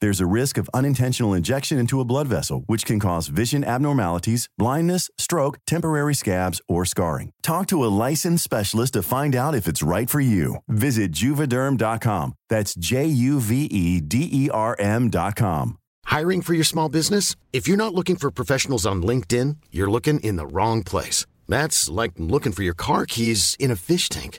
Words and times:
There's 0.00 0.20
a 0.20 0.26
risk 0.26 0.58
of 0.58 0.70
unintentional 0.72 1.34
injection 1.34 1.78
into 1.78 2.00
a 2.00 2.04
blood 2.04 2.28
vessel, 2.28 2.62
which 2.66 2.84
can 2.84 3.00
cause 3.00 3.28
vision 3.28 3.64
abnormalities, 3.64 4.48
blindness, 4.56 5.10
stroke, 5.18 5.58
temporary 5.66 6.14
scabs, 6.14 6.60
or 6.68 6.84
scarring. 6.84 7.32
Talk 7.42 7.66
to 7.68 7.84
a 7.84 7.94
licensed 8.06 8.44
specialist 8.44 8.92
to 8.92 9.02
find 9.02 9.34
out 9.34 9.54
if 9.54 9.66
it's 9.66 9.82
right 9.82 10.08
for 10.08 10.20
you. 10.20 10.56
Visit 10.68 11.10
juvederm.com. 11.12 12.34
That's 12.48 12.74
J 12.74 13.06
U 13.06 13.40
V 13.40 13.64
E 13.64 14.00
D 14.00 14.28
E 14.30 14.50
R 14.50 14.76
M.com. 14.78 15.78
Hiring 16.04 16.42
for 16.42 16.54
your 16.54 16.64
small 16.64 16.88
business? 16.88 17.34
If 17.52 17.66
you're 17.66 17.76
not 17.76 17.94
looking 17.94 18.16
for 18.16 18.30
professionals 18.30 18.86
on 18.86 19.02
LinkedIn, 19.02 19.56
you're 19.70 19.90
looking 19.90 20.20
in 20.20 20.36
the 20.36 20.46
wrong 20.46 20.82
place. 20.82 21.26
That's 21.48 21.88
like 21.88 22.12
looking 22.16 22.52
for 22.52 22.62
your 22.62 22.74
car 22.74 23.04
keys 23.04 23.56
in 23.58 23.70
a 23.70 23.76
fish 23.76 24.08
tank. 24.08 24.38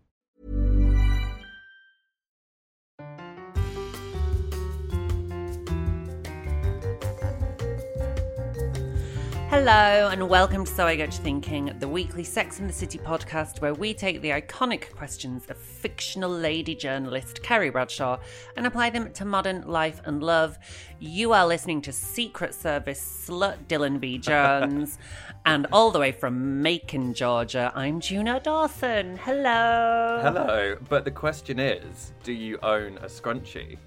Hello, 9.51 10.07
and 10.07 10.29
welcome 10.29 10.63
to 10.63 10.71
So 10.71 10.87
I 10.87 10.95
Get 10.95 11.11
to 11.11 11.21
Thinking, 11.21 11.75
the 11.79 11.87
weekly 11.87 12.23
Sex 12.23 12.61
in 12.61 12.67
the 12.67 12.73
City 12.73 12.97
podcast 12.97 13.59
where 13.59 13.73
we 13.73 13.93
take 13.93 14.21
the 14.21 14.29
iconic 14.29 14.95
questions 14.95 15.45
of 15.49 15.57
fictional 15.57 16.31
lady 16.31 16.73
journalist 16.73 17.43
Carrie 17.43 17.69
Bradshaw 17.69 18.17
and 18.55 18.65
apply 18.65 18.91
them 18.91 19.11
to 19.11 19.25
modern 19.25 19.67
life 19.67 19.99
and 20.05 20.23
love. 20.23 20.57
You 21.01 21.33
are 21.33 21.45
listening 21.45 21.81
to 21.81 21.91
Secret 21.91 22.53
Service 22.53 23.25
slut 23.27 23.57
Dylan 23.67 23.99
B. 23.99 24.17
Jones, 24.19 24.97
and 25.45 25.67
all 25.73 25.91
the 25.91 25.99
way 25.99 26.13
from 26.13 26.61
Macon, 26.61 27.13
Georgia, 27.13 27.73
I'm 27.75 27.99
Juno 27.99 28.39
Dawson. 28.39 29.17
Hello. 29.17 30.21
Hello, 30.23 30.77
but 30.87 31.03
the 31.03 31.11
question 31.11 31.59
is 31.59 32.13
do 32.23 32.31
you 32.31 32.57
own 32.63 32.99
a 32.99 33.07
scrunchie? 33.07 33.77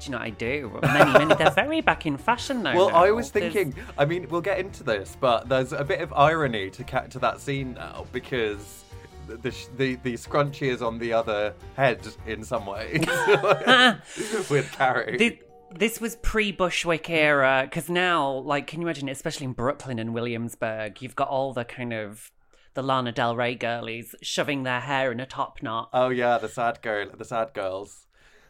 Do 0.00 0.06
you 0.06 0.12
know 0.12 0.18
what 0.18 0.26
I 0.26 0.30
do? 0.30 0.78
Many, 0.82 1.12
many. 1.12 1.34
They're 1.34 1.50
very 1.50 1.80
back 1.80 2.06
in 2.06 2.16
fashion 2.16 2.62
now. 2.62 2.76
Well, 2.76 2.90
I 2.94 3.10
was 3.10 3.30
There's- 3.32 3.52
thinking, 3.52 3.82
I 3.98 4.04
mean, 4.04 4.28
we'll 4.28 4.40
get 4.40 4.58
into 4.60 4.84
this, 4.84 5.16
but 5.20 5.48
there's 5.48 5.72
a 5.72 5.82
bit 5.84 6.00
of 6.00 6.12
irony 6.12 6.70
to 6.70 6.84
ca- 6.84 7.06
to 7.08 7.18
that 7.18 7.40
scene 7.40 7.74
now 7.74 8.06
because 8.12 8.84
the, 9.26 9.36
the, 9.38 9.54
the, 9.76 9.94
the 9.96 10.14
scrunchie 10.14 10.68
is 10.68 10.82
on 10.82 10.98
the 10.98 11.12
other 11.12 11.52
head 11.76 12.06
in 12.26 12.44
some 12.44 12.64
ways 12.66 13.00
with 14.50 14.70
Carrie. 14.72 15.18
Thi- 15.18 15.40
this 15.74 16.00
was 16.00 16.16
pre 16.16 16.50
Bushwick 16.52 17.10
era 17.10 17.62
because 17.64 17.90
now, 17.90 18.30
like, 18.38 18.66
can 18.66 18.80
you 18.80 18.86
imagine, 18.86 19.08
especially 19.08 19.44
in 19.46 19.52
Brooklyn 19.52 19.98
and 19.98 20.14
Williamsburg, 20.14 21.02
you've 21.02 21.16
got 21.16 21.28
all 21.28 21.52
the 21.52 21.64
kind 21.64 21.92
of 21.92 22.30
the 22.74 22.82
Lana 22.82 23.12
Del 23.12 23.36
Rey 23.36 23.54
girlies 23.54 24.14
shoving 24.22 24.62
their 24.62 24.80
hair 24.80 25.10
in 25.12 25.20
a 25.20 25.26
top 25.26 25.62
knot, 25.62 25.90
oh 25.92 26.08
yeah, 26.10 26.38
the 26.38 26.48
sad 26.48 26.80
girl, 26.80 27.08
the 27.16 27.24
sad 27.24 27.52
girls. 27.52 28.06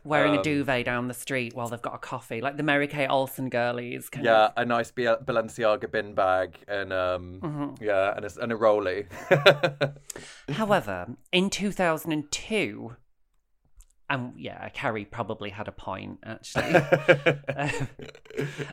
Wearing 0.08 0.34
a 0.34 0.38
um, 0.38 0.42
duvet 0.42 0.84
down 0.86 1.06
the 1.08 1.14
street 1.14 1.54
while 1.54 1.69
they've 1.69 1.82
got 1.82 1.94
a 1.94 1.98
coffee, 1.98 2.41
like 2.41 2.56
the 2.56 2.62
Mary 2.62 2.88
Kate 2.88 3.08
Olsen 3.08 3.48
girlies. 3.50 4.08
Kind 4.08 4.24
Yeah, 4.26 4.46
of. 4.46 4.52
a 4.56 4.64
nice 4.64 4.91
B- 4.91 5.04
Balenciaga 5.04 5.91
bin 5.91 6.14
bag 6.14 6.56
and 6.66 6.92
um, 6.92 7.41
Mm-hmm. 7.42 7.84
yeah, 7.84 8.14
and 8.16 8.24
a, 8.24 8.30
and 8.41 8.52
a 8.52 8.56
rolly. 8.56 9.06
However, 10.50 11.16
in 11.32 11.50
2002, 11.50 12.97
and 14.10 14.32
yeah, 14.36 14.68
Carrie 14.70 15.04
probably 15.04 15.50
had 15.50 15.68
a 15.68 15.72
point 15.72 16.18
actually. 16.24 16.74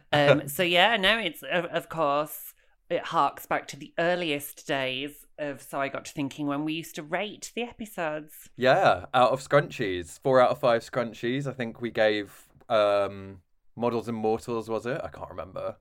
um, 0.14 0.48
so 0.48 0.64
yeah, 0.64 0.96
no, 0.98 1.18
it's 1.20 1.44
of 1.52 1.90
course 1.90 2.54
it 2.90 3.04
harks 3.06 3.46
back 3.46 3.68
to 3.68 3.78
the 3.78 3.94
earliest 4.00 4.66
days 4.68 5.25
of. 5.40 5.62
So 5.62 5.80
I 5.82 5.88
got 5.90 6.06
to 6.06 6.12
thinking 6.14 6.48
when 6.48 6.66
we 6.66 6.74
used 6.74 6.96
to 6.96 7.04
rate 7.04 7.52
the 7.56 7.64
episodes. 7.64 8.50
Yeah, 8.58 9.06
out 9.14 9.32
of 9.32 9.42
scrunchies, 9.42 10.20
four 10.20 10.40
out 10.42 10.52
of 10.52 10.60
five 10.60 10.82
scrunchies. 10.82 11.48
I 11.48 11.54
think 11.54 11.82
we 11.82 11.92
gave 11.92 12.48
um, 12.70 13.42
Models 13.76 14.08
and 14.08 14.18
Mortals, 14.18 14.70
was 14.70 14.86
it? 14.86 15.00
I 15.04 15.08
can't 15.10 15.30
remember. 15.30 15.76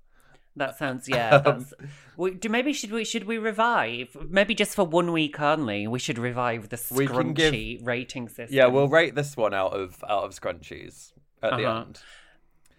That 0.57 0.79
sounds 0.79 1.09
yeah. 1.09 1.39
That's 1.45 1.75
we, 2.17 2.31
do 2.33 2.49
maybe 2.49 2.73
should 2.73 2.93
we 2.93 3.05
should 3.05 3.25
we 3.25 3.39
revive 3.39 4.17
maybe 4.29 4.55
just 4.55 4.75
for 4.77 4.85
one 4.85 5.11
week 5.13 5.41
only? 5.41 5.89
We 5.89 5.99
should 5.99 6.19
revive 6.19 6.69
the 6.69 6.77
can 7.09 7.33
give- 7.35 7.87
rating 7.87 8.29
system. 8.29 8.55
Yeah, 8.57 8.67
we'll 8.67 8.89
rate 8.89 9.17
this 9.17 9.37
one 9.37 9.53
out 9.53 9.73
of 9.73 10.03
out 10.09 10.23
of 10.25 10.31
scrunchies 10.33 11.13
at 11.43 11.57
the 11.57 11.65
Uh-huh. 11.69 11.81
end. 11.81 12.01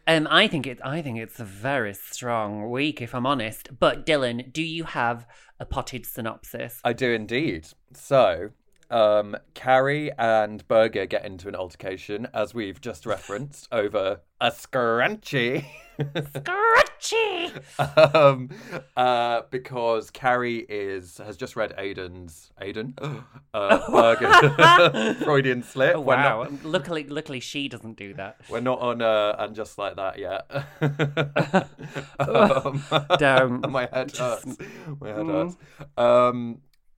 Um, 0.07 0.27
I 0.29 0.47
think 0.47 0.67
it. 0.67 0.79
I 0.83 1.01
think 1.01 1.17
it's 1.17 1.39
a 1.39 1.45
very 1.45 1.93
strong 1.93 2.69
week, 2.69 3.01
if 3.01 3.15
I'm 3.15 3.25
honest. 3.25 3.69
But 3.79 4.05
Dylan, 4.05 4.53
do 4.53 4.61
you 4.61 4.83
have 4.83 5.25
a 5.59 5.65
potted 5.65 6.05
synopsis? 6.05 6.79
I 6.83 6.93
do 6.93 7.11
indeed. 7.11 7.67
So, 7.93 8.51
um, 8.91 9.35
Carrie 9.53 10.11
and 10.17 10.67
Berger 10.67 11.05
get 11.05 11.25
into 11.25 11.47
an 11.47 11.55
altercation, 11.55 12.27
as 12.33 12.53
we've 12.53 12.79
just 12.81 13.05
referenced, 13.05 13.67
over 13.71 14.21
a 14.41 14.51
scrunchie. 14.51 15.65
Scratchy. 16.35 17.53
um, 18.13 18.49
uh, 18.97 19.43
because 19.49 20.09
Carrie 20.11 20.65
is 20.67 21.19
has 21.19 21.37
just 21.37 21.55
read 21.55 21.73
Aidan's 21.77 22.51
Aiden 22.61 22.93
uh, 23.53 23.89
Berger 23.91 25.13
Freudian 25.23 25.63
slip. 25.63 25.95
Oh, 25.95 26.01
We're 26.01 26.15
wow. 26.17 26.43
not- 26.43 26.65
luckily, 26.65 27.05
luckily, 27.07 27.39
she 27.39 27.69
doesn't 27.69 27.95
do 27.95 28.13
that. 28.15 28.41
We're 28.49 28.59
not 28.59 28.79
on 28.79 29.01
uh, 29.01 29.35
and 29.39 29.55
just 29.55 29.77
like 29.77 29.95
that 29.95 30.19
yet. 30.19 30.51
um, 32.19 32.83
Don't. 33.17 33.69
My 33.71 33.87
head 33.91 34.15
hurts. 34.17 34.45
My 34.99 35.07
head 35.09 35.17
Mm. 35.25 35.31
hurts. 35.31 35.57
Um, 35.97 36.57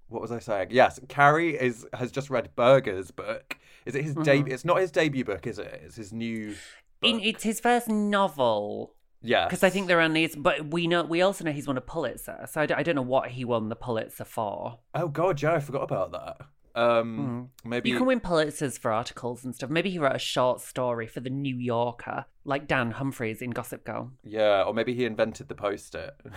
what 0.09 0.21
was 0.21 0.31
I 0.31 0.39
saying? 0.39 0.67
Yes, 0.71 0.99
Carrie 1.09 1.55
is 1.59 1.85
has 1.93 2.11
just 2.11 2.29
read 2.29 2.49
Berger's 2.55 3.11
book. 3.11 3.57
Is 3.85 3.95
it 3.95 4.03
his 4.03 4.13
Mm-hmm. 4.13 4.23
debut? 4.23 4.53
It's 4.53 4.65
not 4.65 4.79
his 4.79 4.91
debut 4.91 5.23
book, 5.25 5.47
is 5.47 5.59
it? 5.59 5.81
It's 5.85 5.95
his 5.95 6.11
new. 6.13 6.55
In, 7.01 7.19
it's 7.19 7.43
his 7.43 7.59
first 7.59 7.87
novel 7.87 8.95
yeah, 9.21 9.45
because 9.47 9.63
I 9.63 9.69
think 9.69 9.87
there 9.87 9.99
are 9.99 10.03
only. 10.03 10.27
But 10.37 10.71
we 10.71 10.87
know 10.87 11.03
we 11.03 11.21
also 11.21 11.43
know 11.43 11.51
he's 11.51 11.67
won 11.67 11.77
a 11.77 11.81
Pulitzer, 11.81 12.47
so 12.49 12.61
I 12.61 12.65
don't, 12.65 12.77
I 12.79 12.83
don't 12.83 12.95
know 12.95 13.01
what 13.01 13.29
he 13.29 13.45
won 13.45 13.69
the 13.69 13.75
Pulitzer 13.75 14.25
for. 14.25 14.79
Oh 14.95 15.07
God, 15.07 15.41
yeah, 15.41 15.53
I 15.53 15.59
forgot 15.59 15.83
about 15.83 16.11
that. 16.11 16.37
Um, 16.79 17.49
maybe 17.65 17.89
Mm. 17.89 17.93
You 17.93 17.97
can 17.97 18.05
win 18.07 18.19
Pulitzers 18.19 18.77
for 18.77 18.91
articles 18.91 19.43
and 19.43 19.55
stuff. 19.55 19.71
Maybe 19.71 19.89
he 19.89 19.97
wrote 19.97 20.15
a 20.15 20.19
short 20.19 20.61
story 20.61 21.07
for 21.07 21.19
the 21.21 21.29
New 21.31 21.57
Yorker, 21.57 22.25
like 22.45 22.67
Dan 22.67 22.91
Humphreys 22.91 23.41
in 23.41 23.49
Gossip 23.49 23.83
Girl. 23.83 24.11
Yeah, 24.23 24.61
or 24.61 24.75
maybe 24.75 24.93
he 24.93 25.05
invented 25.05 25.47
the 25.47 25.55
post-it. 25.55 26.15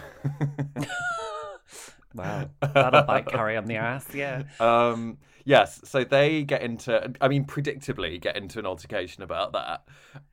Wow, 2.14 2.50
that'll 2.74 3.02
bite 3.02 3.28
Carrie 3.30 3.56
on 3.56 3.66
the 3.66 3.76
ass. 3.76 4.06
Yeah. 4.14 4.44
um, 4.58 5.18
yes, 5.44 5.80
so 5.84 6.04
they 6.04 6.42
get 6.44 6.62
into, 6.62 7.12
I 7.20 7.28
mean, 7.28 7.44
predictably 7.44 8.20
get 8.20 8.36
into 8.36 8.58
an 8.58 8.66
altercation 8.66 9.22
about 9.22 9.52
that. 9.52 9.84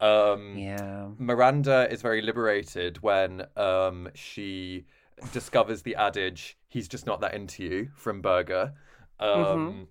Um, 0.06 0.58
Yeah. 0.58 1.10
Miranda 1.18 1.88
is 1.92 2.02
very 2.02 2.22
liberated 2.22 3.02
when 3.04 3.46
um, 3.56 4.10
she 4.16 4.86
discovers 5.32 5.82
the 5.84 5.96
adage, 5.96 6.58
he's 6.68 6.88
just 6.88 7.06
not 7.06 7.22
that 7.22 7.34
into 7.34 7.64
you, 7.64 7.90
from 7.96 8.22
Berger. 8.22 8.74
Um, 9.20 9.28
Mm-hmm. 9.30 9.84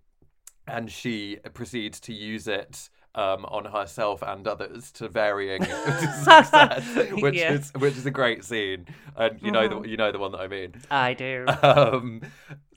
And 0.69 0.91
she 0.91 1.39
proceeds 1.55 2.00
to 2.00 2.12
use 2.12 2.49
it 2.49 2.91
um, 3.17 3.45
on 3.47 3.65
herself 3.65 4.23
and 4.23 4.47
others 4.47 4.93
to 4.93 5.09
varying 5.09 5.65
success, 6.23 6.85
which 7.21 7.35
Yeah. 7.35 7.53
is 7.55 7.73
which 7.77 7.97
is 7.97 8.07
a 8.07 8.11
great 8.11 8.45
scene. 8.45 8.87
And 9.17 9.41
you 9.43 9.51
know 9.51 9.69
Mm-hmm. 9.69 9.83
the 9.83 9.89
you 9.89 9.97
know 9.97 10.13
the 10.13 10.19
one 10.19 10.33
that 10.33 10.41
I 10.41 10.47
mean. 10.49 10.75
I 10.91 11.15
do. 11.15 11.47
Um, 11.63 12.23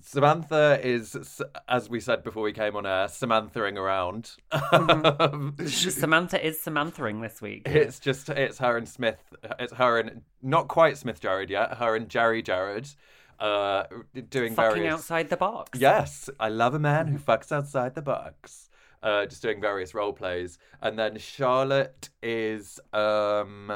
Samantha 0.02 0.80
is, 0.82 1.44
as 1.68 1.88
we 1.88 2.00
said 2.00 2.24
before 2.24 2.42
we 2.42 2.52
came 2.54 2.76
on 2.76 2.86
air, 2.88 3.06
Samanthering 3.08 3.78
around. 3.78 4.32
Samantha 5.68 6.46
is 6.46 6.58
Samanthering 6.60 7.22
this 7.22 7.42
week. 7.42 7.64
It's 7.66 8.00
just 8.00 8.30
it's 8.30 8.58
her 8.60 8.78
and 8.78 8.88
Smith. 8.88 9.20
It's 9.60 9.74
her 9.74 10.00
and 10.00 10.22
not 10.42 10.68
quite 10.68 10.98
Smith 10.98 11.22
Jerrod 11.22 11.50
yet. 11.50 11.76
Her 11.78 11.96
and 11.96 12.10
Jerry 12.10 12.42
Jerrod, 12.42 12.94
uh, 13.40 13.84
doing 14.30 14.56
Fucking 14.56 14.76
various. 14.84 14.94
outside 14.94 15.30
the 15.30 15.38
box. 15.38 15.80
Yes, 15.80 16.30
I 16.40 16.50
love 16.50 16.74
a 16.74 16.80
man 16.80 17.08
who 17.08 17.18
fucks 17.20 17.52
outside 17.52 17.96
the 17.96 18.02
box. 18.02 18.69
Uh, 19.01 19.25
just 19.25 19.42
doing 19.42 19.62
various 19.62 19.94
role 19.94 20.12
plays, 20.12 20.57
and 20.81 21.00
then 21.00 21.18
Charlotte 21.18 22.10
is 22.22 22.80
um, 22.92 23.72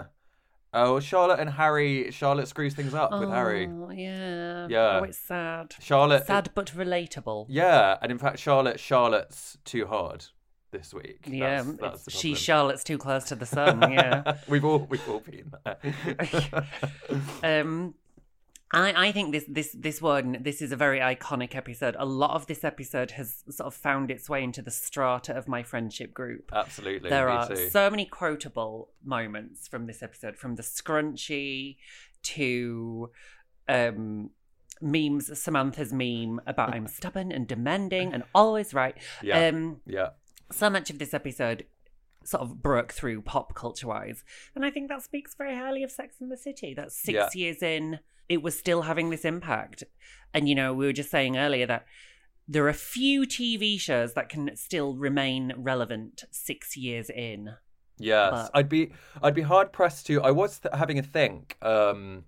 oh 0.74 1.00
Charlotte 1.00 1.40
and 1.40 1.50
Harry. 1.50 2.12
Charlotte 2.12 2.48
screws 2.50 2.74
things 2.74 2.94
up 2.94 3.12
with 3.18 3.30
Harry. 3.30 3.70
Oh, 3.72 3.90
yeah. 3.90 4.68
Yeah. 4.70 5.00
Oh, 5.00 5.04
it's 5.04 5.18
sad. 5.18 5.74
Charlotte, 5.80 6.28
Sad 6.28 6.50
but 6.54 6.74
relatable. 6.76 7.46
yeah, 7.48 7.98
and 8.02 8.12
in 8.12 8.18
fact 8.18 8.40
Charlotte 8.40 8.80
Charlotte's 8.82 9.58
too 9.64 9.86
hard 9.86 10.26
this 10.72 10.94
week. 10.94 11.26
Yeah, 11.26 11.62
That's- 11.62 12.04
that's 12.06 12.12
she. 12.20 12.36
Charlotte's 12.36 12.84
too 12.84 12.98
close 12.98 13.24
to 13.26 13.36
the 13.36 13.46
sun. 13.46 13.80
Yeah. 13.94 14.38
we've 14.50 14.66
all 14.66 14.80
we've 14.90 15.08
all 15.08 15.20
been 15.22 15.54
there. 15.64 16.68
um, 17.62 17.94
I 18.74 19.08
I 19.08 19.12
think 19.12 19.32
this 19.32 19.46
this 19.48 19.72
this 19.78 20.02
one 20.02 20.38
this 20.42 20.62
is 20.62 20.72
a 20.72 20.76
very 20.76 21.00
iconic 21.00 21.56
episode. 21.56 21.96
A 22.00 22.06
lot 22.06 22.32
of 22.32 22.48
this 22.48 22.64
episode 22.64 23.12
has 23.12 23.44
sort 23.50 23.68
of 23.68 23.74
found 23.74 24.10
its 24.12 24.30
way 24.30 24.44
into 24.44 24.62
the 24.62 24.72
strata 24.72 25.34
of 25.38 25.48
my 25.48 25.64
friendship 25.64 26.14
group. 26.14 26.52
Absolutely, 26.54 27.10
there 27.10 27.30
are 27.30 27.48
too. 27.48 27.70
so 27.70 27.90
many 27.90 28.06
quotable 28.06 28.90
moments 29.04 29.68
from 29.68 29.86
this 29.86 30.02
episode, 30.02 30.36
from 30.38 30.56
the 30.56 30.64
scrunchie 30.64 31.78
to 32.24 33.12
um 33.70 34.30
memes 34.82 35.40
samantha's 35.40 35.94
meme 35.94 36.42
about 36.46 36.74
i'm 36.74 36.88
stubborn 37.00 37.32
and 37.32 37.48
demanding 37.48 38.12
and 38.14 38.24
always 38.36 38.74
right 38.74 38.98
Yeah. 39.22 39.48
um 39.48 39.80
yeah, 39.86 40.10
so 40.52 40.70
much 40.70 40.90
of 40.90 41.00
this 41.00 41.14
episode 41.14 41.66
sort 42.26 42.42
of 42.42 42.62
broke 42.62 42.92
through 42.94 43.22
pop 43.22 43.54
culture 43.54 43.88
wise. 43.88 44.24
And 44.56 44.64
I 44.66 44.72
think 44.72 44.88
that 44.90 45.02
speaks 45.04 45.36
very 45.36 45.56
highly 45.56 45.84
of 45.84 45.92
Sex 45.92 46.16
and 46.22 46.32
the 46.32 46.38
City. 46.38 46.74
That 46.74 46.92
six 46.94 47.14
Yeah. 47.16 47.30
years 47.34 47.62
in, 47.62 48.00
it 48.30 48.42
was 48.42 48.58
still 48.58 48.84
having 48.84 49.10
this 49.10 49.26
impact. 49.26 49.84
And, 50.34 50.50
you 50.50 50.56
know, 50.56 50.74
we 50.74 50.86
were 50.86 50.94
just 50.94 51.12
saying 51.12 51.38
earlier 51.38 51.66
that 51.68 51.86
there 52.48 52.64
are 52.66 52.70
a 52.70 52.74
few 52.74 53.24
TV 53.24 53.80
shows 53.80 54.14
that 54.14 54.30
can 54.30 54.56
still 54.56 54.96
remain 54.96 55.54
relevant 55.58 56.24
six 56.32 56.76
years 56.76 57.10
in. 57.10 57.52
Yes, 58.00 58.32
But- 58.32 58.52
I'd 58.54 58.70
be 58.70 58.92
I'd 59.22 59.36
be 59.36 59.44
hard 59.44 59.72
pressed 59.72 60.08
to. 60.08 60.22
I 60.22 60.32
was 60.32 60.60
th- 60.60 60.74
having 60.74 60.98
a 60.98 61.04
think. 61.04 61.58
Um, 61.62 62.26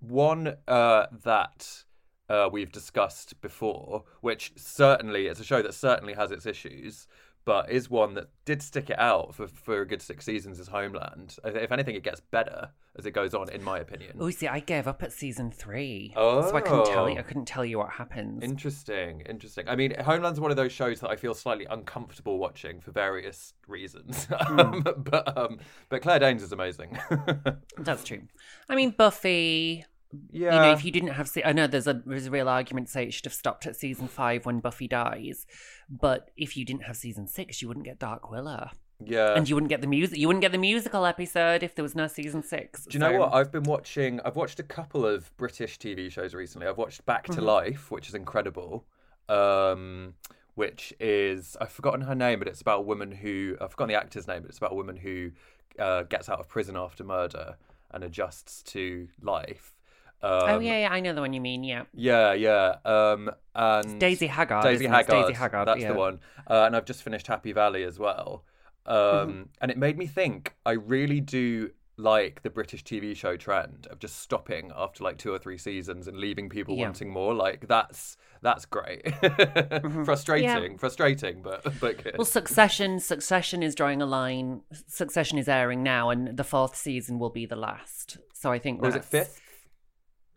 one 0.00 0.56
uh, 0.68 1.06
that 1.24 1.84
uh, 2.28 2.48
we've 2.52 2.70
discussed 2.70 3.40
before, 3.40 4.04
which 4.20 4.52
certainly 4.56 5.26
is 5.26 5.40
a 5.40 5.44
show 5.44 5.62
that 5.62 5.74
certainly 5.74 6.14
has 6.14 6.30
its 6.30 6.46
issues, 6.46 7.08
but 7.44 7.70
is 7.70 7.90
one 7.90 8.14
that 8.14 8.28
did 8.44 8.62
stick 8.62 8.90
it 8.90 8.98
out 8.98 9.34
for, 9.34 9.48
for 9.48 9.80
a 9.80 9.86
good 9.86 10.02
six 10.02 10.24
seasons. 10.24 10.60
Is 10.60 10.68
Homeland? 10.68 11.36
If 11.44 11.72
anything, 11.72 11.96
it 11.96 12.04
gets 12.04 12.20
better 12.20 12.70
as 12.98 13.06
it 13.06 13.12
goes 13.12 13.32
on, 13.34 13.48
in 13.50 13.62
my 13.64 13.78
opinion. 13.78 14.16
Oh, 14.20 14.28
see, 14.30 14.46
I 14.48 14.60
gave 14.60 14.86
up 14.86 15.02
at 15.02 15.12
season 15.12 15.50
three. 15.50 16.12
So 16.14 16.54
I 16.54 16.60
couldn't 16.60 16.86
tell 16.86 17.08
you. 17.08 17.16
I 17.16 17.20
Oh. 17.20 17.22
couldn't 17.22 17.46
tell 17.46 17.64
you 17.64 17.78
what 17.78 17.90
happens. 17.90 18.42
Interesting, 18.42 19.22
interesting. 19.22 19.66
I 19.68 19.76
mean, 19.76 19.94
Homeland's 19.98 20.38
one 20.40 20.50
of 20.50 20.56
those 20.58 20.72
shows 20.72 21.00
that 21.00 21.08
I 21.10 21.16
feel 21.16 21.32
slightly 21.34 21.66
uncomfortable 21.70 22.38
watching 22.38 22.80
for 22.80 22.90
various 22.92 23.54
reasons. 23.66 24.26
Um, 24.46 24.82
but 24.98 25.36
um, 25.38 25.58
but 25.88 26.02
Claire 26.02 26.18
Danes 26.18 26.42
is 26.42 26.52
amazing. 26.52 26.98
That's 27.78 28.04
true. 28.04 28.22
I 28.68 28.74
mean, 28.76 28.90
Buffy. 28.90 29.84
yeah, 30.30 30.54
You 30.54 30.60
know, 30.60 30.72
if 30.72 30.84
you 30.84 30.90
didn't 30.90 31.10
have, 31.10 31.28
se- 31.28 31.42
I 31.44 31.52
know 31.52 31.66
there's 31.66 31.86
a 31.86 32.02
there's 32.04 32.26
a 32.26 32.30
real 32.30 32.48
argument 32.48 32.88
to 32.88 32.92
say 32.92 33.04
it 33.04 33.14
should 33.14 33.24
have 33.24 33.32
stopped 33.32 33.66
at 33.66 33.76
season 33.76 34.08
five 34.08 34.44
when 34.44 34.60
Buffy 34.60 34.86
dies, 34.88 35.46
but 35.88 36.30
if 36.36 36.56
you 36.56 36.64
didn't 36.66 36.82
have 36.84 36.96
season 36.96 37.26
six, 37.26 37.62
you 37.62 37.68
wouldn't 37.68 37.86
get 37.86 37.98
Dark 37.98 38.30
Willow, 38.30 38.68
yeah. 39.06 39.34
and 39.34 39.48
you 39.48 39.54
wouldn't 39.54 39.70
get 39.70 39.80
the 39.80 39.86
music. 39.86 40.18
You 40.18 40.26
wouldn't 40.26 40.42
get 40.42 40.52
the 40.52 40.58
musical 40.58 41.04
episode 41.06 41.62
if 41.62 41.74
there 41.74 41.82
was 41.82 41.94
no 41.94 42.06
season 42.06 42.42
six. 42.42 42.84
Do 42.84 42.94
you 42.94 43.00
know 43.00 43.18
what? 43.18 43.32
I've 43.34 43.50
been 43.52 43.64
watching. 43.64 44.20
I've 44.24 44.36
watched 44.36 44.58
a 44.60 44.62
couple 44.62 45.06
of 45.06 45.34
British 45.36 45.78
TV 45.78 46.10
shows 46.10 46.34
recently. 46.34 46.66
I've 46.66 46.78
watched 46.78 47.04
Back 47.06 47.24
Mm-hmm. 47.26 47.40
to 47.40 47.40
Life, 47.44 47.90
which 47.90 48.08
is 48.08 48.14
incredible. 48.14 48.84
Um, 49.28 50.14
which 50.54 50.92
is 51.00 51.56
I've 51.60 51.72
forgotten 51.72 52.02
her 52.02 52.14
name, 52.14 52.38
but 52.38 52.48
it's 52.48 52.60
about 52.60 52.80
a 52.80 52.82
woman 52.82 53.10
who 53.10 53.56
I've 53.60 53.70
forgotten 53.70 53.88
the 53.94 53.98
actor's 53.98 54.26
name, 54.28 54.42
but 54.42 54.48
it's 54.50 54.58
about 54.58 54.72
a 54.72 54.74
woman 54.74 54.96
who 54.96 55.30
uh, 55.78 56.02
gets 56.02 56.28
out 56.28 56.40
of 56.40 56.48
prison 56.48 56.76
after 56.76 57.04
murder 57.04 57.56
and 57.90 58.04
adjusts 58.04 58.62
to 58.64 59.08
life. 59.22 59.74
Um, 60.22 60.42
oh 60.44 60.58
yeah, 60.60 60.80
yeah, 60.82 60.88
I 60.92 61.00
know 61.00 61.14
the 61.14 61.20
one 61.20 61.32
you 61.32 61.40
mean. 61.40 61.64
Yeah, 61.64 61.84
Yeah, 61.94 62.32
yeah. 62.34 62.76
Um, 62.84 63.30
and 63.54 63.98
Daisy 63.98 64.28
Haggard. 64.28 64.62
Daisy? 64.62 64.84
It's 64.84 64.94
Haggard. 64.94 65.22
Daisy 65.22 65.32
Haggard. 65.32 65.66
That's 65.66 65.80
yeah. 65.80 65.92
the 65.92 65.98
one. 65.98 66.20
Uh, 66.48 66.64
and 66.66 66.76
I've 66.76 66.84
just 66.84 67.02
finished 67.02 67.26
Happy 67.26 67.52
Valley 67.52 67.82
as 67.82 67.98
well. 67.98 68.44
Um, 68.86 68.96
Mm-hmm. 68.96 69.42
And 69.60 69.70
it 69.70 69.78
made 69.78 69.96
me 69.98 70.06
think. 70.06 70.54
I 70.66 70.72
really 70.72 71.20
do 71.20 71.70
like 71.98 72.42
the 72.42 72.50
British 72.50 72.82
TV 72.82 73.14
show 73.14 73.36
trend 73.36 73.86
of 73.90 73.98
just 73.98 74.18
stopping 74.20 74.72
after 74.74 75.04
like 75.04 75.18
two 75.18 75.30
or 75.32 75.38
three 75.38 75.58
seasons 75.58 76.08
and 76.08 76.16
leaving 76.16 76.48
people 76.48 76.74
Yeah. 76.74 76.84
wanting 76.84 77.10
more. 77.10 77.34
Like 77.34 77.68
that's 77.68 78.16
that's 78.40 78.64
great. 78.64 79.14
frustrating, 80.04 80.78
frustrating, 80.78 81.42
but 81.42 81.62
but 81.80 82.02
good. 82.02 82.16
Well, 82.18 82.24
Succession. 82.24 82.98
Succession 82.98 83.62
is 83.62 83.74
drawing 83.74 84.02
a 84.02 84.06
line. 84.06 84.62
Succession 84.88 85.38
is 85.38 85.48
airing 85.48 85.82
now, 85.82 86.10
and 86.10 86.36
the 86.36 86.44
fourth 86.44 86.76
season 86.76 87.18
will 87.18 87.30
be 87.30 87.46
the 87.46 87.56
last. 87.56 88.18
So 88.34 88.50
I 88.50 88.58
think. 88.58 88.84
is 88.84 88.94
it 88.96 89.04
fifth? 89.04 89.40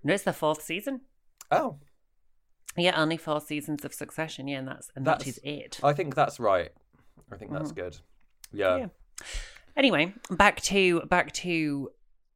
No, 0.03 0.13
it's 0.13 0.23
the 0.23 0.33
fourth 0.33 0.61
season. 0.61 1.01
Oh, 1.49 1.77
Yeah, 2.77 2.99
only 3.01 3.17
four 3.17 3.41
seasons 3.41 3.83
of 3.85 3.93
Succession. 3.93 4.47
Yeah, 4.47 4.59
and 4.59 4.67
that's 4.67 4.91
and 4.95 5.05
that 5.07 5.25
is 5.25 5.39
it. 5.43 5.79
I 5.83 5.93
think 5.93 6.13
that's 6.15 6.39
right. 6.39 6.69
I 7.31 7.37
think 7.37 7.51
that's 7.51 7.71
good. 7.71 7.97
Yeah. 8.55 8.77
Yeah. 8.77 8.87
Anyway, 9.77 10.13
back 10.29 10.61
to 10.63 11.01
back 11.01 11.31
to 11.33 11.91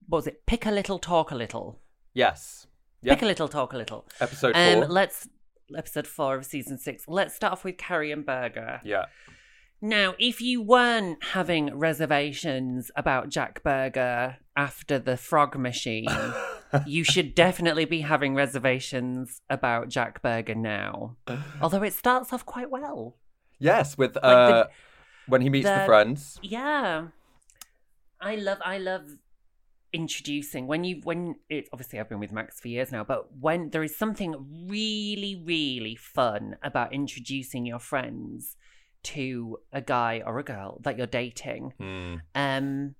what 0.07 0.17
was 0.19 0.27
it? 0.27 0.45
Pick 0.45 0.65
a 0.65 0.71
little, 0.71 0.99
talk 0.99 1.31
a 1.31 1.35
little. 1.35 1.79
Yes. 2.13 2.67
Yeah. 3.01 3.13
Pick 3.13 3.23
a 3.23 3.25
little, 3.25 3.47
talk 3.47 3.73
a 3.73 3.77
little. 3.77 4.05
Episode 4.19 4.55
Um, 4.55 4.79
four. 4.79 4.87
let's 4.87 5.27
episode 5.75 6.07
four 6.07 6.35
of 6.35 6.45
season 6.45 6.77
six. 6.77 7.05
Let's 7.07 7.35
start 7.35 7.53
off 7.53 7.63
with 7.63 7.77
Carrie 7.77 8.11
and 8.11 8.25
Berger. 8.25 8.81
yeah. 8.83 9.05
Now, 9.81 10.15
if 10.19 10.41
you 10.41 10.61
weren't 10.61 11.23
having 11.23 11.73
reservations 11.73 12.91
about 12.97 13.29
Jack 13.29 13.63
Berger 13.63 14.35
after 14.57 14.99
the 14.99 15.15
frog 15.15 15.57
machine, 15.57 16.09
you 16.85 17.05
should 17.05 17.33
definitely 17.33 17.85
be 17.85 18.01
having 18.01 18.35
reservations 18.35 19.39
about 19.49 19.87
Jack 19.87 20.21
Berger 20.21 20.55
now. 20.55 21.15
Although 21.61 21.83
it 21.83 21.93
starts 21.93 22.33
off 22.33 22.45
quite 22.45 22.69
well. 22.69 23.15
Yes, 23.57 23.97
with 23.97 24.15
the- 24.15 24.25
uh, 24.25 24.67
when 25.29 25.41
he 25.41 25.49
meets 25.49 25.65
the, 25.67 25.75
the- 25.75 25.85
friends. 25.85 26.39
Yeah. 26.41 27.07
I 28.21 28.35
love 28.35 28.57
I 28.65 28.77
love 28.77 29.03
introducing 29.91 30.67
when 30.67 30.83
you 30.83 31.01
when 31.03 31.35
it 31.49 31.67
obviously 31.73 31.99
I've 31.99 32.09
been 32.09 32.19
with 32.19 32.31
Max 32.31 32.59
for 32.59 32.67
years 32.67 32.91
now, 32.91 33.03
but 33.03 33.37
when 33.39 33.69
there 33.71 33.81
is 33.83 33.97
something 33.97 34.35
really, 34.67 35.41
really 35.43 35.95
fun 35.95 36.57
about 36.61 36.93
introducing 36.93 37.65
your 37.65 37.79
friends 37.79 38.55
to 39.01 39.57
a 39.71 39.81
guy 39.81 40.21
or 40.25 40.37
a 40.37 40.43
girl 40.43 40.79
that 40.83 40.97
you're 40.97 41.07
dating. 41.07 41.73
Hmm. 41.79 42.15
Um 42.35 42.95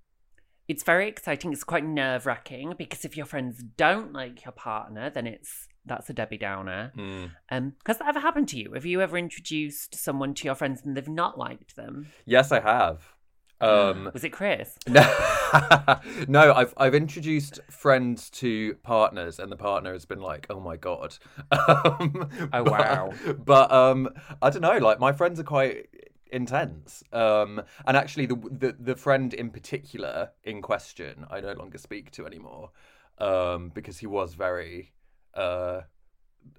it's 0.68 0.84
very 0.84 1.08
exciting. 1.08 1.52
It's 1.52 1.64
quite 1.64 1.84
nerve 1.84 2.28
wracking 2.28 2.76
because 2.78 3.04
if 3.04 3.18
your 3.18 3.26
friends 3.26 3.64
don't 3.76 4.14
like 4.14 4.46
your 4.46 4.52
partner, 4.52 5.10
then 5.10 5.26
it's 5.26 5.68
that's 5.86 6.10
a 6.10 6.14
Debbie 6.14 6.38
Downer. 6.38 6.92
Hmm. 6.96 7.26
Um, 7.50 7.74
has 7.86 7.98
that 8.00 8.08
ever 8.08 8.20
happened 8.20 8.48
to 8.50 8.58
you? 8.58 8.74
Have 8.74 8.86
you 8.86 9.02
ever 9.02 9.18
introduced 9.18 9.96
someone 9.96 10.34
to 10.36 10.46
your 10.46 10.56
friends 10.56 10.82
and 10.84 10.96
they've 10.96 11.08
not 11.08 11.38
liked 11.38 11.76
them? 11.76 12.08
Yes, 12.26 12.52
I 12.52 12.60
have. 12.60 13.14
Um, 13.62 14.10
Was 14.14 14.24
it 14.24 14.30
Chris? 14.30 14.78
no, 14.88 15.02
no, 16.28 16.54
I've 16.54 16.74
I've 16.78 16.96
introduced 16.96 17.60
friends 17.70 18.30
to 18.32 18.76
partners, 18.84 19.40
and 19.40 19.52
the 19.52 19.58
partner 19.58 19.92
has 19.94 20.06
been 20.06 20.22
like, 20.22 20.48
"Oh 20.50 20.60
my 20.60 20.78
god!" 20.78 21.18
Um, 21.52 22.30
Oh, 22.54 22.64
but- 22.64 22.72
wow. 22.72 23.12
But 23.38 23.72
um, 23.72 24.10
I 24.42 24.50
don't 24.50 24.62
know. 24.62 24.78
Like 24.78 25.00
my 25.00 25.12
friends 25.12 25.40
are 25.40 25.44
quite 25.44 25.88
intense. 26.32 27.04
Um, 27.12 27.62
and 27.86 27.98
actually, 27.98 28.28
the 28.28 28.36
the 28.36 28.76
the 28.80 28.96
friend 28.96 29.34
in 29.34 29.50
particular 29.50 30.30
in 30.44 30.62
question, 30.62 31.26
I 31.30 31.42
no 31.42 31.54
longer 31.54 31.78
speak 31.78 32.12
to 32.12 32.26
anymore, 32.26 32.72
um, 33.18 33.72
because 33.74 33.98
he 33.98 34.08
was 34.08 34.36
very. 34.36 34.94
Uh, 35.34 35.82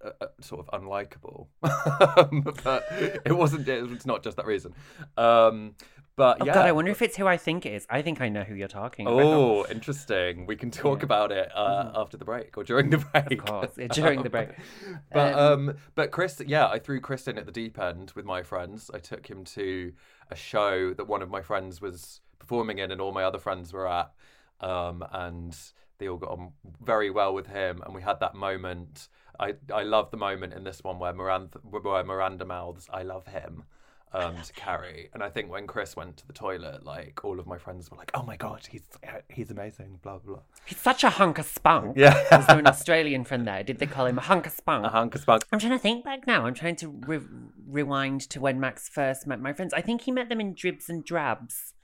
uh, 0.05 0.11
uh, 0.21 0.27
sort 0.41 0.67
of 0.69 0.81
unlikable, 0.81 1.49
Um, 1.63 2.43
but 2.65 2.85
it 3.25 3.37
wasn't. 3.37 3.67
It's 3.69 4.07
not 4.07 4.23
just 4.23 4.37
that 4.37 4.47
reason. 4.47 4.75
Um, 5.17 5.75
but 6.17 6.37
Oh 6.41 6.45
yeah, 6.45 6.53
god, 6.55 6.67
I 6.67 6.73
wonder 6.73 6.91
if 6.91 7.01
it's 7.03 7.17
who 7.17 7.27
I 7.27 7.37
think 7.39 7.65
it 7.65 7.73
is. 7.73 7.87
I 7.89 8.03
think 8.03 8.21
I 8.21 8.29
know 8.29 8.43
who 8.43 8.55
you're 8.55 8.69
talking 8.69 9.07
about. 9.07 9.21
Oh, 9.23 9.67
interesting. 9.71 10.45
We 10.47 10.55
can 10.57 10.71
talk 10.71 10.99
Yeah. 11.01 11.05
about 11.07 11.33
it 11.33 11.51
uh, 11.55 11.93
after 11.95 12.17
the 12.19 12.25
break 12.27 12.57
or 12.59 12.65
during 12.65 12.91
the 12.91 12.99
break. 13.13 13.33
Of 13.33 13.45
course, 13.47 13.71
during 13.93 14.23
the 14.23 14.31
break. 14.31 14.51
but 15.13 15.35
Um, 15.35 15.69
um, 15.71 15.77
but 15.95 16.11
Chris, 16.11 16.41
yeah, 16.47 16.67
I 16.69 16.79
threw 16.79 17.01
Chris 17.01 17.27
in 17.27 17.39
at 17.39 17.47
the 17.47 17.53
deep 17.53 17.79
end 17.79 18.13
with 18.15 18.27
my 18.27 18.43
friends. 18.43 18.91
I 18.93 18.99
took 18.99 19.29
him 19.29 19.45
to 19.57 19.93
a 20.31 20.37
show 20.37 20.93
that 20.95 21.07
one 21.09 21.23
of 21.23 21.31
my 21.31 21.41
friends 21.43 21.81
was 21.81 22.21
performing 22.39 22.79
in, 22.79 22.91
and 22.91 23.01
all 23.01 23.13
my 23.13 23.25
other 23.25 23.39
friends 23.39 23.73
were 23.73 23.89
at. 23.89 24.13
Um, 24.61 25.03
and 25.11 25.57
they 26.01 26.09
all 26.09 26.17
got 26.17 26.31
on 26.33 26.53
very 26.83 27.11
well 27.11 27.33
with 27.33 27.47
him, 27.47 27.81
and 27.87 27.95
we 27.95 28.03
had 28.03 28.19
that 28.19 28.35
moment 28.35 29.09
I 29.41 29.55
I 29.73 29.83
love 29.83 30.11
the 30.11 30.17
moment 30.17 30.53
in 30.53 30.65
this 30.65 30.85
one 30.85 30.99
where 30.99 31.13
Miranda 31.13 31.59
where 31.63 32.05
Miranda 32.05 32.45
mouths 32.45 32.89
"I 32.93 33.03
love 33.03 33.27
him." 33.27 33.65
Um, 34.13 34.35
to 34.43 34.53
Carrie, 34.55 35.09
and 35.15 35.23
I 35.23 35.31
think 35.31 35.49
when 35.53 35.69
Chris 35.69 35.95
went 35.95 36.17
to 36.17 36.27
the 36.27 36.33
toilet, 36.33 36.85
like 36.85 37.25
all 37.25 37.39
of 37.39 37.47
my 37.47 37.59
friends 37.59 37.93
were 37.93 37.97
like, 37.97 38.11
"Oh 38.13 38.25
my 38.25 38.37
god, 38.37 38.67
he's 38.69 38.83
he's 39.29 39.53
amazing," 39.53 40.01
blah 40.03 40.19
blah. 40.19 40.35
blah. 40.35 40.43
He's 40.67 40.79
such 40.79 41.05
a 41.05 41.11
hunk 41.11 41.39
of 41.39 41.47
spunk. 41.47 41.97
Yeah. 42.05 42.21
Was 42.37 42.45
there 42.49 42.59
an 42.59 42.67
Australian 42.67 43.23
friend 43.23 43.47
there? 43.47 43.63
Did 43.63 43.79
they 43.79 43.87
call 43.87 44.07
him 44.07 44.19
a 44.19 44.21
hunk 44.23 44.47
of 44.47 44.53
spunk? 44.53 44.85
A 44.85 44.89
hunk 44.89 45.15
of 45.15 45.21
spunk. 45.21 45.45
I'm 45.53 45.61
trying 45.61 45.73
to 45.73 45.79
think 45.79 46.05
back 46.05 46.27
now. 46.27 46.45
I'm 46.45 46.55
trying 46.55 46.75
to 46.77 46.89
re- 46.89 47.21
rewind 47.69 48.23
to 48.31 48.41
when 48.41 48.59
Max 48.59 48.89
first 48.89 49.29
met 49.29 49.41
my 49.41 49.53
friends. 49.53 49.73
I 49.73 49.81
think 49.81 50.01
he 50.01 50.11
met 50.11 50.29
them 50.29 50.41
in 50.41 50.55
dribs 50.55 50.91
and 50.91 51.05
drabs, 51.05 51.75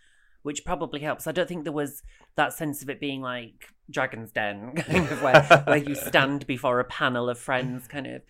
which 0.46 0.64
probably 0.64 1.00
helps. 1.00 1.26
I 1.26 1.32
don't 1.32 1.48
think 1.48 1.64
there 1.64 1.72
was 1.84 2.02
that 2.36 2.52
sense 2.52 2.82
of 2.82 2.88
it 2.88 3.00
being 3.00 3.20
like 3.20 3.58
Dragon's 3.90 4.30
Den, 4.32 4.72
kind 4.76 5.06
of 5.10 5.22
where 5.22 5.42
where 5.66 5.76
you 5.88 5.94
stand 5.94 6.46
before 6.46 6.78
a 6.80 6.84
panel 6.84 7.28
of 7.28 7.38
friends, 7.38 7.86
kind 7.88 8.06
of. 8.06 8.22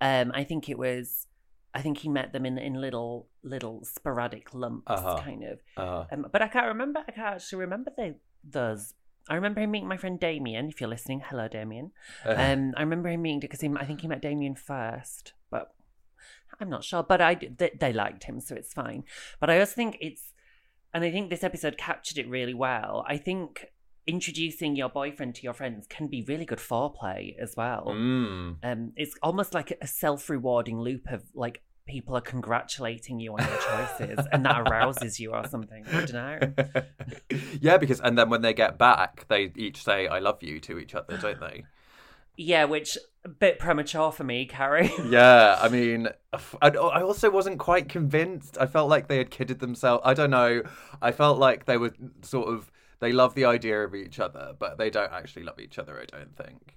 Um, 0.00 0.32
I 0.34 0.44
think 0.44 0.68
it 0.68 0.78
was. 0.78 1.26
I 1.76 1.80
think 1.82 1.98
he 1.98 2.08
met 2.08 2.32
them 2.32 2.46
in 2.46 2.56
in 2.58 2.74
little 2.74 3.26
little 3.42 3.84
sporadic 3.84 4.54
lumps, 4.54 4.84
Uh-huh. 4.86 5.18
kind 5.24 5.42
of. 5.44 5.58
Uh, 5.76 6.04
Um, 6.12 6.26
but 6.32 6.40
I 6.42 6.48
can't 6.48 6.68
remember. 6.68 7.00
I 7.08 7.10
can't 7.10 7.34
actually 7.36 7.58
remember 7.66 7.90
the, 7.96 8.14
those. 8.58 8.94
I 9.28 9.34
remember 9.34 9.60
him 9.62 9.70
meeting 9.72 9.88
my 9.88 9.96
friend 9.96 10.20
Damien. 10.20 10.68
If 10.68 10.80
you're 10.80 10.90
listening, 10.96 11.22
hello 11.28 11.48
Damien. 11.48 11.90
Um, 12.24 12.74
I 12.76 12.82
remember 12.86 13.08
him 13.08 13.22
meeting 13.22 13.40
because 13.40 13.62
I 13.64 13.84
think 13.86 14.02
he 14.02 14.06
met 14.08 14.20
Damien 14.22 14.54
first, 14.54 15.32
but 15.50 15.74
I'm 16.60 16.68
not 16.68 16.84
sure. 16.84 17.02
But 17.02 17.20
I 17.20 17.34
they, 17.34 17.70
they 17.80 17.92
liked 17.92 18.24
him, 18.24 18.38
so 18.40 18.54
it's 18.54 18.72
fine. 18.72 19.02
But 19.40 19.48
I 19.50 19.58
also 19.60 19.74
think 19.74 19.96
it's, 20.00 20.33
and 20.94 21.04
I 21.04 21.10
think 21.10 21.28
this 21.28 21.44
episode 21.44 21.76
captured 21.76 22.18
it 22.18 22.28
really 22.28 22.54
well. 22.54 23.04
I 23.06 23.16
think 23.16 23.66
introducing 24.06 24.76
your 24.76 24.88
boyfriend 24.88 25.34
to 25.34 25.42
your 25.42 25.54
friends 25.54 25.86
can 25.88 26.06
be 26.06 26.22
really 26.22 26.44
good 26.44 26.58
foreplay 26.58 27.34
as 27.40 27.54
well. 27.56 27.86
mm. 27.88 28.56
Um, 28.62 28.92
it's 28.96 29.14
almost 29.22 29.54
like 29.54 29.76
a 29.80 29.86
self-rewarding 29.86 30.78
loop 30.78 31.10
of 31.10 31.22
like 31.34 31.62
people 31.86 32.16
are 32.16 32.20
congratulating 32.20 33.20
you 33.20 33.32
on 33.32 33.46
your 33.46 33.58
choices, 33.58 34.26
and 34.32 34.44
that 34.46 34.56
arouses 34.66 35.20
you 35.20 35.32
or 35.32 35.46
something. 35.48 35.84
I 35.86 36.04
don't 36.04 36.12
know. 36.12 36.82
yeah, 37.60 37.76
because 37.76 38.00
and 38.00 38.16
then 38.16 38.30
when 38.30 38.42
they 38.42 38.54
get 38.54 38.78
back, 38.78 39.26
they 39.28 39.52
each 39.56 39.82
say 39.82 40.06
"I 40.06 40.18
love 40.20 40.42
you" 40.42 40.60
to 40.60 40.78
each 40.78 40.94
other, 40.94 41.16
don't 41.18 41.40
they? 41.40 41.64
Yeah, 42.36 42.64
which 42.64 42.98
a 43.24 43.28
bit 43.28 43.58
premature 43.58 44.12
for 44.12 44.24
me, 44.24 44.44
Carrie. 44.46 44.90
Yeah, 45.08 45.58
I 45.60 45.68
mean, 45.68 46.08
I, 46.60 46.70
also 46.70 47.30
wasn't 47.30 47.58
quite 47.58 47.88
convinced. 47.88 48.58
I 48.60 48.66
felt 48.66 48.88
like 48.88 49.08
they 49.08 49.18
had 49.18 49.30
kidded 49.30 49.60
themselves. 49.60 50.02
I 50.04 50.14
don't 50.14 50.30
know. 50.30 50.62
I 51.00 51.12
felt 51.12 51.38
like 51.38 51.64
they 51.66 51.76
were 51.76 51.92
sort 52.22 52.48
of 52.48 52.70
they 53.00 53.12
love 53.12 53.34
the 53.34 53.44
idea 53.44 53.82
of 53.84 53.94
each 53.94 54.18
other, 54.18 54.52
but 54.58 54.78
they 54.78 54.90
don't 54.90 55.12
actually 55.12 55.44
love 55.44 55.60
each 55.60 55.78
other. 55.78 56.00
I 56.00 56.04
don't 56.04 56.36
think. 56.36 56.76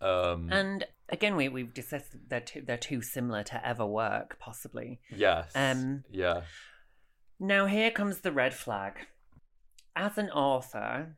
Um, 0.00 0.48
And 0.50 0.84
again, 1.08 1.36
we 1.36 1.48
we've 1.48 1.72
discussed 1.72 2.16
they're 2.28 2.40
too 2.40 2.62
they're 2.66 2.76
too 2.76 3.00
similar 3.00 3.42
to 3.44 3.66
ever 3.66 3.86
work, 3.86 4.38
possibly. 4.38 5.00
yes. 5.10 5.52
um, 5.54 6.04
yeah. 6.10 6.42
Now 7.38 7.66
here 7.66 7.90
comes 7.90 8.20
the 8.20 8.32
red 8.32 8.54
flag. 8.54 8.94
As 9.94 10.18
an 10.18 10.30
author, 10.30 11.16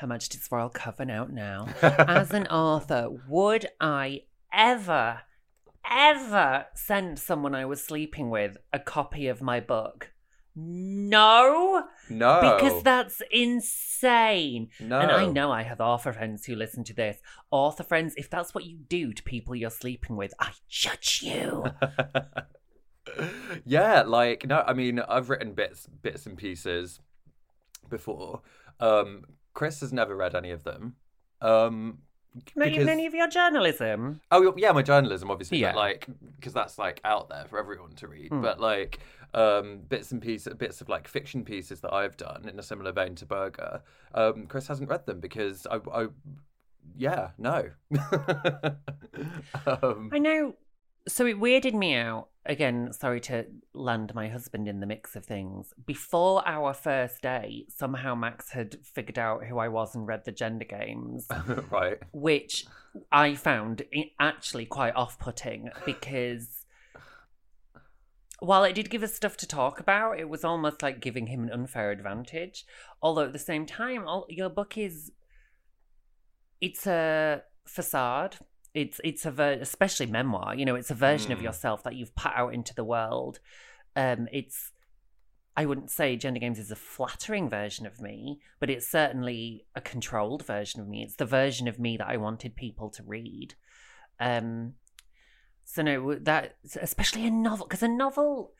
Her 0.00 0.06
Majesty's 0.06 0.48
Royal 0.50 0.70
Coven 0.70 1.10
out 1.10 1.30
now. 1.30 1.68
As 1.82 2.30
an 2.32 2.46
author, 2.46 3.08
would 3.28 3.66
I 3.80 4.22
ever, 4.52 5.20
ever 5.88 6.66
send 6.74 7.18
someone 7.18 7.54
I 7.54 7.66
was 7.66 7.84
sleeping 7.84 8.30
with 8.30 8.56
a 8.72 8.78
copy 8.78 9.26
of 9.28 9.42
my 9.42 9.60
book? 9.60 10.10
No, 10.56 11.84
No. 12.08 12.40
because 12.40 12.82
that's 12.82 13.20
insane. 13.30 14.70
no. 14.80 14.98
And 15.00 15.10
I 15.10 15.26
know 15.26 15.52
I 15.52 15.62
have 15.62 15.80
author 15.80 16.12
friends 16.14 16.46
who 16.46 16.54
listen 16.56 16.82
to 16.84 16.94
this. 16.94 17.18
Author 17.50 17.84
friends, 17.84 18.14
if 18.16 18.28
that's 18.30 18.54
what 18.54 18.64
you 18.64 18.78
do 18.78 19.12
to 19.12 19.22
people 19.22 19.54
you're 19.54 19.70
sleeping 19.70 20.16
with, 20.16 20.32
I 20.40 20.50
judge 20.68 21.20
you. 21.22 21.66
yeah, 23.64 24.02
like 24.02 24.46
no, 24.46 24.62
I 24.66 24.72
mean 24.72 24.98
I've 25.00 25.30
written 25.30 25.52
bits 25.52 25.86
bits 25.86 26.26
and 26.26 26.36
pieces 26.36 27.00
before. 27.88 28.40
Um 28.78 29.24
Chris 29.54 29.80
has 29.80 29.92
never 29.92 30.16
read 30.16 30.34
any 30.34 30.50
of 30.50 30.64
them. 30.64 30.96
Um 31.40 31.98
Not 32.54 32.68
because- 32.68 32.86
any 32.88 33.06
of 33.06 33.14
your 33.14 33.28
journalism. 33.28 34.20
Oh 34.30 34.54
yeah, 34.56 34.72
my 34.72 34.82
journalism 34.82 35.30
obviously, 35.30 35.58
Yeah. 35.58 35.74
like 35.74 36.06
because 36.36 36.52
that's 36.52 36.78
like 36.78 37.00
out 37.04 37.28
there 37.28 37.44
for 37.46 37.58
everyone 37.58 37.92
to 37.96 38.08
read. 38.08 38.30
Mm. 38.30 38.42
But 38.42 38.60
like 38.60 39.00
um, 39.32 39.82
bits 39.88 40.10
and 40.10 40.20
pieces, 40.20 40.52
bits 40.54 40.80
of 40.80 40.88
like 40.88 41.06
fiction 41.06 41.44
pieces 41.44 41.80
that 41.82 41.92
I've 41.92 42.16
done 42.16 42.48
in 42.48 42.58
a 42.58 42.62
similar 42.64 42.90
vein 42.90 43.14
to 43.14 43.26
Berger. 43.26 43.80
Um, 44.12 44.46
Chris 44.48 44.66
hasn't 44.66 44.88
read 44.88 45.06
them 45.06 45.20
because 45.20 45.68
I, 45.70 45.78
I 45.92 46.08
yeah, 46.96 47.30
no. 47.38 47.70
um, 49.66 50.10
I 50.12 50.18
know. 50.18 50.54
So 51.08 51.26
it 51.26 51.38
weirded 51.38 51.74
me 51.74 51.94
out. 51.94 52.28
Again, 52.46 52.92
sorry 52.92 53.20
to 53.22 53.46
land 53.74 54.14
my 54.14 54.28
husband 54.28 54.66
in 54.66 54.80
the 54.80 54.86
mix 54.86 55.14
of 55.14 55.24
things. 55.24 55.74
Before 55.86 56.46
our 56.46 56.72
first 56.72 57.22
date, 57.22 57.70
somehow 57.70 58.14
Max 58.14 58.50
had 58.50 58.78
figured 58.82 59.18
out 59.18 59.44
who 59.44 59.58
I 59.58 59.68
was 59.68 59.94
and 59.94 60.06
read 60.06 60.24
the 60.24 60.32
gender 60.32 60.64
games, 60.64 61.26
right. 61.70 61.98
which 62.12 62.66
I 63.12 63.34
found 63.34 63.82
actually 64.18 64.66
quite 64.66 64.94
off 64.96 65.18
putting 65.18 65.70
because 65.84 66.64
while 68.40 68.64
it 68.64 68.74
did 68.74 68.90
give 68.90 69.02
us 69.02 69.14
stuff 69.14 69.36
to 69.38 69.46
talk 69.46 69.80
about, 69.80 70.18
it 70.18 70.28
was 70.28 70.44
almost 70.44 70.82
like 70.82 71.00
giving 71.00 71.26
him 71.26 71.44
an 71.44 71.50
unfair 71.50 71.90
advantage. 71.90 72.64
Although 73.02 73.24
at 73.24 73.32
the 73.32 73.38
same 73.38 73.66
time, 73.66 74.08
all, 74.08 74.26
your 74.28 74.48
book 74.48 74.76
is 74.78 75.12
it's 76.60 76.86
a 76.86 77.42
facade. 77.66 78.36
It's 78.74 79.00
it's 79.02 79.26
a 79.26 79.30
ver- 79.30 79.58
especially 79.60 80.06
memoir. 80.06 80.54
You 80.54 80.64
know, 80.64 80.74
it's 80.76 80.90
a 80.90 80.94
version 80.94 81.32
of 81.32 81.38
Mm. 81.40 81.42
yourself 81.44 81.82
that 81.82 81.94
you've 81.96 82.14
put 82.14 82.32
out 82.34 82.54
into 82.54 82.74
the 82.74 82.84
world. 82.84 83.40
Um, 83.96 84.28
it's 84.32 84.72
I 85.56 85.66
wouldn't 85.66 85.90
say 85.90 86.16
Gender 86.16 86.38
Games 86.40 86.58
is 86.60 86.70
a 86.70 86.76
flattering 86.76 87.48
version 87.50 87.84
of 87.84 88.00
me, 88.00 88.40
but 88.60 88.70
it's 88.70 88.86
certainly 88.86 89.66
a 89.74 89.80
controlled 89.80 90.46
version 90.46 90.80
of 90.80 90.88
me. 90.88 91.02
It's 91.02 91.16
the 91.16 91.24
version 91.26 91.66
of 91.68 91.78
me 91.78 91.96
that 91.96 92.06
I 92.06 92.16
wanted 92.16 92.54
people 92.54 92.88
to 92.90 93.02
read. 93.02 93.54
Um, 94.20 94.74
so 95.64 95.82
no, 95.82 96.14
that 96.14 96.56
especially 96.80 97.26
a 97.26 97.30
novel 97.30 97.66
because 97.66 97.82
a 97.82 97.88
novel. 97.88 98.52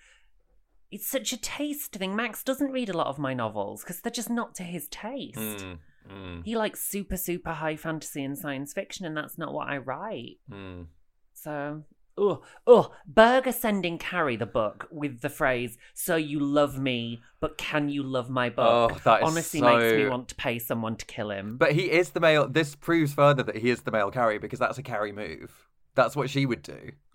It's 0.91 1.07
such 1.07 1.33
a 1.33 1.37
taste 1.37 1.93
thing. 1.93 2.17
Max 2.17 2.43
doesn't 2.43 2.73
read 2.73 2.89
a 2.89 2.97
lot 2.97 3.07
of 3.07 3.17
my 3.17 3.33
novels 3.33 3.83
because 3.85 4.01
they're 4.01 4.11
just 4.11 4.29
not 4.29 4.57
to 4.57 4.65
his 4.65 4.89
taste. 4.89 5.39
Mm, 5.39 5.79
mm, 6.13 6.45
He 6.45 6.57
likes 6.57 6.81
super, 6.81 7.17
super 7.17 7.53
high 7.53 7.77
fantasy 7.77 8.25
and 8.25 8.37
science 8.39 8.73
fiction, 8.73 9.07
and 9.07 9.17
that's 9.17 9.39
not 9.39 9.53
what 9.53 9.69
I 9.69 9.79
write. 9.79 10.39
mm. 10.51 10.87
So, 11.33 11.85
oh, 12.19 12.43
oh, 12.67 12.93
Berger 13.07 13.53
sending 13.53 13.97
Carrie 13.97 14.37
the 14.37 14.45
book 14.47 14.87
with 14.91 15.21
the 15.23 15.31
phrase, 15.31 15.79
So 15.95 16.17
you 16.17 16.39
love 16.41 16.79
me, 16.79 17.21
but 17.41 17.57
can 17.57 17.89
you 17.89 18.03
love 18.03 18.29
my 18.29 18.51
book? 18.51 18.93
Oh, 18.93 18.99
that 19.05 19.23
honestly 19.23 19.61
makes 19.63 19.85
me 19.95 20.09
want 20.09 20.29
to 20.29 20.35
pay 20.35 20.59
someone 20.59 20.97
to 20.97 21.07
kill 21.07 21.31
him. 21.31 21.57
But 21.57 21.73
he 21.73 21.91
is 21.91 22.11
the 22.11 22.21
male. 22.21 22.47
This 22.47 22.75
proves 22.75 23.15
further 23.15 23.43
that 23.45 23.57
he 23.57 23.71
is 23.71 23.83
the 23.83 23.91
male 23.91 24.11
Carrie 24.11 24.39
because 24.39 24.59
that's 24.59 24.77
a 24.79 24.83
Carrie 24.83 25.13
move. 25.13 25.69
That's 26.01 26.17
what 26.17 26.31
she 26.31 26.47
would 26.47 26.63
do. 26.63 26.93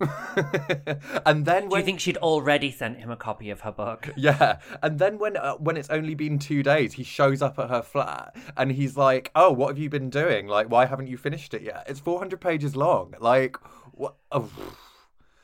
and 1.26 1.44
then 1.44 1.68
Do 1.68 1.76
you 1.76 1.82
think 1.82 1.98
she'd 1.98 2.18
already 2.18 2.70
sent 2.70 2.98
him 2.98 3.10
a 3.10 3.16
copy 3.16 3.50
of 3.50 3.62
her 3.62 3.72
book? 3.72 4.10
Yeah, 4.16 4.60
and 4.80 5.00
then 5.00 5.18
when 5.18 5.36
uh, 5.36 5.54
when 5.54 5.76
it's 5.76 5.90
only 5.90 6.14
been 6.14 6.38
two 6.38 6.62
days, 6.62 6.92
he 6.92 7.02
shows 7.02 7.42
up 7.42 7.58
at 7.58 7.68
her 7.68 7.82
flat 7.82 8.36
and 8.56 8.70
he's 8.70 8.96
like, 8.96 9.32
"Oh, 9.34 9.50
what 9.50 9.68
have 9.70 9.78
you 9.78 9.90
been 9.90 10.08
doing? 10.08 10.46
Like, 10.46 10.70
why 10.70 10.86
haven't 10.86 11.08
you 11.08 11.16
finished 11.16 11.52
it 11.52 11.62
yet? 11.62 11.82
It's 11.88 11.98
four 11.98 12.20
hundred 12.20 12.40
pages 12.40 12.76
long. 12.76 13.14
Like, 13.18 13.56
what? 13.90 14.14
Oh. 14.30 14.48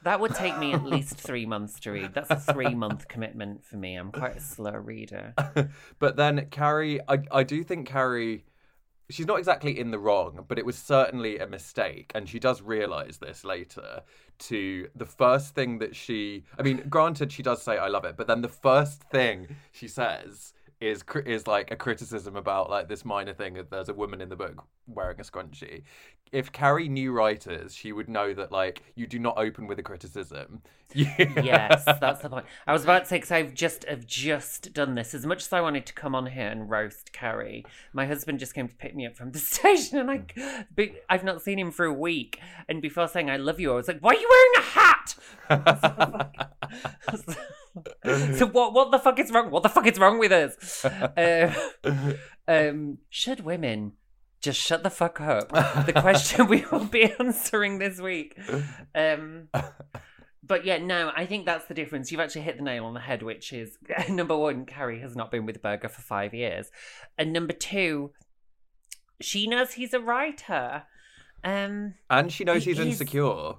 That 0.04 0.20
would 0.20 0.34
take 0.37 0.56
me 0.58 0.72
at 0.72 0.84
least 0.94 1.16
three 1.16 1.46
months 1.46 1.80
to 1.80 1.90
read. 1.90 2.14
That's 2.14 2.30
a 2.30 2.37
three 2.37 2.76
month 2.76 3.08
commitment 3.08 3.64
for 3.64 3.76
me. 3.76 3.96
I'm 3.96 4.12
quite 4.12 4.37
a 4.37 4.40
slow 4.40 4.72
reader. 4.72 5.34
but 5.99 6.14
then 6.14 6.46
Carrie, 6.52 7.00
I 7.08 7.18
I 7.32 7.42
do 7.42 7.64
think 7.64 7.88
Carrie, 7.88 8.44
she's 9.12 9.26
not 9.26 9.38
exactly 9.38 9.78
in 9.78 9.90
the 9.90 9.99
wrong, 9.99 10.45
but 10.49 10.59
it 10.59 10.66
was 10.66 10.76
certainly 10.76 11.38
a 11.38 11.47
mistake, 11.47 12.12
and 12.14 12.28
she 12.28 12.38
does 12.38 12.62
realize 12.62 13.19
this 13.19 13.45
later. 13.45 14.02
To 14.38 14.88
the 14.97 15.07
first 15.07 15.54
thing 15.54 15.78
that 15.78 15.95
she, 15.95 16.45
I 16.59 16.62
mean, 16.62 16.85
granted, 16.88 17.31
she 17.31 17.42
does 17.42 17.62
say 17.62 17.78
"I 17.78 17.88
love 17.88 18.04
it," 18.04 18.16
but 18.16 18.26
then 18.26 18.42
the 18.42 18.49
first 18.49 19.02
thing 19.04 19.57
she 19.71 19.87
says 19.87 20.52
is 20.81 21.04
is 21.25 21.47
like 21.47 21.71
a 21.71 21.76
criticism 21.76 22.37
about 22.37 22.69
like 22.69 22.88
this 22.88 23.04
minor 23.04 23.33
thing 23.33 23.54
that 23.54 23.71
there's 23.71 23.88
a 23.88 23.95
woman 23.95 24.21
in 24.21 24.28
the 24.28 24.37
book 24.37 24.64
wearing 24.88 25.21
a 25.21 25.23
scrunchie. 25.23 25.85
If 26.33 26.51
Carrie 26.51 26.89
knew 26.89 27.12
writers, 27.12 27.75
she 27.75 27.93
would 27.93 28.09
know 28.09 28.33
that 28.33 28.51
like 28.51 28.83
you 28.95 29.07
do 29.07 29.19
not 29.19 29.37
open 29.37 29.67
with 29.67 29.79
a 29.79 29.83
criticism. 29.83 30.62
yes, 30.95 31.85
that's 31.85 32.23
the 32.23 32.29
point. 32.31 32.47
I 32.67 32.73
was 32.73 32.85
about 32.85 33.05
to 33.05 33.09
say 33.09 33.17
because 33.17 33.33
I've 33.33 33.55
just 33.55 33.85
have 33.85 34.07
just 34.07 34.73
done 34.73 34.95
this. 34.95 35.15
As 35.15 35.27
much 35.27 35.43
as 35.43 35.53
I 35.53 35.61
wanted 35.61 35.85
to 35.87 35.93
come 35.93 36.15
on 36.15 36.27
here 36.27 36.49
and 36.49 36.71
roast 36.71 37.12
Carrie, 37.12 37.65
my 37.93 38.07
husband 38.07 38.39
just 38.39 38.55
came 38.55 38.69
to 38.69 38.75
pick 38.75 38.95
me 38.95 39.07
up 39.07 39.17
from 39.17 39.33
the 39.33 39.39
station, 39.41 39.99
and 39.99 40.11
I, 40.11 40.25
I've 41.09 41.25
not 41.25 41.43
seen 41.43 41.59
him 41.59 41.71
for 41.71 41.85
a 41.85 41.93
week. 41.93 42.41
And 42.69 42.81
before 42.81 43.09
saying 43.09 43.31
"I 43.31 43.37
love 43.37 43.61
you," 43.61 43.73
I 43.73 43.75
was 43.75 43.89
like, 43.89 44.01
"Why 44.01 44.12
are 44.12 44.21
you 44.21 44.29
wearing 44.31 44.53
a 44.57 44.62
hat?" 44.71 45.15
so 48.39 48.47
what? 48.47 48.73
What 48.73 48.91
the 48.91 48.99
fuck 48.99 49.19
is 49.19 49.31
wrong? 49.31 49.51
What 49.51 49.62
the 49.62 49.69
fuck 49.69 49.87
is 49.87 49.99
wrong 49.99 50.19
with 50.19 50.33
us? 50.33 50.85
Uh, 50.85 51.55
um, 52.49 52.99
should 53.11 53.41
women 53.41 53.93
just 54.42 54.61
shut 54.61 54.82
the 54.82 54.90
fuck 54.90 55.20
up. 55.20 55.49
the 55.87 55.92
question 55.94 56.46
we 56.49 56.64
will 56.70 56.84
be 56.84 57.04
answering 57.18 57.78
this 57.78 58.00
week. 58.00 58.37
Um, 58.94 59.49
but 60.42 60.64
yeah, 60.64 60.78
no, 60.78 61.12
I 61.16 61.26
think 61.26 61.46
that's 61.46 61.66
the 61.66 61.75
difference. 61.75 62.11
You've 62.11 62.20
actually 62.20 62.42
hit 62.42 62.56
the 62.58 62.64
nail 62.64 62.84
on 62.84 62.94
the 62.94 63.00
head, 63.00 63.22
which 63.22 63.52
is 63.52 63.78
number 64.08 64.37
one, 64.37 64.66
Carrie 64.66 65.00
has 65.00 65.14
not 65.16 65.30
been 65.30 65.46
with 65.46 65.62
Berger 65.62 65.88
for 65.88 66.02
five 66.02 66.34
years. 66.34 66.70
And 67.16 67.32
number 67.32 67.52
two, 67.52 68.11
she 69.20 69.46
knows 69.46 69.72
he's 69.75 69.94
a 69.94 70.00
writer. 70.00 70.82
Um, 71.44 71.94
And 72.11 72.32
she 72.32 72.44
knows 72.44 72.64
He 72.64 72.70
he's 72.72 72.80
is- 72.80 72.87
insecure. 72.87 73.54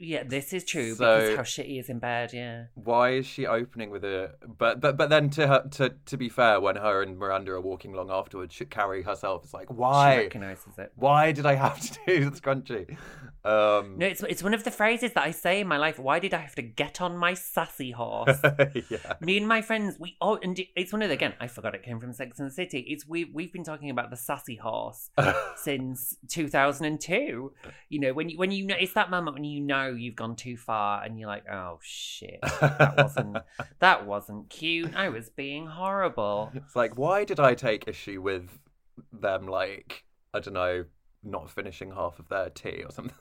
Yeah, 0.00 0.22
this 0.22 0.52
is 0.52 0.64
true 0.64 0.94
So- 0.94 1.20
because 1.20 1.36
how 1.36 1.42
shitty 1.42 1.66
he 1.66 1.78
is 1.78 1.88
in 1.88 1.98
bed, 1.98 2.32
yeah. 2.32 2.64
Why 2.74 3.10
is 3.14 3.26
she 3.26 3.46
opening 3.46 3.90
with 3.90 4.04
a? 4.04 4.32
But 4.46 4.80
but 4.80 4.96
but 4.96 5.10
then 5.10 5.30
to 5.30 5.46
her 5.46 5.68
to 5.72 5.90
to 6.06 6.16
be 6.16 6.28
fair, 6.28 6.60
when 6.60 6.76
her 6.76 7.02
and 7.02 7.18
Miranda 7.18 7.52
are 7.52 7.60
walking 7.60 7.94
along 7.94 8.10
afterwards, 8.10 8.54
she 8.54 8.64
Carrie 8.64 9.02
herself 9.02 9.44
is 9.44 9.52
like, 9.52 9.68
She 9.68 9.74
why? 9.74 10.16
recognises 10.18 10.78
it. 10.78 10.92
Why 10.96 11.32
did 11.32 11.46
I 11.46 11.54
have 11.54 11.80
to 11.80 11.98
do 12.06 12.30
the 12.30 12.40
scrunchy? 12.40 12.96
Um, 13.44 13.96
No, 13.98 14.06
it's 14.06 14.22
it's 14.22 14.42
one 14.42 14.54
of 14.54 14.64
the 14.64 14.70
phrases 14.70 15.12
that 15.14 15.24
I 15.24 15.30
say 15.30 15.60
in 15.60 15.68
my 15.68 15.78
life. 15.78 15.98
Why 15.98 16.18
did 16.18 16.34
I 16.34 16.38
have 16.38 16.54
to 16.56 16.62
get 16.62 17.00
on 17.00 17.16
my 17.16 17.34
sassy 17.34 17.92
horse? 17.92 18.38
yeah. 18.90 19.14
Me 19.20 19.36
and 19.38 19.48
my 19.48 19.62
friends, 19.62 19.96
we 19.98 20.16
all, 20.20 20.38
and 20.42 20.58
it's 20.76 20.92
one 20.92 21.02
of 21.02 21.08
the, 21.08 21.14
again, 21.14 21.34
I 21.40 21.46
forgot 21.46 21.74
it 21.74 21.82
came 21.82 21.98
from 22.00 22.12
Sex 22.12 22.38
and 22.38 22.48
the 22.48 22.52
City. 22.54 22.80
It's 22.88 23.06
we 23.06 23.24
we've 23.26 23.52
been 23.52 23.64
talking 23.64 23.90
about 23.90 24.10
the 24.10 24.16
sassy 24.16 24.56
horse 24.56 25.10
since 25.56 26.16
2002. 26.28 27.52
You 27.88 28.00
know, 28.00 28.12
when 28.12 28.28
you 28.28 28.38
when 28.38 28.50
you 28.50 28.66
know 28.66 28.76
it's 28.78 28.92
that 28.94 29.10
moment 29.10 29.34
when 29.34 29.44
you 29.44 29.60
know 29.60 29.87
you've 29.92 30.16
gone 30.16 30.36
too 30.36 30.56
far 30.56 31.02
and 31.02 31.18
you're 31.18 31.28
like, 31.28 31.44
oh 31.50 31.78
shit, 31.82 32.38
that 32.60 32.94
wasn't 32.96 33.38
that 33.80 34.06
wasn't 34.06 34.50
cute. 34.50 34.94
I 34.94 35.08
was 35.08 35.28
being 35.30 35.66
horrible. 35.66 36.50
It's 36.54 36.74
like, 36.76 36.96
why 36.96 37.24
did 37.24 37.40
I 37.40 37.54
take 37.54 37.86
issue 37.88 38.20
with 38.22 38.58
them? 39.12 39.46
Like, 39.46 40.04
I 40.34 40.40
don't 40.40 40.54
know, 40.54 40.84
not 41.24 41.50
finishing 41.50 41.90
half 41.92 42.18
of 42.18 42.28
their 42.28 42.48
tea 42.50 42.82
or 42.84 42.90
something. 42.92 43.16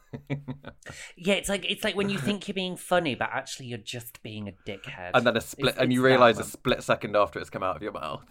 Yeah, 1.15 1.33
it's 1.36 1.50
like 1.50 1.65
it's 1.69 1.83
like 1.83 1.95
when 1.95 2.09
you 2.09 2.17
think 2.19 2.47
you're 2.47 2.53
being 2.55 2.77
funny, 2.77 3.15
but 3.15 3.29
actually 3.31 3.67
you're 3.67 3.77
just 3.79 4.21
being 4.24 4.47
a 4.47 4.69
dickhead. 4.69 5.12
and 5.13 5.25
then 5.25 5.36
a 5.38 5.41
split, 5.41 5.69
It's- 5.69 5.83
and 5.83 5.91
you 5.93 6.00
it's 6.05 6.09
realise 6.12 6.39
a 6.39 6.43
split 6.43 6.83
second 6.83 7.15
after 7.15 7.39
it's 7.39 7.50
come 7.50 7.63
out 7.63 7.75
of 7.75 7.81
your 7.81 7.93
mouth. 7.93 8.24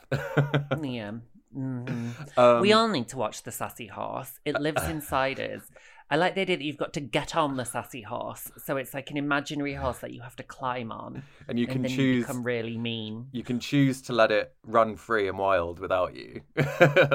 Yeah. 0.82 1.12
Mhm. 1.56 2.36
um, 2.36 2.60
we 2.60 2.74
all 2.74 2.88
need 2.88 3.08
to 3.08 3.16
watch 3.16 3.42
the 3.44 3.50
sassy 3.52 3.86
horse. 3.86 4.40
It 4.44 4.60
lives 4.60 4.82
inside 4.90 5.40
us. 5.40 5.62
I 6.08 6.16
like 6.16 6.36
the 6.36 6.42
idea 6.42 6.56
that 6.56 6.62
you've 6.64 6.76
got 6.76 6.92
to 6.92 7.00
get 7.00 7.34
on 7.34 7.56
the 7.56 7.64
sassy 7.64 8.02
horse, 8.02 8.50
so 8.64 8.76
it's 8.76 8.94
like 8.94 9.10
an 9.10 9.16
imaginary 9.16 9.74
horse 9.74 9.98
that 9.98 10.12
you 10.12 10.20
have 10.20 10.36
to 10.36 10.44
climb 10.44 10.92
on, 10.92 11.24
and 11.48 11.58
you 11.58 11.66
and 11.66 11.72
can 11.72 11.82
you 11.84 11.96
choose. 11.96 12.24
become 12.24 12.44
really 12.44 12.78
mean. 12.78 13.26
You 13.32 13.42
can 13.42 13.58
choose 13.58 14.00
to 14.02 14.12
let 14.12 14.30
it 14.30 14.54
run 14.64 14.96
free 14.96 15.26
and 15.28 15.36
wild 15.36 15.80
without 15.80 16.14
you. 16.14 16.42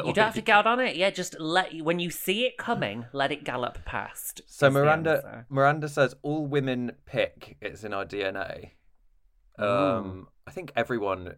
You 0.03 0.13
don't 0.13 0.25
have 0.25 0.35
to 0.35 0.41
get 0.41 0.67
on 0.67 0.79
it. 0.79 0.95
Yeah, 0.95 1.09
just 1.09 1.39
let 1.39 1.73
you 1.73 1.83
when 1.83 1.99
you 1.99 2.09
see 2.09 2.45
it 2.45 2.57
coming, 2.57 3.05
let 3.13 3.31
it 3.31 3.43
gallop 3.43 3.85
past. 3.85 4.41
So 4.47 4.69
Miranda. 4.69 5.45
Miranda 5.49 5.87
says 5.87 6.15
all 6.21 6.45
women 6.45 6.93
pick. 7.05 7.57
It's 7.61 7.83
in 7.83 7.93
our 7.93 8.05
DNA. 8.05 8.71
Um, 9.57 10.27
I 10.47 10.51
think 10.51 10.71
everyone 10.75 11.35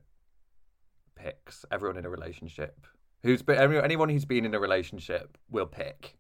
picks. 1.16 1.66
Everyone 1.72 1.98
in 1.98 2.06
a 2.06 2.10
relationship 2.10 2.88
who's 3.24 3.42
been 3.42 3.58
anyone 3.58 4.10
who's 4.10 4.26
been 4.26 4.46
in 4.46 4.54
a 4.54 4.60
relationship 4.60 5.38
will 5.50 5.66
pick, 5.66 6.18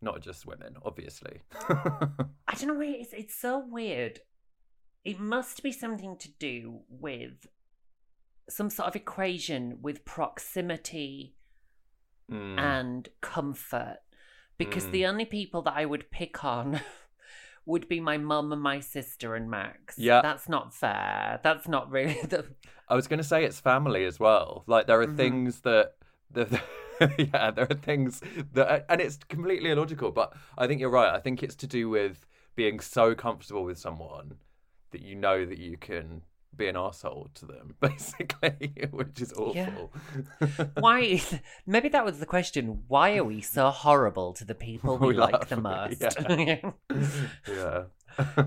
not 0.00 0.20
just 0.20 0.46
women, 0.46 0.76
obviously. 0.84 1.40
I 1.68 2.54
don't 2.58 2.68
know 2.68 2.74
why 2.74 2.96
it's 3.00 3.12
it's 3.12 3.34
so 3.34 3.58
weird. 3.58 4.20
It 5.04 5.20
must 5.20 5.62
be 5.62 5.72
something 5.72 6.16
to 6.18 6.28
do 6.38 6.80
with 6.88 7.46
some 8.48 8.70
sort 8.70 8.88
of 8.88 8.96
equation 8.96 9.78
with 9.82 10.04
proximity 10.04 11.34
Mm. 12.30 12.58
and 12.58 13.08
comfort 13.20 13.98
because 14.58 14.86
Mm. 14.86 14.90
the 14.90 15.06
only 15.06 15.24
people 15.24 15.62
that 15.62 15.74
I 15.76 15.84
would 15.84 16.10
pick 16.10 16.42
on 16.44 16.80
would 17.66 17.86
be 17.88 18.00
my 18.00 18.18
mum 18.18 18.52
and 18.52 18.60
my 18.60 18.80
sister 18.80 19.36
and 19.36 19.48
Max. 19.48 19.96
Yeah. 19.96 20.22
That's 20.22 20.48
not 20.48 20.74
fair. 20.74 21.38
That's 21.44 21.68
not 21.68 21.88
really 21.88 22.20
the 22.28 22.44
I 22.88 22.96
was 22.96 23.06
going 23.06 23.18
to 23.18 23.24
say 23.24 23.44
it's 23.44 23.60
family 23.60 24.04
as 24.04 24.18
well. 24.18 24.64
Like 24.66 24.88
there 24.88 25.00
are 25.00 25.06
Mhm. 25.06 25.16
things 25.16 25.60
that 25.60 25.94
the, 26.30 26.60
yeah, 27.18 27.50
there 27.50 27.66
are 27.70 27.74
things 27.74 28.20
that 28.52 28.86
and 28.88 29.00
it's 29.00 29.18
completely 29.28 29.70
illogical, 29.70 30.10
but 30.12 30.32
I 30.58 30.66
think 30.66 30.80
you're 30.80 30.90
right. 30.90 31.14
I 31.14 31.20
think 31.20 31.42
it's 31.42 31.54
to 31.56 31.66
do 31.66 31.88
with 31.88 32.26
being 32.54 32.80
so 32.80 33.14
comfortable 33.14 33.64
with 33.64 33.78
someone 33.78 34.34
that 34.92 35.02
you 35.02 35.14
know 35.14 35.44
that 35.44 35.58
you 35.58 35.76
can 35.76 36.22
be 36.56 36.68
an 36.68 36.76
asshole 36.76 37.28
to 37.34 37.44
them, 37.44 37.74
basically, 37.80 38.72
which 38.90 39.20
is 39.20 39.32
Yeah. 39.54 39.68
awful. 39.76 39.92
why 40.80 41.20
maybe 41.66 41.88
that 41.90 42.04
was 42.04 42.18
the 42.18 42.24
question. 42.26 42.84
Why 42.88 43.16
are 43.18 43.24
we 43.24 43.42
so 43.42 43.68
horrible 43.68 44.32
to 44.34 44.44
the 44.46 44.54
people 44.54 44.96
we, 44.96 45.08
We 45.08 45.14
like 45.14 45.48
the 45.48 45.56
most? 45.60 46.02
yeah. 47.46 47.82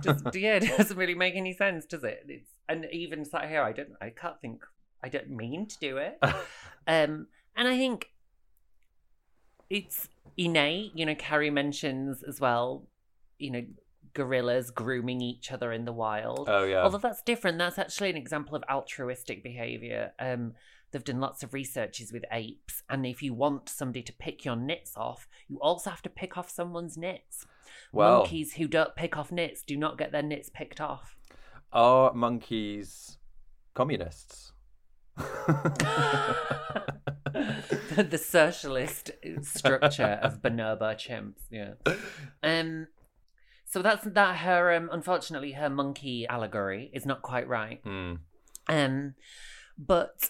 Just, 0.02 0.34
yeah, 0.36 0.56
it 0.56 0.78
doesn't 0.78 0.98
really 0.98 1.14
make 1.14 1.36
any 1.36 1.54
sense, 1.54 1.86
does 1.86 2.04
it? 2.04 2.26
It's 2.28 2.50
and 2.68 2.88
even 2.92 3.26
sat 3.26 3.48
here, 3.48 3.62
I 3.62 3.72
don't 3.72 3.90
I 4.02 4.10
can't 4.10 4.40
think 4.42 4.64
I 5.04 5.10
don't 5.10 5.30
mean 5.30 5.68
to 5.68 5.78
do 5.80 5.98
it. 5.98 6.18
Um, 6.88 7.28
and 7.56 7.68
I 7.68 7.78
think 7.78 8.10
it's 9.70 10.08
innate. 10.38 10.92
You 10.96 11.06
know, 11.06 11.16
Carrie 11.16 11.50
mentions 11.50 12.24
as 12.24 12.40
well. 12.40 12.84
You 13.38 13.52
know, 13.52 13.64
gorillas 14.14 14.72
grooming 14.72 15.22
each 15.22 15.52
other 15.52 15.72
in 15.72 15.86
the 15.86 15.94
wild. 15.94 16.48
oh 16.50 16.66
yeah. 16.66 16.84
Although 16.84 16.98
that's 16.98 17.22
different. 17.22 17.58
That's 17.58 17.80
actually 17.80 18.10
an 18.10 18.18
example 18.18 18.56
of 18.56 18.64
altruistic 18.70 19.44
behavior. 19.44 20.14
Um, 20.20 20.54
they've 20.92 21.04
done 21.04 21.20
lots 21.20 21.44
of 21.44 21.54
researches 21.54 22.12
with 22.12 22.26
apes, 22.32 22.84
and 22.90 23.06
if 23.06 23.22
you 23.22 23.34
want 23.34 23.70
somebody 23.70 24.02
to 24.04 24.14
pick 24.14 24.44
your 24.44 24.56
nits 24.56 24.94
off, 24.98 25.28
you 25.48 25.58
also 25.62 25.90
have 25.90 26.02
to 26.04 26.10
pick 26.10 26.38
off 26.38 26.50
someone's 26.50 26.98
nits. 26.98 27.46
Well, 27.92 28.20
Monkeys 28.20 28.54
who 28.54 28.68
don't 28.68 28.96
pick 28.96 29.18
off 29.18 29.32
nits 29.32 29.64
do 29.64 29.78
not 29.78 29.98
get 29.98 30.12
their 30.12 30.24
nits 30.24 30.50
picked 30.50 30.82
off. 30.82 31.16
are 31.72 32.14
monkeys 32.14 33.18
communists? 33.74 34.52
the 37.96 38.18
socialist 38.18 39.12
structure 39.42 40.20
of 40.22 40.42
bonobo 40.42 40.96
chimps. 40.96 41.42
Yeah. 41.50 41.74
Um. 42.44 42.88
So 43.65 43.82
that's 43.82 44.04
that. 44.06 44.38
Her 44.38 44.74
um. 44.74 44.89
Unfortunately, 44.92 45.54
her 45.54 45.70
monkey 45.70 46.28
allegory 46.28 46.89
is 46.94 47.06
not 47.06 47.22
quite 47.22 47.48
right. 47.48 47.80
Hmm. 47.84 48.15
Um. 48.68 49.15
But 49.78 50.30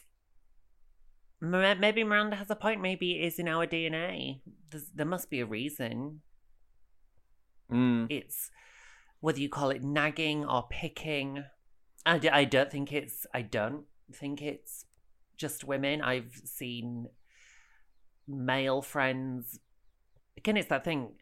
maybe 1.41 2.03
Miranda 2.03 2.35
has 2.35 2.49
a 2.49 2.55
point. 2.55 2.81
Maybe 2.81 3.19
it 3.19 3.25
is 3.25 3.39
in 3.39 3.47
our 3.47 3.65
DNA. 3.65 4.41
There's, 4.69 4.89
there 4.93 5.05
must 5.05 5.29
be 5.29 5.39
a 5.39 5.45
reason. 5.45 6.21
Hmm. 7.69 8.05
It's 8.09 8.51
whether 9.19 9.39
you 9.39 9.49
call 9.49 9.69
it 9.69 9.83
nagging 9.83 10.45
or 10.45 10.67
picking. 10.69 11.43
I, 12.05 12.17
d- 12.17 12.29
I 12.29 12.45
don't 12.45 12.71
think 12.71 12.91
it's. 12.91 13.25
I 13.33 13.41
don't 13.41 13.83
think 14.11 14.41
it's 14.41 14.85
just 15.39 15.63
women. 15.63 16.01
I've 16.01 16.39
seen 16.45 17.07
male 18.27 18.81
friends. 18.83 19.59
Again, 20.37 20.57
it's 20.57 20.69
that 20.69 20.83
thing. 20.83 21.13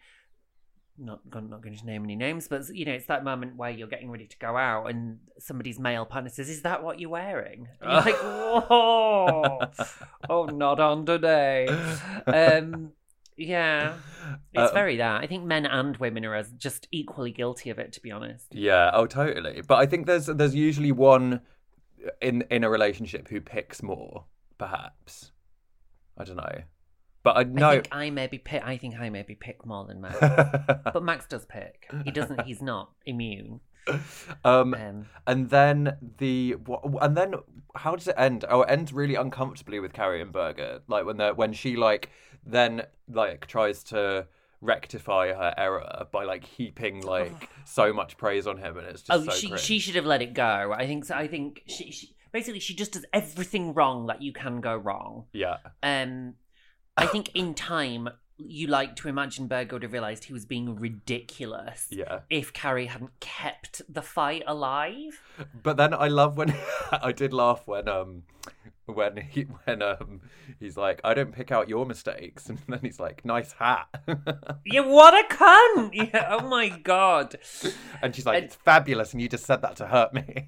Not 1.00 1.20
I'm 1.32 1.48
not 1.50 1.62
going 1.62 1.78
to 1.78 1.86
name 1.86 2.04
any 2.04 2.16
names, 2.16 2.48
but 2.48 2.68
you 2.74 2.84
know, 2.84 2.92
it's 2.94 3.06
that 3.06 3.24
moment 3.24 3.56
where 3.56 3.70
you're 3.70 3.88
getting 3.88 4.10
ready 4.10 4.26
to 4.26 4.38
go 4.40 4.58
out, 4.58 4.88
and 4.90 5.20
somebody's 5.38 5.80
male 5.80 6.06
partner 6.08 6.32
says, 6.32 6.50
"Is 6.50 6.64
that 6.64 6.84
what 6.84 7.00
you're 7.00 7.12
wearing?" 7.12 7.68
And 7.80 7.92
you're 7.92 8.02
like, 8.02 8.16
"Whoa, 8.24 9.60
oh, 10.28 10.46
not 10.48 10.80
on 10.80 11.06
today." 11.06 11.68
Um, 12.26 12.94
yeah, 13.38 13.94
it's 14.54 14.72
Uh, 14.72 14.74
very 14.74 14.98
that. 14.98 15.22
I 15.22 15.28
think 15.28 15.44
men 15.46 15.68
and 15.68 15.96
women 15.98 16.26
are 16.26 16.34
as 16.34 16.52
just 16.54 16.88
equally 16.92 17.32
guilty 17.32 17.70
of 17.70 17.78
it, 17.78 17.94
to 17.94 18.02
be 18.02 18.10
honest. 18.12 18.48
Yeah, 18.52 18.90
oh 18.92 19.06
totally. 19.06 19.62
But 19.62 19.76
I 19.76 19.86
think 19.86 20.08
there's 20.08 20.26
there's 20.26 20.56
usually 20.56 20.92
one 20.92 21.42
in 22.22 22.44
in 22.50 22.64
a 22.64 22.70
relationship 22.70 23.28
who 23.30 23.42
picks 23.42 23.82
more, 23.82 24.26
perhaps. 24.58 25.32
I 26.18 26.24
don't 26.24 26.38
know. 26.38 26.64
But 27.24 27.38
I 27.38 27.42
I 27.42 27.44
know 27.44 27.72
think 27.72 27.88
I 27.92 28.10
maybe 28.10 28.38
pick. 28.38 28.64
I 28.64 28.78
think 28.78 29.00
I 29.00 29.10
maybe 29.10 29.36
pick 29.36 29.66
more 29.66 29.86
than 29.86 30.02
Max, 30.02 30.18
but 30.94 31.04
Max 31.04 31.26
does 31.28 31.46
pick. 31.46 31.90
He 32.04 32.12
doesn't. 32.12 32.44
He's 32.44 32.62
not 32.62 32.92
immune. 33.06 33.60
um 34.46 34.74
Um, 34.74 35.06
and 35.26 35.50
then 35.50 35.98
the 36.18 36.56
and 37.02 37.18
then 37.18 37.36
how 37.76 37.96
does 37.96 38.08
it 38.08 38.16
end? 38.18 38.46
Oh, 38.50 38.62
it 38.62 38.70
ends 38.70 38.94
really 38.94 39.16
uncomfortably 39.16 39.80
with 39.80 39.94
Carrie 39.94 40.22
and 40.22 40.32
Berger. 40.32 40.82
Like 40.88 41.06
when 41.06 41.18
they 41.18 41.32
when 41.32 41.54
she 41.54 41.76
like 41.76 42.12
then 42.46 42.84
like 43.10 43.48
tries 43.48 43.84
to 43.86 44.28
rectify 44.62 45.28
her 45.28 45.54
error 45.58 46.08
by 46.12 46.24
like 46.24 46.44
heaping 46.46 47.02
like 47.02 47.50
so 47.66 47.94
much 47.94 48.18
praise 48.18 48.48
on 48.48 48.58
him 48.58 48.78
and 48.78 48.88
it's 48.88 49.04
just 49.04 49.22
oh, 49.22 49.26
so 49.26 49.32
she 49.32 49.48
cringe. 49.50 49.62
she 49.62 49.80
should 49.80 49.96
have 49.96 50.06
let 50.06 50.22
it 50.22 50.34
go. 50.34 50.74
I 50.76 50.88
think 50.88 51.06
so. 51.06 51.16
I 51.16 51.28
think 51.28 51.62
she, 51.68 51.92
she 51.92 52.16
basically 52.32 52.60
she 52.60 52.74
just 52.76 52.94
does 52.94 53.06
everything 53.14 53.74
wrong 53.74 54.08
that 54.08 54.22
you 54.22 54.34
can 54.34 54.62
go 54.62 54.76
wrong. 54.76 55.26
yeah 55.34 55.58
Um, 55.84 56.36
I 56.96 57.06
think 57.06 57.36
in 57.36 57.54
time 57.54 58.10
you 58.40 58.68
like 58.68 58.96
to 58.96 59.08
imagine 59.08 59.48
Berger 59.48 59.76
would 59.76 59.84
have 59.84 59.94
realised 59.94 60.26
he 60.26 60.34
was 60.34 60.46
being 60.46 60.76
ridiculous 60.76 61.88
yeah 61.90 62.20
if 62.30 62.54
Carrie 62.54 62.86
hadn't 62.86 63.20
kept 63.20 63.82
the 63.90 64.02
fight 64.02 64.44
alive. 64.48 65.22
But 65.62 65.78
then 65.78 65.94
I 65.94 66.08
love 66.08 66.38
when 66.38 66.56
I 66.92 67.12
did 67.12 67.34
laugh 67.34 67.64
when 67.66 67.88
um 67.88 68.24
when 68.88 69.18
he 69.18 69.42
when 69.66 69.82
um 69.82 70.22
he's 70.60 70.78
like, 70.78 71.00
I 71.04 71.14
don't 71.14 71.32
pick 71.32 71.52
out 71.52 71.70
your 71.70 71.86
mistakes, 71.86 72.50
and 72.50 72.60
then 72.68 72.80
he's 72.82 73.00
like, 73.00 73.24
nice 73.26 73.52
hat, 73.54 73.88
Yeah, 74.66 74.82
what 74.82 75.14
a 75.14 75.28
cunt! 75.34 75.90
Yeah, 75.94 76.28
oh 76.40 76.48
my 76.48 76.70
god. 76.70 77.38
and 78.02 78.16
she's 78.16 78.26
like, 78.26 78.38
And- 78.38 78.46
it's 78.46 78.56
fabulous, 78.56 79.12
and 79.14 79.22
you 79.22 79.30
just 79.30 79.46
said 79.46 79.62
that 79.62 79.76
to 79.78 79.88
hurt 79.88 80.14
me. 80.14 80.48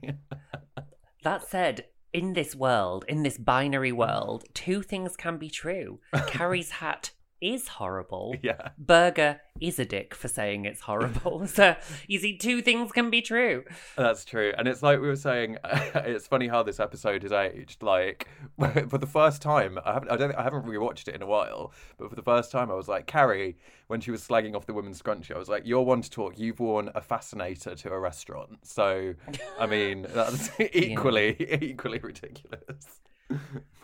That 1.24 1.44
said, 1.44 1.86
in 2.14 2.34
this 2.34 2.56
world, 2.56 3.04
in 3.08 3.24
this 3.24 3.38
binary 3.38 3.92
world, 3.92 4.46
two 4.54 4.82
things 4.82 5.16
can 5.18 5.38
be 5.38 5.50
true. 5.50 6.00
Carrie's 6.28 6.70
hat 6.72 7.12
is 7.42 7.68
horrible. 7.68 8.36
yeah, 8.42 8.70
Berger 8.78 9.42
is 9.60 9.80
a 9.80 9.86
dick 9.86 10.16
for 10.16 10.28
saying 10.28 10.66
it's 10.66 10.82
horrible. 10.82 11.46
so, 11.48 11.76
you 12.08 12.20
see, 12.20 12.38
two 12.38 12.62
things 12.62 12.92
can 12.92 13.10
be 13.10 13.22
true. 13.22 13.64
that's 13.98 14.26
true. 14.26 14.54
And 14.58 14.68
it's 14.68 14.82
like 14.82 15.02
we 15.02 15.08
were 15.08 15.16
saying, 15.16 15.58
it's 15.64 16.28
funny 16.28 16.48
how 16.48 16.64
this 16.64 16.80
episode 16.80 17.24
is 17.24 17.32
aged. 17.32 17.84
Like 17.84 18.28
for 18.58 18.98
the 18.98 19.08
first 19.08 19.42
time, 19.42 19.80
I 19.86 19.94
haven't, 19.94 20.12
I 20.12 20.18
don't, 20.18 20.36
I 20.36 20.44
haven't 20.44 20.66
rewatched 20.66 21.08
it 21.08 21.16
in 21.16 21.22
a 21.22 21.28
while, 21.28 21.74
but 21.98 22.10
for 22.10 22.16
the 22.16 22.24
first 22.24 22.52
time, 22.52 22.72
I 22.72 22.76
was 22.76 22.88
like, 22.88 23.08
Carrie, 23.08 23.58
when 23.88 24.02
she 24.02 24.12
was 24.12 24.26
slagging 24.26 24.56
off 24.56 24.66
the 24.66 24.74
women's 24.74 25.02
scrunchie, 25.02 25.36
I 25.36 25.40
was 25.40 25.50
like, 25.50 25.64
you're 25.66 25.82
one 25.82 26.02
to 26.02 26.10
talk. 26.10 26.38
You've 26.38 26.60
worn 26.60 26.92
a 26.96 27.02
fascinator 27.02 27.76
to 27.76 27.90
a 27.90 28.00
restaurant, 28.00 28.60
so 28.64 29.16
I 29.60 29.66
mean, 29.66 30.06
that's 30.14 30.52
equally 30.60 31.36
equally 31.62 32.00
ridiculous. 32.00 33.02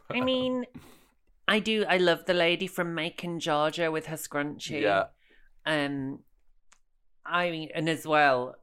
I 0.10 0.22
mean, 0.22 0.66
I 1.48 1.60
do. 1.60 1.86
I 1.88 1.98
love 1.98 2.26
the 2.26 2.34
lady 2.34 2.68
from 2.68 2.96
Macon, 2.96 3.40
Georgia, 3.40 3.92
with 3.92 4.08
her 4.08 4.18
scrunchie. 4.18 4.82
Yeah. 4.82 5.06
Um, 5.66 6.20
I 7.26 7.50
mean, 7.52 7.70
and 7.74 7.90
as 7.90 8.06
well, 8.06 8.56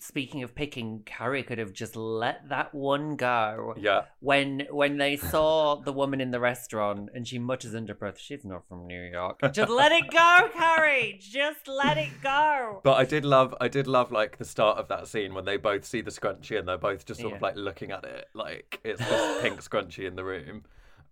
speaking 0.00 0.42
of 0.42 0.54
picking, 0.54 1.02
Carrie 1.04 1.42
could 1.42 1.58
have 1.58 1.72
just 1.72 1.96
let 1.96 2.48
that 2.48 2.74
one 2.74 3.16
go. 3.16 3.74
Yeah. 3.78 4.02
When 4.20 4.66
when 4.70 4.98
they 4.98 5.16
saw 5.16 5.76
the 5.76 5.92
woman 5.92 6.20
in 6.20 6.30
the 6.30 6.40
restaurant 6.40 7.10
and 7.14 7.26
she 7.26 7.38
mutters 7.38 7.74
under 7.74 7.94
breath, 7.94 8.18
"She's 8.18 8.44
not 8.44 8.66
from 8.68 8.86
New 8.86 9.02
York." 9.02 9.40
Just 9.52 9.70
let 9.70 9.92
it 9.92 10.10
go, 10.10 10.48
Carrie. 10.54 11.18
Just 11.20 11.68
let 11.68 11.98
it 11.98 12.22
go. 12.22 12.80
But 12.84 12.94
I 12.94 13.04
did 13.04 13.24
love, 13.24 13.54
I 13.60 13.68
did 13.68 13.86
love 13.86 14.12
like 14.12 14.38
the 14.38 14.44
start 14.44 14.78
of 14.78 14.88
that 14.88 15.08
scene 15.08 15.34
when 15.34 15.44
they 15.44 15.56
both 15.56 15.84
see 15.84 16.00
the 16.00 16.10
scrunchie 16.10 16.58
and 16.58 16.68
they're 16.68 16.78
both 16.78 17.04
just 17.04 17.20
sort 17.20 17.34
of 17.34 17.42
like 17.42 17.56
looking 17.56 17.90
at 17.90 18.04
it, 18.04 18.26
like 18.34 18.80
it's 18.84 19.00
this 19.00 19.42
pink 19.42 19.60
scrunchie 19.60 20.06
in 20.06 20.16
the 20.16 20.24
room. 20.24 20.64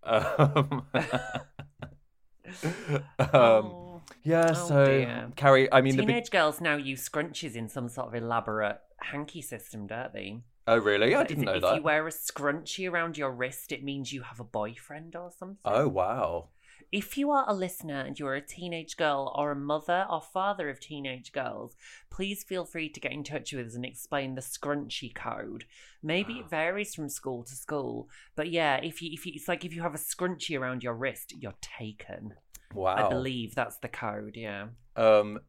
Um, 0.06 0.86
um, 3.18 3.28
Oh. 3.32 4.02
yeah. 4.22 4.52
Oh, 4.54 4.68
so 4.68 4.84
dear. 4.86 5.28
Carrie, 5.36 5.72
I 5.72 5.80
mean, 5.80 5.96
the 5.96 6.02
Teenage 6.06 6.30
girls 6.30 6.60
now 6.60 6.76
use 6.76 7.08
scrunchies 7.08 7.54
in 7.56 7.68
some 7.68 7.88
sort 7.88 8.08
of 8.08 8.14
elaborate 8.14 8.78
hanky 9.00 9.42
system, 9.42 9.86
don't 9.86 10.12
they? 10.12 10.40
Oh 10.68 10.78
really? 10.78 11.14
I 11.14 11.22
If- 11.22 11.28
didn't 11.28 11.44
know 11.44 11.54
if 11.54 11.62
that. 11.62 11.76
you 11.76 11.82
wear 11.82 12.06
a 12.06 12.10
scrunchie 12.10 12.90
around 12.90 13.16
your 13.18 13.30
wrist, 13.30 13.70
it 13.72 13.84
means 13.84 14.12
you 14.12 14.22
have 14.22 14.40
a 14.40 14.44
boyfriend 14.44 15.14
or 15.16 15.30
something. 15.36 15.58
Oh 15.64 15.88
wow. 15.88 16.48
If 16.92 17.18
you 17.18 17.31
are 17.31 17.44
a 17.49 17.55
listener 17.55 18.01
and 18.01 18.18
you're 18.18 18.35
a 18.35 18.40
teenage 18.40 18.96
girl 18.96 19.33
or 19.37 19.51
a 19.51 19.57
mother 19.57 20.07
or 20.09 20.20
father 20.20 20.68
of 20.68 20.81
teenage 20.81 21.33
girls, 21.33 21.77
please 22.11 22.44
feel 22.44 22.64
free 22.64 22.88
to 22.88 23.01
get 23.01 23.12
in 23.12 23.25
touch 23.25 23.53
with 23.53 23.66
us 23.66 23.75
and 23.75 23.85
explain 23.85 24.35
the 24.35 24.40
scrunchie 24.40 25.14
code. 25.14 25.64
Maybe 26.03 26.35
it 26.35 26.49
varies 26.49 26.94
from 26.94 27.09
school 27.09 27.42
to 27.44 27.55
school, 27.55 28.09
but 28.37 28.51
yeah, 28.51 28.77
if 28.77 29.03
you 29.03 29.11
if 29.12 29.27
you, 29.27 29.33
it's 29.35 29.49
like 29.49 29.64
if 29.64 29.75
you 29.75 29.83
have 29.83 29.94
a 29.94 29.99
scrunchie 29.99 30.59
around 30.59 30.83
your 30.83 30.94
wrist, 30.94 31.35
you're 31.37 31.55
taken. 31.61 32.35
Wow. 32.75 32.94
I 32.94 33.09
believe 33.09 33.55
that's 33.55 33.79
the 33.79 33.88
code. 33.88 34.37
Yeah. 34.37 34.68
Um, 34.96 35.40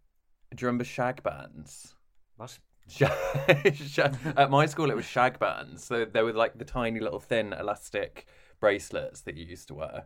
do 0.55 0.61
you 0.61 0.67
remember 0.67 0.85
shag 0.85 1.23
bands? 1.23 1.93
What? 2.37 2.57
At 3.01 4.49
my 4.49 4.65
school, 4.65 4.89
it 4.89 4.95
was 4.95 5.05
shag 5.05 5.39
bands. 5.39 5.83
So 5.83 6.05
they 6.05 6.21
were 6.21 6.33
like 6.33 6.57
the 6.57 6.65
tiny 6.65 6.99
little 6.99 7.19
thin 7.19 7.53
elastic 7.53 8.25
bracelets 8.59 9.21
that 9.21 9.35
you 9.35 9.45
used 9.45 9.67
to 9.67 9.75
wear, 9.75 10.05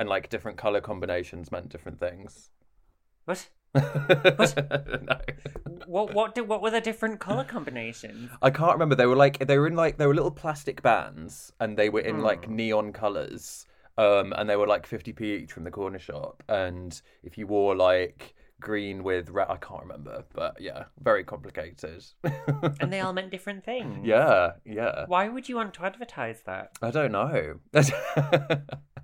and 0.00 0.08
like 0.08 0.28
different 0.28 0.58
color 0.58 0.80
combinations 0.80 1.52
meant 1.52 1.68
different 1.68 2.00
things. 2.00 2.50
What? 3.26 3.48
no. 3.74 5.20
What? 5.86 6.14
What? 6.14 6.46
What 6.48 6.62
were 6.62 6.70
the 6.70 6.80
different 6.80 7.20
color 7.20 7.44
combinations? 7.44 8.30
I 8.42 8.50
can't 8.50 8.72
remember. 8.72 8.96
They 8.96 9.06
were 9.06 9.14
like 9.14 9.46
they 9.46 9.58
were 9.58 9.68
in 9.68 9.76
like 9.76 9.98
they 9.98 10.06
were 10.06 10.14
little 10.14 10.30
plastic 10.30 10.82
bands, 10.82 11.52
and 11.60 11.76
they 11.76 11.88
were 11.88 12.00
in 12.00 12.20
like 12.20 12.46
Hmm. 12.46 12.56
neon 12.56 12.92
colors. 12.92 13.66
Um, 13.98 14.32
and 14.36 14.48
they 14.48 14.56
were 14.56 14.66
like 14.66 14.88
50p 14.88 15.20
each 15.20 15.52
from 15.52 15.64
the 15.64 15.70
corner 15.70 15.98
shop. 15.98 16.42
And 16.48 17.00
if 17.22 17.36
you 17.36 17.46
wore 17.46 17.76
like 17.76 18.34
green 18.60 19.02
with 19.02 19.30
red, 19.30 19.46
I 19.48 19.56
can't 19.56 19.82
remember, 19.82 20.24
but 20.34 20.60
yeah, 20.60 20.84
very 21.02 21.24
complicated. 21.24 22.04
And 22.80 22.92
they 22.92 23.00
all 23.00 23.12
meant 23.18 23.30
different 23.30 23.64
things. 23.64 24.06
yeah, 24.06 24.52
yeah. 24.64 25.04
Why 25.06 25.28
would 25.28 25.48
you 25.48 25.56
want 25.56 25.74
to 25.74 25.84
advertise 25.84 26.42
that? 26.46 26.72
I 26.82 26.90
don't 26.90 27.12
know. 27.12 27.60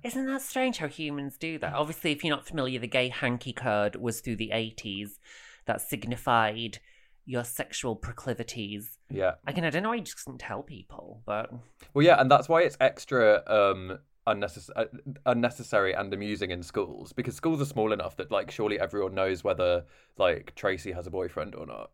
Isn't 0.03 0.25
that 0.27 0.41
strange 0.41 0.77
how 0.77 0.87
humans 0.87 1.37
do 1.37 1.57
that? 1.59 1.73
Obviously, 1.73 2.11
if 2.11 2.23
you're 2.23 2.35
not 2.35 2.47
familiar, 2.47 2.79
the 2.79 2.87
gay 2.87 3.09
hanky 3.09 3.51
code 3.53 3.95
was 3.95 4.21
through 4.21 4.35
the 4.37 4.51
80s 4.53 5.17
that 5.65 5.81
signified 5.81 6.79
your 7.25 7.43
sexual 7.43 7.95
proclivities. 7.95 8.97
yeah. 9.09 9.33
Again, 9.45 9.65
I 9.65 9.69
don't 9.69 9.83
know 9.83 9.89
why 9.89 9.95
you 9.95 10.01
just 10.03 10.25
didn't 10.25 10.39
tell 10.39 10.63
people, 10.63 11.21
but 11.25 11.51
Well, 11.93 12.05
yeah, 12.05 12.21
and 12.21 12.31
that's 12.31 12.47
why 12.47 12.61
it's 12.61 12.77
extra 12.79 13.43
um 13.47 13.99
unnecess- 14.27 14.69
uh, 14.75 14.85
unnecessary 15.25 15.93
and 15.93 16.13
amusing 16.13 16.51
in 16.51 16.61
schools 16.61 17.13
because 17.13 17.35
schools 17.35 17.61
are 17.61 17.65
small 17.65 17.91
enough 17.91 18.15
that 18.17 18.31
like 18.31 18.51
surely 18.51 18.79
everyone 18.79 19.15
knows 19.15 19.43
whether 19.43 19.85
like 20.17 20.53
Tracy 20.55 20.91
has 20.91 21.07
a 21.07 21.09
boyfriend 21.09 21.55
or 21.55 21.65
not. 21.65 21.89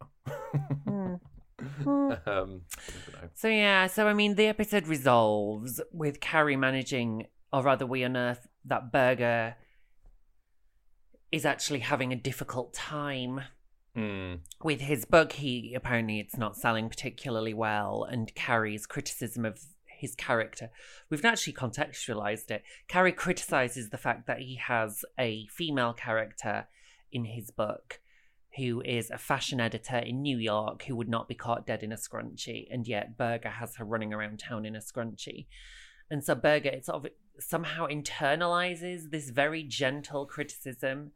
Hmm. 0.85 1.13
um, 1.85 2.15
I 2.25 2.25
don't 2.25 2.25
know. 2.25 3.29
So 3.33 3.47
yeah, 3.47 3.87
so 3.87 4.07
I 4.07 4.13
mean, 4.13 4.35
the 4.35 4.47
episode 4.47 4.87
resolves 4.87 5.79
with 5.91 6.19
Carrie 6.19 6.57
managing, 6.57 7.27
or 7.53 7.61
rather, 7.63 7.85
we 7.85 8.03
unearth 8.03 8.47
that 8.65 8.91
Berger 8.91 9.55
is 11.31 11.45
actually 11.45 11.79
having 11.79 12.11
a 12.11 12.15
difficult 12.15 12.73
time 12.73 13.41
Mm, 13.95 14.39
with 14.63 14.81
his 14.81 15.05
book. 15.05 15.33
He 15.33 15.73
apparently 15.75 16.19
it's 16.19 16.35
not 16.37 16.57
selling 16.57 16.89
particularly 16.89 17.53
well, 17.53 18.03
and 18.03 18.33
Carrie's 18.33 18.87
criticism 18.87 19.45
of 19.45 19.59
his 20.03 20.13
character. 20.15 20.69
We've 21.09 21.25
actually 21.25 21.53
contextualized 21.53 22.51
it. 22.51 22.63
Carrie 22.87 23.13
criticizes 23.13 23.89
the 23.89 23.97
fact 23.97 24.27
that 24.27 24.39
he 24.39 24.55
has 24.57 25.03
a 25.17 25.47
female 25.47 25.93
character 25.93 26.67
in 27.11 27.25
his 27.25 27.49
book 27.49 28.01
who 28.57 28.81
is 28.81 29.09
a 29.09 29.17
fashion 29.17 29.59
editor 29.59 29.97
in 29.97 30.21
New 30.21 30.37
York 30.37 30.83
who 30.83 30.95
would 30.95 31.09
not 31.09 31.27
be 31.27 31.35
caught 31.35 31.65
dead 31.65 31.81
in 31.81 31.91
a 31.91 31.95
scrunchie, 31.95 32.67
and 32.69 32.85
yet 32.85 33.17
Berger 33.17 33.49
has 33.49 33.77
her 33.77 33.85
running 33.85 34.13
around 34.13 34.39
town 34.39 34.65
in 34.65 34.75
a 34.75 34.79
scrunchie. 34.79 35.47
And 36.11 36.23
so 36.23 36.35
Berger 36.35 36.69
it 36.69 36.85
sort 36.85 37.05
of 37.05 37.11
somehow 37.39 37.87
internalizes 37.87 39.09
this 39.09 39.29
very 39.29 39.63
gentle 39.63 40.25
criticism 40.25 41.13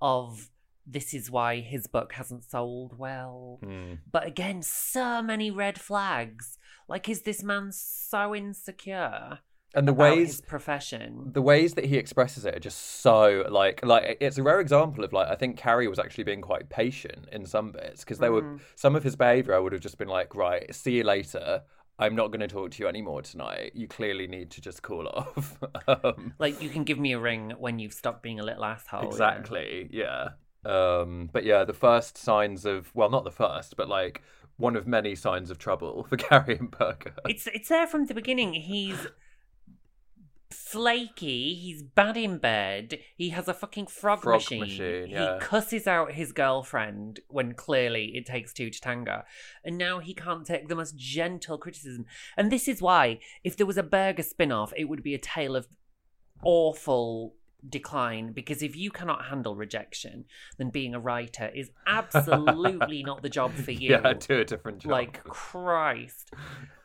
of 0.00 0.48
this 0.90 1.14
is 1.14 1.30
why 1.30 1.60
his 1.60 1.86
book 1.86 2.12
hasn't 2.14 2.44
sold 2.44 2.98
well. 2.98 3.58
mm. 3.62 3.98
But 4.10 4.26
again, 4.26 4.62
so 4.62 5.22
many 5.22 5.50
red 5.50 5.78
flags. 5.78 6.58
Like, 6.88 7.08
is 7.08 7.22
this 7.22 7.42
man 7.42 7.70
so 7.72 8.34
insecure 8.34 9.38
And 9.74 9.86
the 9.86 9.92
about 9.92 10.16
ways 10.16 10.28
his 10.28 10.40
profession? 10.40 11.30
the 11.32 11.42
ways 11.42 11.74
that 11.74 11.84
he 11.84 11.96
expresses 11.96 12.44
it 12.44 12.56
are 12.56 12.58
just 12.70 12.80
so 13.02 13.44
like 13.48 13.84
like 13.84 14.16
it's 14.20 14.38
a 14.38 14.42
rare 14.42 14.60
example 14.60 15.04
of 15.04 15.12
like 15.12 15.28
I 15.28 15.36
think 15.36 15.56
Carrie 15.56 15.86
was 15.88 16.00
actually 16.00 16.24
being 16.24 16.40
quite 16.40 16.68
patient 16.68 17.28
in 17.30 17.46
some 17.46 17.70
bits 17.70 18.00
because 18.02 18.18
they 18.18 18.28
were 18.30 18.42
Mhm. 18.42 18.60
some 18.74 18.96
of 18.96 19.04
his 19.04 19.14
behavior 19.14 19.54
I 19.54 19.60
would 19.60 19.72
have 19.72 19.80
just 19.88 19.98
been 19.98 20.08
like 20.08 20.34
right 20.34 20.74
see 20.74 20.96
you 20.96 21.04
later 21.04 21.62
I'm 22.00 22.16
not 22.16 22.28
going 22.32 22.40
to 22.40 22.48
talk 22.48 22.72
to 22.72 22.82
you 22.82 22.88
anymore 22.88 23.22
tonight 23.22 23.72
you 23.74 23.86
clearly 23.86 24.26
need 24.26 24.50
to 24.52 24.60
just 24.60 24.82
cool 24.82 25.06
off 25.06 25.56
um, 25.86 26.34
Like, 26.40 26.60
you 26.62 26.70
can 26.70 26.82
give 26.84 26.98
me 26.98 27.12
a 27.12 27.20
ring 27.20 27.52
when 27.58 27.78
you've 27.78 27.92
stopped 27.92 28.22
being 28.22 28.40
a 28.40 28.42
little 28.42 28.64
asshole. 28.64 29.06
exactly 29.06 29.88
yeah 29.92 30.30
um 30.64 31.30
but 31.32 31.44
yeah 31.44 31.64
the 31.64 31.72
first 31.72 32.18
signs 32.18 32.64
of 32.64 32.90
well 32.94 33.08
not 33.08 33.24
the 33.24 33.30
first 33.30 33.76
but 33.76 33.88
like 33.88 34.22
one 34.56 34.76
of 34.76 34.86
many 34.86 35.14
signs 35.14 35.50
of 35.50 35.58
trouble 35.58 36.04
for 36.08 36.16
Carrie 36.16 36.58
and 36.58 36.70
Berger 36.70 37.14
It's 37.28 37.46
it's 37.46 37.68
there 37.70 37.86
from 37.86 38.06
the 38.06 38.14
beginning. 38.14 38.52
He's 38.52 39.06
flaky. 40.50 41.54
He's 41.54 41.82
bad 41.82 42.16
in 42.16 42.38
bed. 42.38 42.98
He 43.16 43.30
has 43.30 43.48
a 43.48 43.54
fucking 43.54 43.86
frog, 43.86 44.22
Frog 44.22 44.36
machine. 44.36 44.60
machine, 44.60 45.08
yeah. 45.08 45.34
He 45.34 45.40
cusses 45.40 45.86
out 45.86 46.12
his 46.12 46.32
girlfriend 46.32 47.20
when 47.28 47.54
clearly 47.54 48.12
it 48.14 48.26
takes 48.26 48.52
two 48.52 48.70
to 48.70 48.80
tango, 48.80 49.22
and 49.64 49.78
now 49.78 50.00
he 50.00 50.14
can't 50.14 50.46
take 50.46 50.68
the 50.68 50.74
most 50.74 50.96
gentle 50.96 51.58
criticism. 51.58 52.06
And 52.36 52.50
this 52.50 52.68
is 52.68 52.82
why, 52.82 53.20
if 53.44 53.56
there 53.56 53.66
was 53.66 53.78
a 53.78 53.82
Berger 53.82 54.22
spin-off, 54.22 54.72
it 54.76 54.84
would 54.84 55.02
be 55.02 55.14
a 55.14 55.18
tale 55.18 55.56
of 55.56 55.68
awful 56.44 57.34
decline 57.68 58.32
because 58.32 58.62
if 58.62 58.76
you 58.76 58.90
cannot 58.90 59.26
handle 59.26 59.54
rejection 59.54 60.24
then 60.58 60.70
being 60.70 60.94
a 60.94 61.00
writer 61.00 61.50
is 61.54 61.70
absolutely 61.86 63.02
not 63.02 63.22
the 63.22 63.28
job 63.28 63.52
for 63.52 63.70
you 63.70 63.90
yeah 63.90 64.12
do 64.12 64.40
a 64.40 64.44
different 64.44 64.78
job 64.78 64.92
like 64.92 65.22
Christ. 65.24 66.30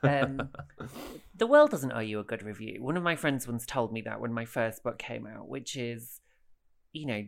Um, 0.03 0.49
the 1.35 1.47
world 1.47 1.71
doesn't 1.71 1.91
owe 1.91 1.99
you 1.99 2.19
a 2.19 2.23
good 2.23 2.43
review. 2.43 2.81
One 2.81 2.97
of 2.97 3.03
my 3.03 3.15
friends 3.15 3.47
once 3.47 3.65
told 3.65 3.91
me 3.91 4.01
that 4.01 4.19
when 4.19 4.33
my 4.33 4.45
first 4.45 4.83
book 4.83 4.99
came 4.99 5.25
out, 5.25 5.47
which 5.47 5.75
is, 5.75 6.19
you 6.93 7.07
know, 7.07 7.23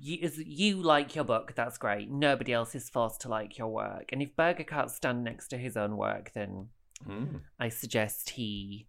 you, 0.00 0.30
you 0.44 0.82
like 0.82 1.14
your 1.14 1.24
book, 1.24 1.52
that's 1.54 1.78
great. 1.78 2.10
Nobody 2.10 2.52
else 2.52 2.74
is 2.74 2.90
forced 2.90 3.20
to 3.22 3.28
like 3.28 3.58
your 3.58 3.68
work. 3.68 4.10
And 4.10 4.22
if 4.22 4.34
Berger 4.34 4.64
can't 4.64 4.90
stand 4.90 5.22
next 5.22 5.48
to 5.48 5.58
his 5.58 5.76
own 5.76 5.96
work, 5.96 6.32
then 6.34 6.68
Mm. 7.08 7.40
I 7.58 7.68
suggest 7.68 8.30
he 8.30 8.86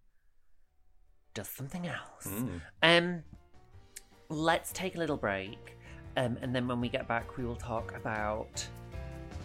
does 1.34 1.48
something 1.48 1.86
else. 1.86 2.28
Um, 2.82 3.22
let's 4.28 4.72
take 4.72 4.94
a 4.96 4.98
little 4.98 5.16
break, 5.16 5.76
um, 6.16 6.38
and 6.42 6.54
then 6.54 6.66
when 6.68 6.80
we 6.80 6.88
get 6.88 7.06
back, 7.08 7.36
we 7.36 7.44
will 7.44 7.56
talk 7.56 7.94
about 7.96 8.64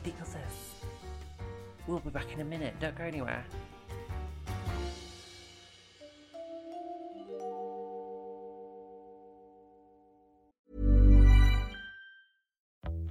legal 0.06 0.26
sis. 0.26 0.76
We'll 1.88 2.00
be 2.00 2.10
back 2.12 2.32
in 2.34 2.42
a 2.42 2.46
minute. 2.46 2.76
Don't 2.80 2.96
go 2.98 3.04
anywhere. 3.04 3.44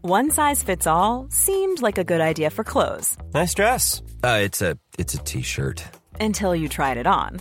One 0.02 0.30
size 0.30 0.62
fits 0.62 0.86
all 0.86 1.26
seemed 1.30 1.82
like 1.82 1.98
a 1.98 2.04
good 2.04 2.20
idea 2.20 2.50
for 2.50 2.64
clothes 2.64 3.16
Nice 3.34 3.54
dress. 3.54 4.00
Uh, 4.22 4.40
it's 4.42 4.62
a 4.62 4.78
it's 4.98 5.14
a 5.14 5.18
t-shirt. 5.18 5.84
until 6.20 6.54
you 6.54 6.68
tried 6.68 6.96
it 6.96 7.06
on. 7.06 7.40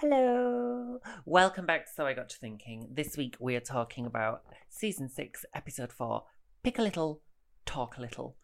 Hello. 0.00 1.00
Welcome 1.26 1.66
back 1.66 1.86
to 1.86 1.92
So 1.92 2.06
I 2.06 2.12
Got 2.12 2.28
to 2.28 2.36
Thinking. 2.36 2.86
This 2.94 3.16
week 3.16 3.34
we 3.40 3.56
are 3.56 3.60
talking 3.60 4.06
about 4.06 4.44
season 4.68 5.08
six, 5.08 5.44
episode 5.56 5.92
four. 5.92 6.22
Pick 6.62 6.78
a 6.78 6.82
little, 6.82 7.20
talk 7.66 7.98
a 7.98 8.00
little. 8.00 8.36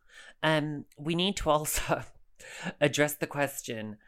Um, 0.43 0.87
we 0.99 1.15
need 1.15 1.37
to 1.37 1.51
also 1.51 2.03
address 2.81 3.15
the 3.15 3.29
question: 3.29 3.99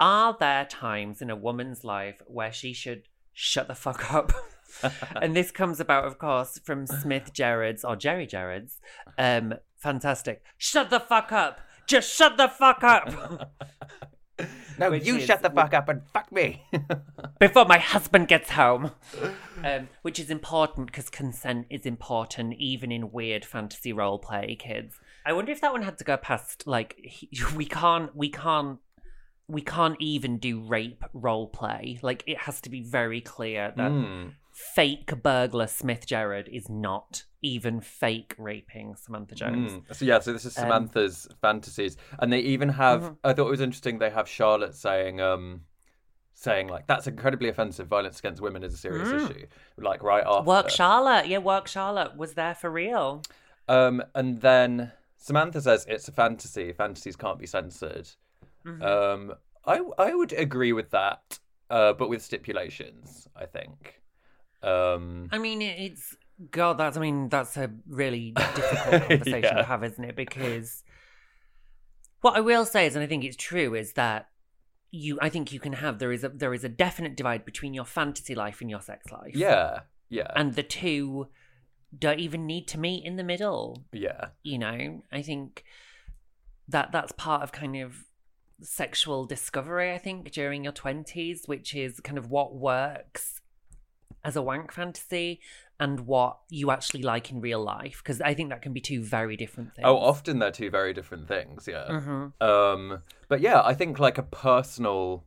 Are 0.00 0.34
there 0.40 0.64
times 0.64 1.20
in 1.20 1.28
a 1.28 1.36
woman's 1.36 1.84
life 1.84 2.22
where 2.26 2.50
she 2.50 2.72
should 2.72 3.08
shut 3.34 3.68
the 3.68 3.74
fuck 3.74 4.14
up? 4.14 4.32
and 5.20 5.36
this 5.36 5.50
comes 5.50 5.80
about, 5.80 6.06
of 6.06 6.18
course, 6.18 6.58
from 6.64 6.86
Smith 6.86 7.34
Jerrod's 7.34 7.84
or 7.84 7.94
Jerry 7.94 8.26
Jerrod's. 8.26 8.80
Um, 9.18 9.52
fantastic. 9.76 10.42
Shut 10.56 10.88
the 10.88 11.00
fuck 11.00 11.30
up. 11.30 11.60
Just 11.86 12.10
shut 12.10 12.38
the 12.38 12.48
fuck 12.48 12.82
up. 12.82 13.52
No, 14.78 14.90
Which 14.90 15.04
you 15.06 15.16
is- 15.16 15.24
shut 15.24 15.42
the 15.42 15.50
fuck 15.50 15.72
up 15.74 15.88
and 15.88 16.02
fuck 16.12 16.30
me. 16.32 16.62
before 17.38 17.64
my 17.64 17.78
husband 17.78 18.28
gets 18.28 18.50
home. 18.50 18.90
Um, 19.62 19.88
which 20.02 20.18
is 20.18 20.30
important 20.30 20.86
because 20.88 21.08
consent 21.10 21.66
is 21.70 21.86
important, 21.86 22.54
even 22.58 22.90
in 22.92 23.12
weird 23.12 23.44
fantasy 23.44 23.92
role 23.92 24.18
play, 24.18 24.56
kids. 24.58 24.96
I 25.24 25.32
wonder 25.32 25.52
if 25.52 25.60
that 25.60 25.72
one 25.72 25.82
had 25.82 25.98
to 25.98 26.04
go 26.04 26.16
past 26.16 26.66
like 26.66 26.96
he, 27.02 27.28
we 27.56 27.64
can't, 27.64 28.14
we 28.14 28.28
can't, 28.30 28.78
we 29.48 29.62
can't 29.62 29.96
even 30.00 30.38
do 30.38 30.60
rape 30.60 31.04
role 31.12 31.46
play. 31.48 31.98
Like 32.02 32.24
it 32.26 32.38
has 32.38 32.60
to 32.62 32.70
be 32.70 32.82
very 32.82 33.20
clear 33.20 33.72
that 33.76 33.90
Mm. 33.90 34.32
Fake 34.56 35.20
burglar 35.20 35.66
Smith 35.66 36.06
Jerrod 36.06 36.46
is 36.46 36.68
not 36.68 37.24
even 37.42 37.80
fake 37.80 38.36
raping 38.38 38.94
Samantha 38.94 39.34
Jones. 39.34 39.72
Mm. 39.72 39.94
So 39.96 40.04
yeah, 40.04 40.20
so 40.20 40.32
this 40.32 40.44
is 40.44 40.56
Um, 40.56 40.62
Samantha's 40.62 41.26
fantasies, 41.40 41.96
and 42.20 42.32
they 42.32 42.38
even 42.38 42.68
have. 42.68 43.02
Mhm. 43.02 43.16
I 43.24 43.32
thought 43.32 43.48
it 43.48 43.50
was 43.50 43.60
interesting. 43.60 43.98
They 43.98 44.10
have 44.10 44.28
Charlotte 44.28 44.76
saying, 44.76 45.20
um, 45.20 45.62
saying 46.34 46.68
like 46.68 46.86
that's 46.86 47.08
incredibly 47.08 47.48
offensive. 47.48 47.88
Violence 47.88 48.20
against 48.20 48.40
women 48.40 48.62
is 48.62 48.72
a 48.74 48.76
serious 48.76 49.08
Mm. 49.08 49.28
issue. 49.28 49.46
Like 49.76 50.04
right 50.04 50.22
after. 50.24 50.44
Work 50.48 50.70
Charlotte, 50.70 51.26
yeah, 51.26 51.38
work 51.38 51.66
Charlotte 51.66 52.16
was 52.16 52.34
there 52.34 52.54
for 52.54 52.70
real. 52.70 53.22
Um, 53.66 54.04
and 54.14 54.40
then 54.40 54.92
Samantha 55.16 55.62
says 55.62 55.84
it's 55.88 56.06
a 56.06 56.12
fantasy. 56.12 56.72
Fantasies 56.72 57.16
can't 57.16 57.40
be 57.40 57.46
censored. 57.46 58.08
Mhm. 58.64 58.82
Um, 58.84 59.34
I 59.66 59.80
I 59.98 60.14
would 60.14 60.32
agree 60.32 60.72
with 60.72 60.90
that, 60.90 61.40
uh, 61.70 61.92
but 61.94 62.08
with 62.08 62.22
stipulations. 62.22 63.26
I 63.34 63.46
think. 63.46 64.00
Um, 64.64 65.28
I 65.32 65.38
mean, 65.38 65.60
it's 65.62 66.16
God. 66.50 66.78
That's 66.78 66.96
I 66.96 67.00
mean, 67.00 67.28
that's 67.28 67.56
a 67.56 67.70
really 67.88 68.30
difficult 68.56 69.02
conversation 69.08 69.42
Yeah. 69.42 69.54
to 69.58 69.62
have, 69.64 69.84
isn't 69.84 70.04
it? 70.04 70.16
Because 70.16 70.82
what 72.20 72.36
I 72.36 72.40
will 72.40 72.64
say 72.64 72.86
is, 72.86 72.96
and 72.96 73.02
I 73.02 73.06
think 73.06 73.24
it's 73.24 73.36
true, 73.36 73.74
is 73.74 73.92
that 73.94 74.28
you, 74.90 75.18
I 75.20 75.28
think 75.28 75.52
you 75.52 75.60
can 75.60 75.72
have 75.74 75.98
there 75.98 76.12
is 76.12 76.24
a 76.24 76.28
there 76.28 76.54
is 76.54 76.64
a 76.64 76.68
definite 76.68 77.16
divide 77.16 77.44
between 77.44 77.74
your 77.74 77.84
fantasy 77.84 78.34
life 78.34 78.60
and 78.60 78.70
your 78.70 78.80
sex 78.80 79.10
life. 79.12 79.34
yeah, 79.34 79.80
yeah, 80.08 80.28
and 80.36 80.54
the 80.54 80.62
two 80.62 81.28
don't 81.96 82.18
even 82.20 82.46
need 82.46 82.66
to 82.68 82.78
meet 82.78 83.04
in 83.04 83.16
the 83.16 83.24
middle. 83.24 83.84
yeah. 83.92 84.28
You 84.42 84.58
know, 84.58 85.02
I 85.12 85.22
think 85.22 85.64
that 86.68 86.90
that's 86.92 87.12
part 87.12 87.42
of 87.42 87.52
kind 87.52 87.76
of 87.76 88.04
sexual 88.60 89.24
discovery. 89.26 89.92
I 89.92 89.98
think 89.98 90.30
during 90.32 90.64
your 90.64 90.72
twenties, 90.72 91.42
which 91.46 91.74
is 91.74 92.00
kind 92.00 92.16
of 92.18 92.30
what 92.30 92.54
works 92.56 93.40
as 94.24 94.36
a 94.36 94.42
wank 94.42 94.72
fantasy 94.72 95.40
and 95.80 96.00
what 96.00 96.38
you 96.48 96.70
actually 96.70 97.02
like 97.02 97.30
in 97.30 97.40
real 97.40 97.62
life 97.62 98.00
because 98.02 98.20
i 98.20 98.32
think 98.32 98.48
that 98.50 98.62
can 98.62 98.72
be 98.72 98.80
two 98.80 99.02
very 99.02 99.36
different 99.36 99.74
things 99.74 99.84
Oh, 99.86 99.96
often 99.98 100.38
they're 100.38 100.50
two 100.50 100.70
very 100.70 100.92
different 100.94 101.26
things. 101.28 101.66
Yeah. 101.68 101.86
Mhm. 101.88 102.32
Um, 102.40 103.02
but 103.28 103.40
yeah, 103.40 103.60
I 103.62 103.74
think 103.74 103.98
like 103.98 104.18
a 104.18 104.22
personal 104.22 105.24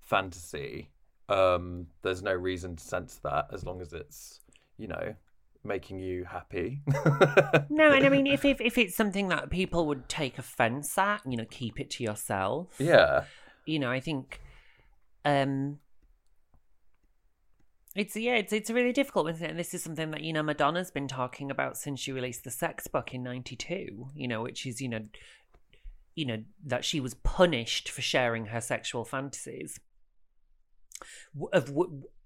fantasy. 0.00 0.90
Um, 1.28 1.86
there's 2.02 2.22
no 2.22 2.32
reason 2.34 2.76
to 2.76 2.84
censor 2.84 3.20
that 3.24 3.46
as 3.52 3.64
long 3.64 3.80
as 3.80 3.92
it's 3.92 4.40
you 4.76 4.88
know 4.88 5.14
making 5.62 5.98
you 5.98 6.24
happy. 6.24 6.82
no 7.70 7.90
and 7.90 8.04
i 8.04 8.08
mean 8.10 8.26
if, 8.36 8.44
if 8.44 8.60
if 8.60 8.76
it's 8.76 8.94
something 8.94 9.28
that 9.28 9.48
people 9.48 9.86
would 9.86 10.08
take 10.08 10.38
offense 10.38 10.98
at 10.98 11.22
you 11.26 11.36
know 11.38 11.46
keep 11.50 11.80
it 11.80 11.88
to 11.88 12.04
yourself 12.04 12.74
yeah. 12.78 13.24
you 13.64 13.78
know 13.78 13.90
i 13.90 13.98
think 13.98 14.42
um 15.24 15.78
it's 17.94 18.16
yeah 18.16 18.34
it's 18.34 18.52
it's 18.52 18.70
really 18.70 18.92
difficult 18.92 19.30
isn't 19.30 19.44
it? 19.44 19.50
and 19.50 19.58
this 19.58 19.74
is 19.74 19.82
something 19.82 20.10
that 20.10 20.22
you 20.22 20.32
know 20.32 20.42
madonna's 20.42 20.90
been 20.90 21.08
talking 21.08 21.50
about 21.50 21.76
since 21.76 22.00
she 22.00 22.12
released 22.12 22.44
the 22.44 22.50
sex 22.50 22.86
book 22.86 23.14
in 23.14 23.22
92 23.22 24.08
you 24.14 24.28
know 24.28 24.42
which 24.42 24.66
is 24.66 24.80
you 24.80 24.88
know 24.88 25.00
you 26.14 26.26
know 26.26 26.42
that 26.64 26.84
she 26.84 27.00
was 27.00 27.14
punished 27.14 27.88
for 27.88 28.02
sharing 28.02 28.46
her 28.46 28.60
sexual 28.60 29.04
fantasies 29.04 29.78
of 31.52 31.72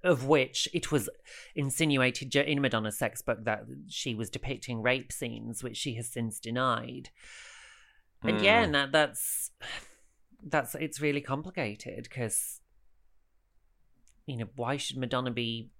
of 0.04 0.26
which 0.26 0.68
it 0.72 0.92
was 0.92 1.08
insinuated 1.54 2.34
in 2.36 2.60
Madonna's 2.60 2.98
sex 2.98 3.20
book 3.22 3.44
that 3.44 3.64
she 3.88 4.14
was 4.14 4.30
depicting 4.30 4.80
rape 4.80 5.10
scenes, 5.12 5.62
which 5.64 5.76
she 5.76 5.94
has 5.94 6.06
since 6.06 6.38
denied. 6.38 7.10
And 8.22 8.40
yeah, 8.40 8.60
Mm. 8.60 8.64
and 8.64 8.74
that 8.74 8.92
that's 8.92 9.50
that's 10.42 10.74
it's 10.76 11.00
really 11.00 11.20
complicated 11.20 12.04
because 12.04 12.60
you 14.28 14.36
know 14.38 14.48
why 14.56 14.76
should 14.76 14.96
Madonna 14.98 15.30
be 15.30 15.70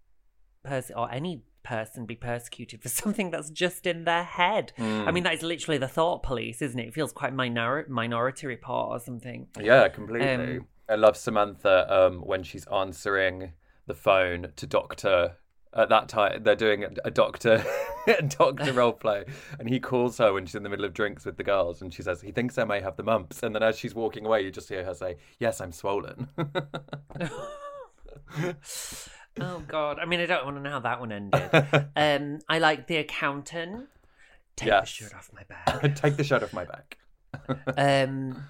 pers- 0.64 0.90
or 0.94 1.10
any 1.12 1.42
person 1.62 2.06
be 2.06 2.16
persecuted 2.16 2.82
for 2.82 2.88
something 3.02 3.30
that's 3.30 3.50
just 3.50 3.86
in 3.86 4.04
their 4.04 4.24
head? 4.24 4.72
I 4.78 4.80
Mm. 4.82 5.12
mean, 5.14 5.24
that 5.24 5.34
is 5.34 5.42
literally 5.42 5.78
the 5.78 5.88
thought 5.88 6.22
police, 6.22 6.62
isn't 6.62 6.78
it? 6.78 6.88
It 6.88 6.94
feels 6.94 7.12
quite 7.12 7.32
minor- 7.34 7.86
minority 7.88 8.46
report 8.46 8.90
or 8.90 8.98
something. 9.00 9.48
Yeah, 9.60 9.88
completely. 9.88 10.56
Um, 10.58 10.66
I 10.88 10.94
love 10.94 11.16
Samantha 11.16 11.86
um, 11.94 12.20
when 12.20 12.42
she's 12.42 12.66
answering 12.68 13.52
the 13.86 13.94
phone 13.94 14.52
to 14.56 14.66
Doctor. 14.66 15.36
At 15.74 15.90
that 15.90 16.08
time, 16.08 16.42
they're 16.44 16.56
doing 16.56 16.82
a, 16.84 16.88
a 17.04 17.10
doctor, 17.10 17.62
a 18.06 18.22
doctor 18.22 18.72
role 18.80 18.94
play, 18.94 19.24
and 19.60 19.68
he 19.68 19.78
calls 19.78 20.16
her 20.16 20.32
when 20.32 20.46
she's 20.46 20.54
in 20.54 20.62
the 20.62 20.70
middle 20.70 20.86
of 20.86 20.94
drinks 20.94 21.26
with 21.26 21.36
the 21.36 21.44
girls, 21.44 21.82
and 21.82 21.92
she 21.92 22.00
says 22.00 22.22
he 22.22 22.32
thinks 22.32 22.56
I 22.56 22.64
may 22.64 22.80
have 22.80 22.96
the 22.96 23.02
mumps. 23.02 23.42
And 23.42 23.54
then 23.54 23.62
as 23.62 23.78
she's 23.78 23.94
walking 23.94 24.24
away, 24.24 24.40
you 24.40 24.50
just 24.50 24.70
hear 24.70 24.82
her 24.82 24.94
say, 24.94 25.16
"Yes, 25.38 25.60
I'm 25.60 25.72
swollen." 25.72 26.28
Oh 29.40 29.62
God! 29.68 30.00
I 30.00 30.04
mean, 30.04 30.18
I 30.18 30.26
don't 30.26 30.44
want 30.44 30.56
to 30.56 30.62
know 30.64 30.70
how 30.70 30.80
that 30.80 30.98
one 30.98 31.12
ended. 31.12 31.50
um, 31.96 32.40
I 32.48 32.58
like 32.58 32.88
the 32.88 32.96
accountant. 32.96 33.86
Take 34.56 34.68
the 34.70 34.84
shirt 34.84 35.14
off 35.14 35.30
my 35.32 35.42
back. 35.48 35.94
Take 35.94 36.16
the 36.16 36.24
shirt 36.24 36.42
off 36.42 36.52
my 36.52 36.64
back. 36.64 36.98
um, 37.76 38.42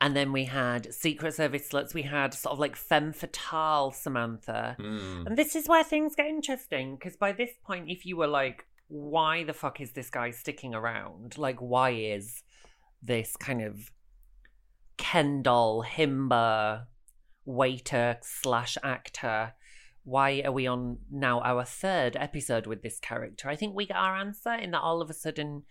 and 0.00 0.16
then 0.16 0.32
we 0.32 0.46
had 0.46 0.92
Secret 0.92 1.34
Service 1.34 1.68
sluts. 1.70 1.94
We 1.94 2.02
had 2.02 2.34
sort 2.34 2.54
of 2.54 2.58
like 2.58 2.74
femme 2.74 3.12
fatale 3.12 3.92
Samantha, 3.92 4.74
Hmm. 4.80 5.28
and 5.28 5.36
this 5.38 5.54
is 5.54 5.68
where 5.68 5.84
things 5.84 6.16
get 6.16 6.26
interesting 6.26 6.96
because 6.96 7.14
by 7.16 7.30
this 7.30 7.52
point, 7.64 7.88
if 7.88 8.04
you 8.04 8.16
were 8.16 8.26
like, 8.26 8.66
"Why 8.88 9.44
the 9.44 9.52
fuck 9.52 9.80
is 9.80 9.92
this 9.92 10.10
guy 10.10 10.32
sticking 10.32 10.74
around? 10.74 11.38
Like, 11.38 11.58
why 11.60 11.90
is 11.90 12.42
this 13.00 13.36
kind 13.36 13.62
of 13.62 13.92
Kendall 14.96 15.84
himba 15.88 16.86
waiter 17.44 18.18
slash 18.22 18.76
actor?" 18.82 19.54
Why 20.04 20.42
are 20.44 20.50
we 20.50 20.66
on 20.66 20.98
now 21.12 21.40
our 21.42 21.64
third 21.64 22.16
episode 22.16 22.66
with 22.66 22.82
this 22.82 22.98
character? 22.98 23.48
I 23.48 23.54
think 23.54 23.76
we 23.76 23.86
get 23.86 23.96
our 23.96 24.16
answer 24.16 24.52
in 24.52 24.72
that 24.72 24.80
all 24.80 25.00
of 25.00 25.08
a 25.08 25.14
sudden 25.14 25.62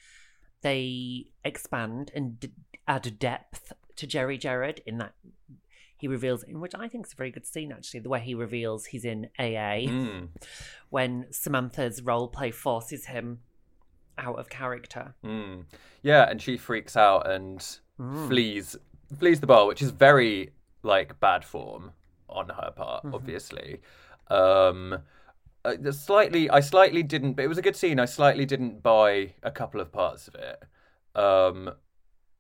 they 0.62 1.26
expand 1.44 2.12
and 2.16 2.40
d- 2.40 2.54
add 2.88 3.20
depth 3.20 3.74
to 3.98 4.08
Jerry 4.08 4.38
Jerrod 4.38 4.80
in 4.86 5.00
that 5.00 5.14
he 5.98 6.08
reveals, 6.08 6.44
in 6.44 6.60
which 6.62 6.74
I 6.74 6.88
think 6.88 7.06
is 7.08 7.14
a 7.14 7.16
very 7.16 7.30
good 7.30 7.46
scene 7.46 7.72
actually, 7.72 8.00
the 8.00 8.10
way 8.10 8.22
he 8.22 8.34
reveals 8.34 8.86
he's 8.88 9.06
in 9.06 9.30
AA 9.38 9.86
Mm. 9.88 10.30
when 10.90 11.28
Samantha's 11.32 12.02
role 12.02 12.28
play 12.28 12.52
forces 12.52 13.08
him 13.08 13.42
out 14.18 14.40
of 14.40 14.50
character. 14.50 15.14
Mm. 15.24 15.66
Yeah, 16.02 16.30
and 16.30 16.42
she 16.42 16.58
freaks 16.58 16.96
out 16.96 17.30
and 17.30 17.60
Mm. 18.00 18.28
flees 18.28 18.78
flees 19.20 19.42
the 19.42 19.48
bar, 19.48 19.68
which 19.68 19.82
is 19.82 19.92
very 19.92 20.54
like 20.84 21.20
bad 21.20 21.44
form 21.46 21.92
on 22.30 22.50
her 22.50 22.72
part, 22.76 23.04
Mm-hmm. 23.04 23.16
obviously. 23.16 23.82
Um 24.30 25.00
uh, 25.64 25.92
slightly 25.92 26.50
I 26.50 26.60
slightly 26.60 27.04
didn't 27.04 27.34
but 27.34 27.46
it 27.46 27.48
was 27.48 27.58
a 27.58 27.62
good 27.62 27.76
scene. 27.76 28.00
I 28.00 28.06
slightly 28.06 28.46
didn't 28.46 28.82
buy 28.82 29.34
a 29.44 29.52
couple 29.52 29.80
of 29.82 29.92
parts 29.92 30.28
of 30.28 30.36
it. 30.36 30.64
Um 31.20 31.72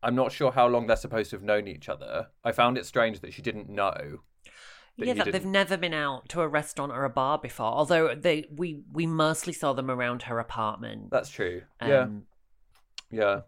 I'm 0.03 0.15
not 0.15 0.31
sure 0.31 0.51
how 0.51 0.67
long 0.67 0.87
they're 0.87 0.95
supposed 0.95 1.29
to 1.29 1.35
have 1.35 1.43
known 1.43 1.67
each 1.67 1.87
other. 1.87 2.29
I 2.43 2.51
found 2.51 2.77
it 2.77 2.85
strange 2.87 3.19
that 3.19 3.33
she 3.33 3.41
didn't 3.43 3.69
know. 3.69 4.21
that 4.97 5.05
yeah, 5.07 5.13
that 5.13 5.31
they've 5.31 5.45
never 5.45 5.77
been 5.77 5.93
out 5.93 6.27
to 6.29 6.41
a 6.41 6.47
restaurant 6.47 6.91
or 6.91 7.03
a 7.05 7.09
bar 7.09 7.37
before. 7.37 7.67
Although 7.67 8.15
they 8.15 8.45
we 8.51 8.81
we 8.91 9.05
mostly 9.05 9.53
saw 9.53 9.73
them 9.73 9.91
around 9.91 10.23
her 10.23 10.39
apartment. 10.39 11.11
That's 11.11 11.29
true. 11.29 11.61
Um, 11.79 11.89
Yeah. 11.89 12.07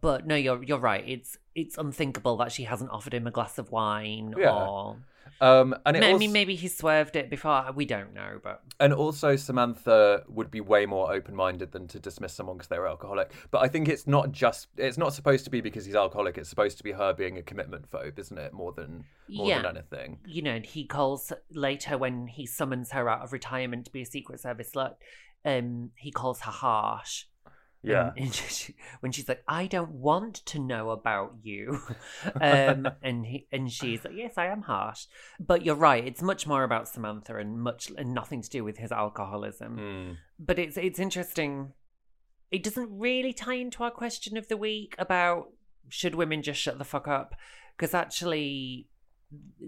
But 0.02 0.26
no, 0.28 0.36
you're 0.36 0.64
you're 0.64 0.80
right. 0.80 1.04
It's 1.08 1.38
it's 1.56 1.78
unthinkable 1.78 2.38
that 2.38 2.52
she 2.52 2.64
hasn't 2.64 2.92
offered 2.92 3.14
him 3.14 3.28
a 3.28 3.32
glass 3.32 3.58
of 3.58 3.72
wine 3.72 4.34
Yeah. 4.38 4.52
or 4.52 4.98
Um 5.42 5.76
and 5.86 5.96
it 5.98 6.04
I 6.04 6.14
mean 6.18 6.32
maybe 6.32 6.56
he 6.56 6.68
swerved 6.68 7.16
it 7.16 7.30
before. 7.30 7.72
We 7.76 7.86
don't 7.86 8.14
know, 8.14 8.40
but 8.44 8.62
And 8.80 8.94
also, 8.94 9.36
Samantha 9.36 10.24
would 10.28 10.52
be 10.52 10.62
way 10.62 10.86
more 10.86 11.12
open-minded 11.14 11.72
than 11.72 11.88
to 11.90 12.00
dismiss 12.00 12.34
someone 12.34 12.58
because 12.58 12.68
they're 12.68 12.88
alcoholic. 12.88 13.32
But 13.52 13.62
I 13.64 13.68
think 13.68 13.88
it's 13.88 14.06
not 14.08 14.32
just—it's 14.32 14.98
not 14.98 15.14
supposed 15.14 15.44
to 15.46 15.50
be 15.50 15.62
because 15.62 15.86
he's 15.86 15.96
alcoholic. 15.96 16.38
It's 16.38 16.50
supposed 16.50 16.78
to 16.80 16.84
be 16.84 16.92
her 16.92 17.14
being 17.14 17.38
a 17.38 17.42
commitment 17.44 17.90
phobe, 17.90 18.20
isn't 18.20 18.38
it? 18.38 18.52
More 18.54 18.74
than 18.74 19.06
more 19.30 19.48
Yeah. 19.48 19.62
than 19.62 19.78
anything. 19.78 20.20
you 20.26 20.42
know, 20.42 20.60
he 20.64 20.86
calls 20.86 21.32
later 21.52 21.98
when 21.98 22.28
he 22.28 22.46
summons 22.46 22.92
her 22.92 23.10
out 23.10 23.22
of 23.22 23.32
retirement 23.34 23.86
to 23.86 23.92
be 23.92 24.02
a 24.02 24.06
Secret 24.06 24.40
Service 24.40 24.72
slut. 24.76 24.96
Um, 25.46 25.92
he 25.98 26.12
calls 26.12 26.42
her 26.42 26.52
harsh. 26.52 27.26
Yeah. 27.84 28.12
And, 28.16 28.34
she, 28.34 28.76
when 29.02 29.12
she's 29.12 29.28
like, 29.28 29.44
"I 29.48 29.68
don't 29.68 29.92
want 29.92 30.36
to 30.48 30.60
know 30.60 30.92
about 30.92 31.36
you," 31.44 31.82
um, 32.40 32.88
and 33.02 33.26
he 33.26 33.48
and 33.52 33.72
she's 33.72 34.04
like, 34.06 34.14
"Yes, 34.16 34.38
I 34.38 34.48
am 34.48 34.64
harsh," 34.64 35.06
but 35.40 35.66
you're 35.66 35.76
right. 35.76 36.06
It's 36.06 36.22
much 36.22 36.48
more 36.48 36.64
about 36.64 36.88
Samantha 36.88 37.36
and 37.38 37.60
much 37.62 37.92
and 37.98 38.14
nothing 38.14 38.42
to 38.42 38.50
do 38.50 38.64
with 38.64 38.78
his 38.78 38.92
alcoholism. 38.92 39.78
Mm. 39.78 40.18
But 40.40 40.60
it's 40.60 40.78
it's 40.78 41.00
interesting. 41.00 41.74
It 42.52 42.64
doesn't 42.64 42.90
really 42.92 43.34
tie 43.34 43.56
into 43.56 43.84
our 43.84 43.92
question 43.92 44.38
of 44.38 44.48
the 44.48 44.58
week 44.58 44.96
about 44.98 45.50
should 45.90 46.16
women 46.16 46.42
just 46.42 46.62
shut 46.62 46.78
the 46.78 46.86
fuck 46.86 47.08
up 47.08 47.36
because 47.76 47.94
actually 47.94 48.88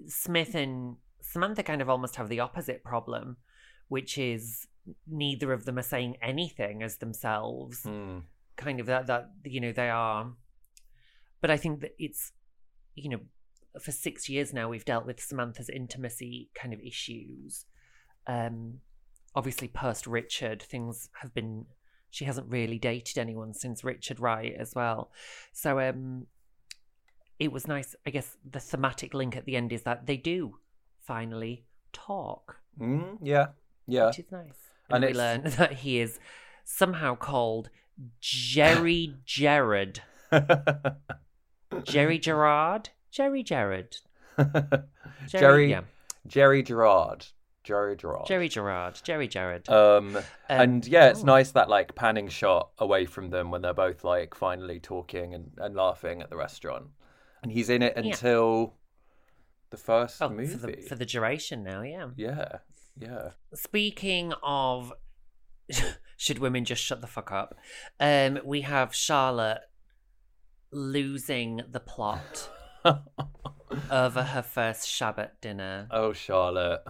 Smith 0.08 0.56
and 0.56 0.96
Samantha 1.22 1.64
kind 1.64 1.82
of 1.82 1.90
almost 1.90 2.16
have 2.16 2.30
the 2.30 2.40
opposite 2.40 2.84
problem, 2.84 3.38
which 3.88 4.18
is 4.18 4.68
neither 5.08 5.52
of 5.54 5.66
them 5.66 5.78
are 5.78 5.84
saying 5.84 6.18
anything 6.22 6.84
as 6.84 6.98
themselves. 6.98 7.84
Mm. 7.84 8.24
Kind 8.56 8.80
of 8.80 8.86
that 8.86 9.08
that 9.08 9.32
you 9.44 9.60
know 9.60 9.72
they 9.74 9.90
are, 9.90 10.32
but 11.42 11.52
I 11.52 11.58
think 11.58 11.82
that 11.82 11.92
it's 12.00 12.32
you 12.94 13.10
know 13.10 13.20
for 13.82 13.92
six 13.92 14.30
years 14.30 14.54
now 14.54 14.70
we've 14.70 14.86
dealt 14.86 15.06
with 15.06 15.20
Samantha's 15.20 15.70
intimacy 15.70 16.50
kind 16.56 16.74
of 16.74 16.80
issues. 16.80 17.66
Um, 18.28 18.80
obviously 19.36 19.68
post 19.68 20.08
Richard 20.08 20.62
things 20.62 21.10
have 21.22 21.34
been. 21.34 21.66
She 22.12 22.24
hasn't 22.24 22.50
really 22.50 22.80
dated 22.80 23.18
anyone 23.18 23.54
since 23.54 23.84
Richard 23.84 24.22
Wright 24.22 24.54
as 24.58 24.74
well, 24.74 25.12
so 25.52 25.80
um, 25.82 26.28
it 27.40 27.52
was 27.52 27.68
nice. 27.68 27.94
I 28.08 28.10
guess 28.12 28.38
the 28.50 28.62
thematic 28.62 29.14
link 29.14 29.36
at 29.36 29.44
the 29.44 29.58
end 29.58 29.74
is 29.74 29.84
that 29.84 30.06
they 30.06 30.16
do 30.16 30.60
finally 31.06 31.66
talk, 31.92 32.58
Mm, 32.80 33.18
yeah. 33.22 33.48
Yeah. 33.86 34.08
which 34.08 34.20
is 34.20 34.32
nice. 34.32 34.65
And, 34.90 35.04
And 35.04 35.14
we 35.14 35.18
learn 35.18 35.42
that 35.58 35.74
he 35.74 36.00
is 36.00 36.20
somehow 36.64 37.16
called 37.16 37.70
Jerry 38.20 39.16
Gerard. 39.26 40.02
Jerry 41.84 42.20
Gerard? 42.20 42.90
Jerry 43.12 43.44
Jerrod. 43.44 43.98
Jerry. 45.28 45.72
yeah. 45.72 45.82
Jerry 46.28 46.64
Gerard. 46.64 47.28
Jerry 47.64 47.96
Gerard. 47.96 48.28
Jerry 48.28 48.48
Gerard. 48.48 49.00
Jerry 49.04 49.28
Jerrod. 49.28 49.70
Um, 49.70 50.18
and 50.48 50.86
yeah, 50.86 51.08
it's 51.10 51.22
oh. 51.22 51.26
nice 51.26 51.52
that 51.52 51.68
like 51.70 51.96
panning 51.96 52.28
shot 52.28 52.70
away 52.78 53.06
from 53.06 53.30
them 53.30 53.50
when 53.50 53.62
they're 53.62 53.74
both 53.74 54.04
like 54.04 54.36
finally 54.36 54.80
talking 54.80 55.34
and, 55.34 55.52
and 55.58 55.76
laughing 55.76 56.22
at 56.22 56.30
the 56.30 56.36
restaurant, 56.38 56.88
and 57.42 57.52
he's 57.52 57.70
in 57.70 57.82
it 57.82 57.94
Yeah. 57.96 58.04
until 58.04 58.76
the 59.72 59.78
first 59.78 60.22
oh, 60.22 60.30
movie. 60.30 60.48
for 60.48 60.68
the, 60.68 60.74
for 60.88 60.96
the 60.96 61.06
duration 61.06 61.64
now, 61.64 61.82
yeah. 61.82 62.10
Yeah, 62.16 62.58
yeah. 63.00 63.32
Speaking 63.54 64.34
of 64.44 64.94
should 66.18 66.40
women 66.40 66.66
just 66.66 66.84
shut 66.84 67.02
the 67.02 67.08
fuck 67.08 67.32
up? 67.32 67.56
Um, 68.00 68.40
we 68.44 68.62
have 68.62 68.94
Charlotte 68.96 69.62
losing 70.72 71.62
the 71.72 71.80
plot 71.80 72.50
over 73.92 74.24
her 74.24 74.42
first 74.42 74.88
Shabbat 74.88 75.32
dinner. 75.42 75.88
Oh, 75.92 76.14
Charlotte. 76.14 76.84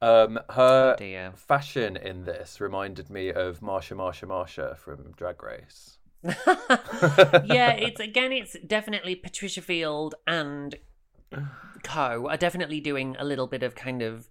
Um, 0.00 0.38
her 0.50 0.92
Oh, 0.94 0.96
dear. 0.96 1.32
fashion 1.34 1.96
in 1.96 2.24
this 2.24 2.60
reminded 2.60 3.10
me 3.10 3.30
of 3.30 3.60
Marsha, 3.60 3.96
Marsha, 3.96 4.28
Marsha 4.28 4.76
from 4.76 5.12
Drag 5.16 5.42
Race. 5.42 5.98
yeah, 6.22 7.72
it's 7.72 8.00
again, 8.00 8.32
it's 8.32 8.56
definitely 8.66 9.14
Patricia 9.14 9.62
Field 9.62 10.14
and 10.26 10.76
Co 11.82 12.28
are 12.28 12.36
definitely 12.36 12.80
doing 12.80 13.16
a 13.18 13.24
little 13.24 13.46
bit 13.46 13.62
of 13.62 13.74
kind 13.74 14.02
of 14.02 14.28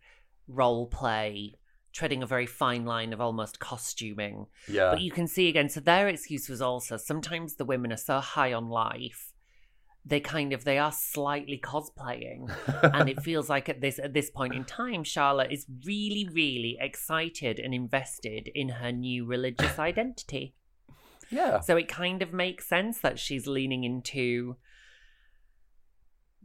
role 0.47 0.87
play, 0.87 1.55
treading 1.93 2.21
a 2.21 2.27
very 2.27 2.45
fine 2.45 2.85
line 2.85 3.13
of 3.13 3.21
almost 3.21 3.59
costuming. 3.59 4.47
Yeah. 4.67 4.91
But 4.91 5.01
you 5.01 5.11
can 5.11 5.27
see 5.27 5.49
again, 5.49 5.69
so 5.69 5.79
their 5.79 6.07
excuse 6.07 6.49
was 6.49 6.61
also 6.61 6.97
sometimes 6.97 7.55
the 7.55 7.65
women 7.65 7.91
are 7.91 7.97
so 7.97 8.19
high 8.19 8.53
on 8.53 8.69
life, 8.69 9.33
they 10.05 10.19
kind 10.19 10.53
of 10.53 10.63
they 10.63 10.77
are 10.77 10.91
slightly 10.91 11.59
cosplaying, 11.61 12.49
and 12.93 13.09
it 13.09 13.21
feels 13.21 13.49
like 13.49 13.67
at 13.67 13.81
this 13.81 13.99
at 13.99 14.13
this 14.13 14.29
point 14.29 14.53
in 14.53 14.63
time, 14.63 15.03
Charlotte 15.03 15.51
is 15.51 15.65
really, 15.85 16.27
really 16.31 16.77
excited 16.79 17.59
and 17.59 17.73
invested 17.73 18.49
in 18.53 18.69
her 18.69 18.91
new 18.91 19.25
religious 19.25 19.77
identity. 19.79 20.53
Yeah. 21.29 21.59
So 21.59 21.75
it 21.75 21.89
kind 21.89 22.21
of 22.21 22.31
makes 22.31 22.67
sense 22.67 22.99
that 22.99 23.19
she's 23.19 23.47
leaning 23.47 23.83
into 23.83 24.55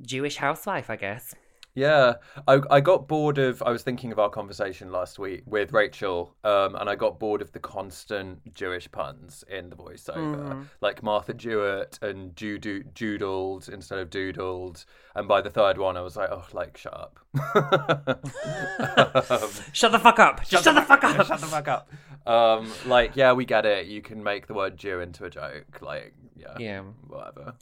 Jewish 0.01 0.37
housewife, 0.37 0.91
I 0.91 0.97
guess. 0.97 1.35
Yeah, 1.75 2.15
I 2.47 2.61
I 2.71 2.81
got 2.81 3.09
bored 3.09 3.39
of. 3.39 3.63
I 3.63 3.71
was 3.71 3.83
thinking 3.83 4.13
of 4.13 4.19
our 4.19 4.29
conversation 4.29 4.93
last 4.93 5.19
week 5.19 5.43
with 5.47 5.73
Rachel, 5.73 6.35
um, 6.45 6.75
and 6.75 6.91
I 6.91 6.95
got 6.97 7.19
bored 7.19 7.41
of 7.41 7.53
the 7.53 7.61
constant 7.61 8.53
Jewish 8.55 8.91
puns 8.93 9.43
in 9.49 9.71
the 9.71 9.77
voiceover, 9.77 10.67
like 10.83 11.03
Martha 11.03 11.33
Jewett 11.33 11.99
and 12.03 12.37
Judo, 12.37 12.81
Judled 12.95 13.71
instead 13.73 13.99
of 14.01 14.11
Doodled. 14.11 14.85
And 15.15 15.27
by 15.27 15.41
the 15.41 15.49
third 15.51 15.79
one, 15.79 15.97
I 15.97 16.03
was 16.03 16.15
like, 16.17 16.31
oh, 16.31 16.45
like 16.53 16.77
shut 16.77 16.93
up. 16.95 17.19
Um, 19.31 19.51
Shut 19.73 19.93
the 19.93 19.99
fuck 19.99 20.19
up! 20.19 20.45
Shut, 20.45 20.65
the 20.65 20.83
fuck 20.83 21.05
up! 21.05 21.27
Shut 21.27 21.41
the 21.41 21.47
fuck 21.47 21.69
up. 21.69 21.91
Um, 22.27 22.71
like, 22.87 23.17
yeah, 23.17 23.33
we 23.33 23.45
get 23.45 23.65
it. 23.67 23.87
You 23.87 24.03
can 24.03 24.23
make 24.23 24.47
the 24.47 24.55
word 24.55 24.77
Jew 24.77 25.01
into 25.01 25.25
a 25.25 25.31
joke. 25.31 25.79
Like, 25.81 26.15
yeah, 26.37 26.57
Yeah. 26.59 26.83
whatever. 27.07 27.55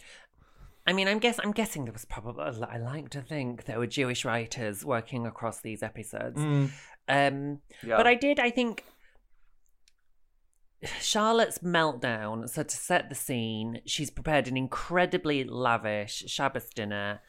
I 0.86 0.92
mean, 0.92 1.08
I'm 1.08 1.18
guess 1.18 1.38
I'm 1.42 1.52
guessing 1.52 1.84
there 1.84 1.92
was 1.92 2.04
probably. 2.04 2.42
I 2.42 2.78
like 2.78 3.10
to 3.10 3.20
think 3.20 3.66
there 3.66 3.78
were 3.78 3.86
Jewish 3.86 4.24
writers 4.24 4.84
working 4.84 5.26
across 5.26 5.60
these 5.60 5.82
episodes. 5.82 6.40
Um, 7.08 7.60
Yeah. 7.82 7.96
but 7.96 8.06
I 8.06 8.14
did. 8.14 8.40
I 8.40 8.50
think 8.50 8.84
Charlotte's 11.00 11.58
meltdown. 11.58 12.48
So 12.48 12.62
to 12.62 12.76
set 12.76 13.08
the 13.08 13.14
scene, 13.14 13.82
she's 13.84 14.10
prepared 14.10 14.48
an 14.48 14.56
incredibly 14.56 15.44
lavish 15.44 16.24
Shabbos 16.26 16.70
dinner, 16.70 17.20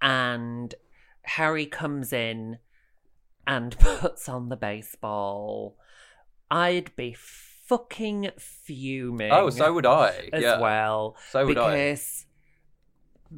and 0.00 0.74
Harry 1.22 1.66
comes 1.66 2.12
in 2.12 2.58
and 3.46 3.78
puts 3.78 4.28
on 4.28 4.48
the 4.48 4.56
baseball. 4.56 5.76
I'd 6.50 6.94
be 6.96 7.14
fucking 7.14 8.30
fuming. 8.38 9.32
Oh, 9.32 9.50
so 9.50 9.72
would 9.74 9.86
I. 9.86 10.30
as 10.32 10.42
yeah. 10.42 10.58
well. 10.60 11.16
So 11.30 11.46
would 11.46 11.58
I. 11.58 11.88
because 11.90 12.26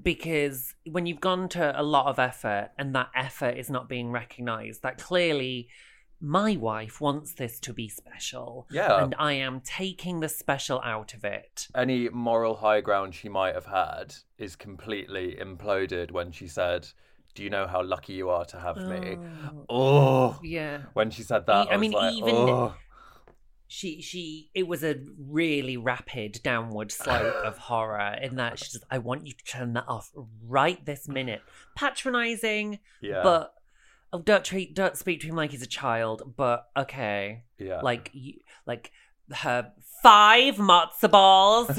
because 0.03 0.75
when 0.91 1.07
you've 1.07 1.21
gone 1.21 1.49
to 1.51 1.79
a 1.79 1.83
lot 1.83 2.07
of 2.07 2.19
effort 2.19 2.71
and 2.79 2.95
that 2.95 3.09
effort 3.15 3.57
is 3.57 3.71
not 3.71 3.89
being 3.89 4.11
recognized, 4.11 4.83
that 4.83 4.99
clearly 4.99 5.69
my 6.21 6.57
wife 6.57 7.01
wants 7.01 7.35
this 7.35 7.61
to 7.61 7.73
be 7.75 7.89
special. 7.89 8.67
Yeah. 8.71 9.03
And 9.05 9.15
I 9.19 9.33
am 9.35 9.61
taking 9.61 10.21
the 10.21 10.29
special 10.29 10.81
out 10.83 11.13
of 11.15 11.25
it. 11.25 11.69
Any 11.75 12.09
moral 12.09 12.57
high 12.57 12.81
ground 12.81 13.15
she 13.15 13.29
might 13.29 13.55
have 13.55 13.67
had 13.67 14.15
is 14.39 14.57
completely 14.57 15.37
imploded 15.41 16.11
when 16.13 16.33
she 16.33 16.49
said, 16.49 16.89
"Do 17.35 17.43
you 17.43 17.51
know 17.51 17.67
how 17.67 17.83
lucky 17.83 18.15
you 18.15 18.31
are 18.31 18.47
to 18.47 18.59
have 18.59 18.79
me?" 18.79 19.19
Oh, 19.69 20.39
Yeah. 20.43 20.83
when 20.95 21.11
she 21.11 21.23
said 21.23 21.45
that, 21.47 21.69
I, 21.71 21.77
mean, 21.77 21.93
like, 21.93 22.15
even- 22.15 22.35
oh. 22.35 22.75
She 23.69 24.01
she 24.01 24.51
it 24.55 24.67
was 24.67 24.85
a 24.85 24.97
really 25.19 25.77
rapid 25.77 26.41
downward 26.43 26.93
slope 26.93 27.35
of 27.45 27.59
horror 27.71 28.17
in 28.21 28.37
that 28.37 28.59
she's 28.59 28.73
just 28.73 28.85
I 28.91 28.99
want 28.99 29.27
you 29.27 29.33
to 29.33 29.45
turn 29.45 29.73
that 29.75 29.87
off 29.89 30.11
right 30.45 30.85
this 30.85 31.09
minute. 31.09 31.43
Patronizing, 31.77 32.79
yeah, 33.01 33.23
but 33.23 33.55
oh, 34.13 34.21
don't 34.21 34.45
treat 34.45 34.75
don't 34.75 34.97
speak 34.97 35.21
to 35.21 35.27
him 35.27 35.37
like 35.37 35.51
he's 35.51 35.63
a 35.63 35.67
child, 35.67 36.35
but 36.37 36.67
okay. 36.77 37.45
yeah, 37.59 37.81
like 37.81 38.11
you, 38.13 38.35
like 38.67 38.93
her 39.33 39.73
five 40.03 40.57
matzo 40.57 41.11
balls. 41.11 41.71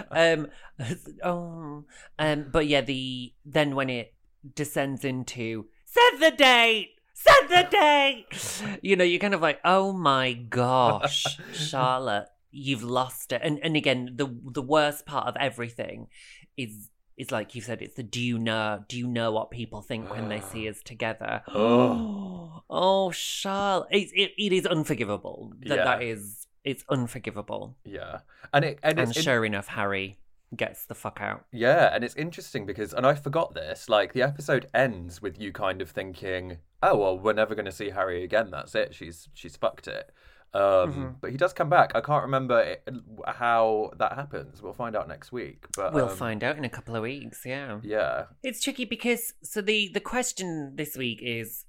um, 0.10 0.48
oh, 1.24 1.84
um, 2.18 2.46
but 2.50 2.66
yeah, 2.66 2.80
the 2.80 3.32
then 3.44 3.74
when 3.74 3.90
it 3.90 4.14
descends 4.54 5.04
into 5.04 5.66
set 5.84 6.20
the 6.20 6.30
date, 6.30 6.90
set 7.26 7.48
the 7.48 7.68
date. 7.76 8.78
You 8.82 8.96
know, 8.96 9.04
you're 9.04 9.20
kind 9.20 9.34
of 9.34 9.40
like, 9.40 9.60
oh 9.64 9.92
my 9.92 10.32
gosh, 10.32 11.24
Charlotte, 11.52 12.28
you've 12.50 12.82
lost 12.82 13.32
it. 13.32 13.40
And 13.44 13.58
and 13.62 13.76
again, 13.76 14.12
the 14.16 14.26
the 14.44 14.62
worst 14.62 15.06
part 15.06 15.26
of 15.26 15.36
everything 15.38 16.08
is. 16.56 16.90
is 17.16 17.30
like 17.30 17.54
you 17.54 17.62
said, 17.62 17.80
it's 17.82 17.94
the 17.96 18.02
do 18.02 18.20
you 18.20 18.38
know? 18.38 18.84
Do 18.88 18.98
you 18.98 19.06
know 19.06 19.32
what 19.32 19.50
people 19.50 19.80
think 19.82 20.10
when 20.10 20.28
they 20.28 20.40
see 20.40 20.68
us 20.68 20.82
together? 20.82 21.42
Oh. 21.54 22.62
oh, 22.68 23.10
Charlotte, 23.10 23.88
it, 23.90 24.10
it, 24.14 24.32
it 24.38 24.52
is 24.52 24.66
unforgivable. 24.66 25.52
That 25.60 25.76
Yeah. 25.78 25.84
that 25.84 26.02
is 26.02 26.46
it's 26.64 26.84
unforgivable. 26.88 27.76
yeah, 27.84 28.20
and 28.52 28.64
it 28.64 28.78
and, 28.82 28.98
And 28.98 29.08
it's 29.08 29.16
in- 29.18 29.22
sure 29.24 29.44
enough, 29.44 29.68
Harry 29.68 30.18
gets 30.56 30.86
the 30.86 30.94
fuck 30.94 31.18
out. 31.20 31.44
Yeah, 31.52 31.94
and 31.94 32.02
it's 32.02 32.14
interesting 32.16 32.66
because, 32.66 32.92
and 32.92 33.06
I 33.06 33.14
forgot 33.14 33.54
this, 33.54 33.88
like 33.88 34.12
the 34.12 34.22
episode 34.22 34.66
ends 34.74 35.20
with 35.22 35.40
you 35.40 35.52
kind 35.52 35.82
of 35.82 35.90
thinking, 35.90 36.58
oh, 36.82 36.96
well, 36.96 37.18
we're 37.18 37.32
never 37.32 37.54
going 37.54 37.66
to 37.66 37.72
see 37.72 37.90
Harry 37.90 38.24
again. 38.24 38.50
That's 38.50 38.74
it. 38.74 38.94
She's 38.94 39.28
she's 39.34 39.56
fucked 39.56 39.88
it. 39.88 40.10
Um, 40.54 40.62
Mm-hmm. 40.62 41.06
But 41.20 41.32
he 41.32 41.36
does 41.36 41.52
come 41.52 41.68
back. 41.68 41.92
I 41.94 42.00
can't 42.00 42.22
remember 42.22 42.60
it, 42.60 42.88
how 43.26 43.90
that 43.98 44.14
happens. 44.14 44.62
We'll 44.62 44.72
find 44.72 44.96
out 44.96 45.06
next 45.08 45.30
week. 45.32 45.66
But 45.76 45.92
We'll 45.92 46.08
um, 46.08 46.16
find 46.16 46.42
out 46.42 46.56
in 46.56 46.64
a 46.64 46.70
couple 46.70 46.96
of 46.96 47.02
weeks. 47.02 47.42
Yeah, 47.44 47.80
Yeah, 47.82 48.26
it's 48.42 48.62
tricky 48.62 48.84
because 48.84 49.34
so 49.42 49.60
the 49.60 49.90
the 49.92 50.00
question 50.00 50.72
this 50.76 50.96
week 50.96 51.20
is 51.22 51.66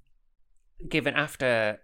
given 0.87 1.15
after 1.15 1.79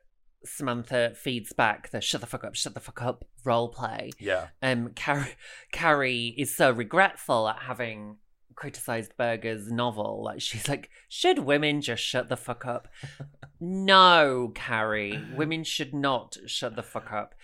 Samantha 0.45 1.13
feeds 1.15 1.53
back 1.53 1.89
the 1.91 2.01
"shut 2.01 2.21
the 2.21 2.27
fuck 2.27 2.43
up, 2.43 2.55
shut 2.55 2.73
the 2.73 2.79
fuck 2.79 3.01
up" 3.01 3.25
role 3.43 3.69
play. 3.69 4.11
yeah, 4.19 4.47
um 4.61 4.89
Carrie, 4.95 5.35
Carrie 5.71 6.33
is 6.37 6.55
so 6.55 6.71
regretful 6.71 7.47
at 7.47 7.59
having 7.63 8.17
criticized 8.55 9.13
Berger's 9.17 9.71
novel. 9.71 10.23
Like 10.23 10.39
she's 10.41 10.67
like, 10.67 10.89
should 11.09 11.39
women 11.39 11.81
just 11.81 12.03
shut 12.03 12.29
the 12.29 12.37
fuck 12.37 12.65
up? 12.65 12.87
no, 13.59 14.51
Carrie, 14.53 15.19
women 15.35 15.63
should 15.63 15.93
not 15.93 16.37
shut 16.45 16.75
the 16.75 16.83
fuck 16.83 17.11
up. 17.11 17.35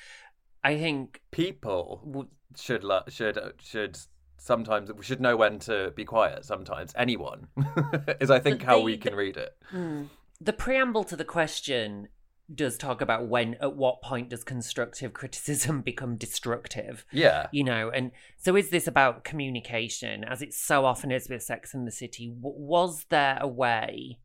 I 0.63 0.77
think 0.77 1.21
people 1.31 2.01
w- 2.05 2.27
should 2.57 2.83
lo- 2.83 3.03
should 3.07 3.39
should 3.63 3.97
sometimes 4.37 4.91
we 4.91 5.03
should 5.03 5.21
know 5.21 5.35
when 5.37 5.59
to 5.59 5.91
be 5.95 6.05
quiet. 6.05 6.45
Sometimes 6.45 6.93
anyone 6.97 7.47
is, 8.21 8.29
I 8.29 8.39
think, 8.39 8.61
how 8.63 8.81
we 8.81 8.97
can 8.97 9.15
read 9.15 9.37
it. 9.37 9.55
the 10.41 10.53
preamble 10.53 11.03
to 11.05 11.15
the 11.15 11.25
question 11.25 12.09
does 12.53 12.77
talk 12.77 13.01
about 13.01 13.27
when 13.27 13.55
at 13.55 13.75
what 13.75 14.01
point 14.01 14.29
does 14.29 14.43
constructive 14.43 15.13
criticism 15.13 15.81
become 15.91 16.15
destructive. 16.15 17.05
Yeah, 17.11 17.47
you 17.51 17.63
know 17.63 17.89
and 17.89 18.11
so 18.37 18.55
is 18.55 18.69
this 18.69 18.87
about 18.87 19.23
communication 19.23 20.23
as 20.23 20.41
it 20.41 20.53
so 20.53 20.85
often 20.85 21.11
is 21.11 21.29
with 21.29 21.43
sex 21.43 21.73
in 21.73 21.85
the 21.85 21.91
city. 21.91 22.29
W- 22.29 22.55
was 22.57 23.05
there 23.09 23.37
a 23.41 23.47
way 23.47 24.19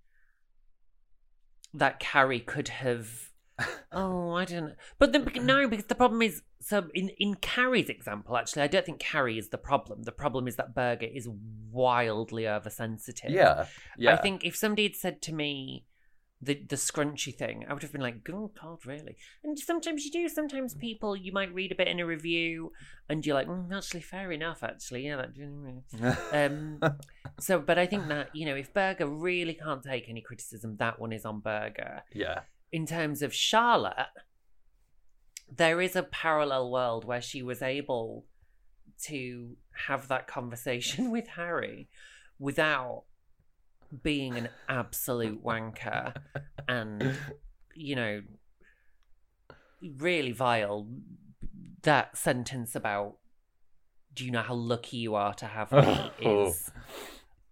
that 1.73 1.99
carrie 1.99 2.41
could 2.41 2.69
have 2.69 3.31
oh 3.93 4.33
i 4.33 4.45
don't 4.45 4.67
know 4.67 4.75
but 4.99 5.13
then 5.13 5.29
no 5.43 5.69
because 5.69 5.87
the 5.87 5.95
problem 5.95 6.23
is 6.23 6.43
so 6.61 6.87
in 6.95 7.09
in 7.19 7.35
carrie's 7.35 7.89
example 7.89 8.37
actually 8.37 8.63
i 8.63 8.67
don't 8.67 8.87
think 8.87 8.99
carrie 8.99 9.39
is 9.39 9.49
the 9.49 9.59
problem. 9.59 10.03
The 10.03 10.13
problem 10.13 10.49
is 10.49 10.57
that 10.57 10.75
berger 10.75 11.07
is 11.07 11.29
wildly 11.71 12.49
oversensitive. 12.49 13.31
Yeah, 13.31 13.67
yeah. 13.99 14.15
I 14.15 14.17
think 14.17 14.45
if 14.45 14.57
somebody 14.57 14.85
had 14.85 14.97
said 14.97 15.23
to 15.23 15.35
me 15.35 15.85
the 16.45 16.55
the 16.69 16.77
scrunchy 16.77 17.35
thing, 17.35 17.65
I 17.69 17.73
would 17.73 17.83
have 17.83 17.93
been 17.93 18.01
like, 18.01 18.29
"Oh 18.31 18.51
God, 18.61 18.85
really?" 18.87 19.17
And 19.43 19.59
sometimes 19.59 20.05
you 20.05 20.11
do. 20.11 20.29
Sometimes 20.29 20.75
people 20.75 21.17
you 21.17 21.33
might 21.33 21.55
read 21.55 21.73
a 21.73 21.75
bit 21.75 21.89
in 21.89 22.01
a 22.01 22.07
review, 22.07 22.73
and 23.09 23.25
you're 23.25 23.35
like, 23.35 23.49
mm, 23.49 23.75
"Actually, 23.77 24.03
fair 24.03 24.33
enough. 24.33 24.63
Actually, 24.63 25.07
yeah." 25.07 25.17
That, 25.17 26.19
um, 26.33 26.81
so, 27.41 27.59
but 27.59 27.79
I 27.79 27.87
think 27.87 28.09
that 28.09 28.35
you 28.35 28.47
know, 28.47 28.55
if 28.55 28.73
Berger 28.73 29.07
really 29.07 29.55
can't 29.55 29.83
take 29.83 30.09
any 30.09 30.21
criticism, 30.21 30.77
that 30.79 30.99
one 30.99 31.13
is 31.13 31.25
on 31.25 31.41
Berger. 31.41 32.03
yeah, 32.13 32.41
In 32.73 32.87
terms 32.87 33.23
of 33.23 33.35
Charlotte, 33.35 34.09
there 35.51 35.81
is 35.81 35.97
a 35.97 36.03
parallel 36.03 36.71
world 36.71 37.05
where 37.05 37.23
she 37.23 37.43
was 37.43 37.63
able 37.63 38.27
to 39.03 39.57
have 39.87 40.09
that 40.09 40.27
conversation 40.27 41.11
with 41.17 41.29
Harry 41.29 41.89
without 42.39 43.05
being 44.03 44.37
an 44.37 44.49
absolute 44.69 45.43
wanker 45.45 46.15
and 46.69 47.15
you 47.75 47.95
know 47.95 48.23
really 49.99 50.33
vile 50.33 50.87
that 51.83 52.17
sentence 52.17 52.75
about 52.75 53.17
do 54.15 54.25
you 54.25 54.31
know 54.31 54.43
how 54.43 54.55
lucky 54.55 54.97
you 54.97 55.15
are 55.15 55.35
to 55.35 55.47
have 55.47 55.71
me 55.73 56.11
Oh. 56.25 56.47
is 56.49 56.71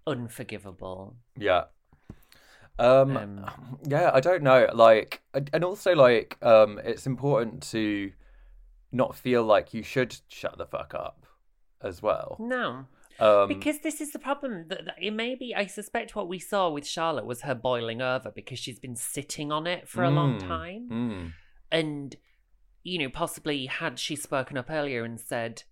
unforgivable 0.06 1.16
Yeah. 1.36 1.64
Um, 2.78 3.16
Um, 3.16 3.78
yeah, 3.86 4.10
I 4.12 4.20
don't 4.20 4.42
know. 4.42 4.68
Like, 4.72 5.20
and 5.34 5.62
also 5.64 5.94
like, 5.94 6.38
um, 6.42 6.80
it's 6.82 7.06
important 7.06 7.62
to 7.70 8.12
not 8.90 9.14
feel 9.14 9.44
like 9.44 9.74
you 9.74 9.82
should 9.82 10.16
shut 10.28 10.56
the 10.58 10.66
fuck 10.66 10.94
up 10.94 11.26
as 11.82 12.02
well. 12.02 12.36
no 12.40 12.86
Um, 13.18 13.48
because 13.48 13.80
this 13.80 14.00
is 14.00 14.12
the 14.12 14.18
problem 14.18 14.68
it 15.00 15.12
may 15.12 15.34
be 15.34 15.54
i 15.54 15.66
suspect 15.66 16.16
what 16.16 16.28
we 16.28 16.38
saw 16.38 16.68
with 16.70 16.86
charlotte 16.86 17.26
was 17.26 17.42
her 17.42 17.54
boiling 17.54 18.00
over 18.02 18.30
because 18.30 18.58
she's 18.58 18.78
been 18.78 18.96
sitting 18.96 19.52
on 19.52 19.66
it 19.66 19.88
for 19.88 20.02
a 20.02 20.10
long 20.10 20.38
Mm, 20.40 20.46
time. 20.48 20.88
mm, 20.90 21.32
and 21.70 22.16
you 22.82 22.98
know 22.98 23.08
possibly 23.08 23.66
had 23.66 23.98
she 23.98 24.16
spoken 24.16 24.56
up 24.56 24.70
earlier 24.70 25.04
and 25.04 25.20
said 25.20 25.62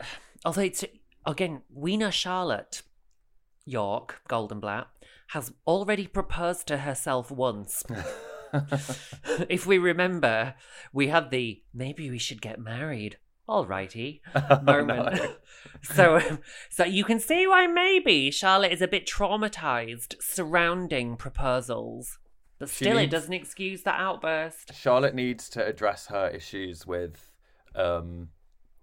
although 0.44 0.62
it's 0.62 0.84
again 1.26 1.62
we 1.72 1.96
know 1.96 2.10
charlotte 2.10 2.82
york 3.64 4.20
goldenblatt 4.28 4.86
has 5.32 5.52
already 5.66 6.06
proposed 6.06 6.66
to 6.66 6.78
herself 6.78 7.30
once. 7.30 7.84
If 9.50 9.66
we 9.66 9.76
remember 9.76 10.54
we 10.90 11.08
had 11.08 11.30
the 11.30 11.62
maybe 11.74 12.08
we 12.10 12.16
should 12.16 12.40
get 12.40 12.58
married 12.58 13.18
alrighty 13.48 14.20
moment 14.62 15.16
no. 15.16 15.34
so 15.82 16.20
so 16.70 16.84
you 16.84 17.04
can 17.04 17.18
see 17.18 17.46
why 17.46 17.66
maybe 17.66 18.30
charlotte 18.30 18.72
is 18.72 18.82
a 18.82 18.88
bit 18.88 19.06
traumatized 19.06 20.14
surrounding 20.20 21.16
proposals 21.16 22.18
but 22.58 22.68
still 22.68 22.98
it 22.98 23.08
doesn't 23.10 23.32
excuse 23.32 23.82
that 23.82 23.98
outburst 24.00 24.74
Charlotte 24.74 25.14
needs 25.14 25.48
to 25.50 25.64
address 25.64 26.06
her 26.08 26.28
issues 26.28 26.84
with 26.86 27.30
um, 27.76 28.30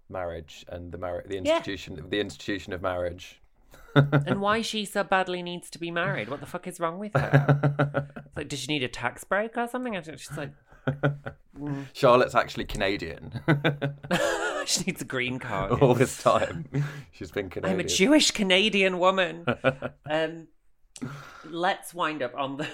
marriage 0.10 0.66
and 0.70 0.92
the 0.94 0.98
mar- 0.98 1.26
the 1.28 1.36
Yeah. 1.36 1.58
institution 1.58 2.02
the 2.10 2.20
institution 2.22 2.72
of 2.72 2.82
marriage. 2.82 3.42
and 3.94 4.40
why 4.42 4.62
she 4.62 4.86
so 4.86 5.04
badly 5.04 5.42
needs 5.44 5.70
to 5.72 5.80
be 5.80 5.90
married. 5.92 6.30
What 6.30 6.40
the 6.42 6.46
fuck 6.46 6.68
is 6.68 6.80
wrong 6.80 7.00
with 7.00 7.14
her? 7.16 8.08
Like, 8.36 8.50
does 8.50 8.60
she 8.60 8.68
need 8.68 8.84
a 8.84 8.90
tax 8.90 9.24
break 9.24 9.58
or 9.58 9.66
something? 9.68 9.94
She's 10.04 10.38
like, 10.38 10.52
Charlotte's 11.94 12.36
actually 12.36 12.66
Canadian. 12.66 13.42
she 14.66 14.84
needs 14.84 15.02
a 15.02 15.06
green 15.06 15.40
card. 15.40 15.72
All 15.82 15.94
this 15.94 16.22
time, 16.22 16.66
she's 17.12 17.32
been 17.32 17.50
Canadian. 17.50 17.80
I'm 17.80 17.86
a 17.86 17.88
Jewish 17.90 18.32
Canadian 18.32 19.00
woman. 19.00 19.46
um, 20.10 20.48
let's 21.46 21.94
wind 21.94 22.22
up 22.22 22.34
on 22.36 22.58
the, 22.58 22.68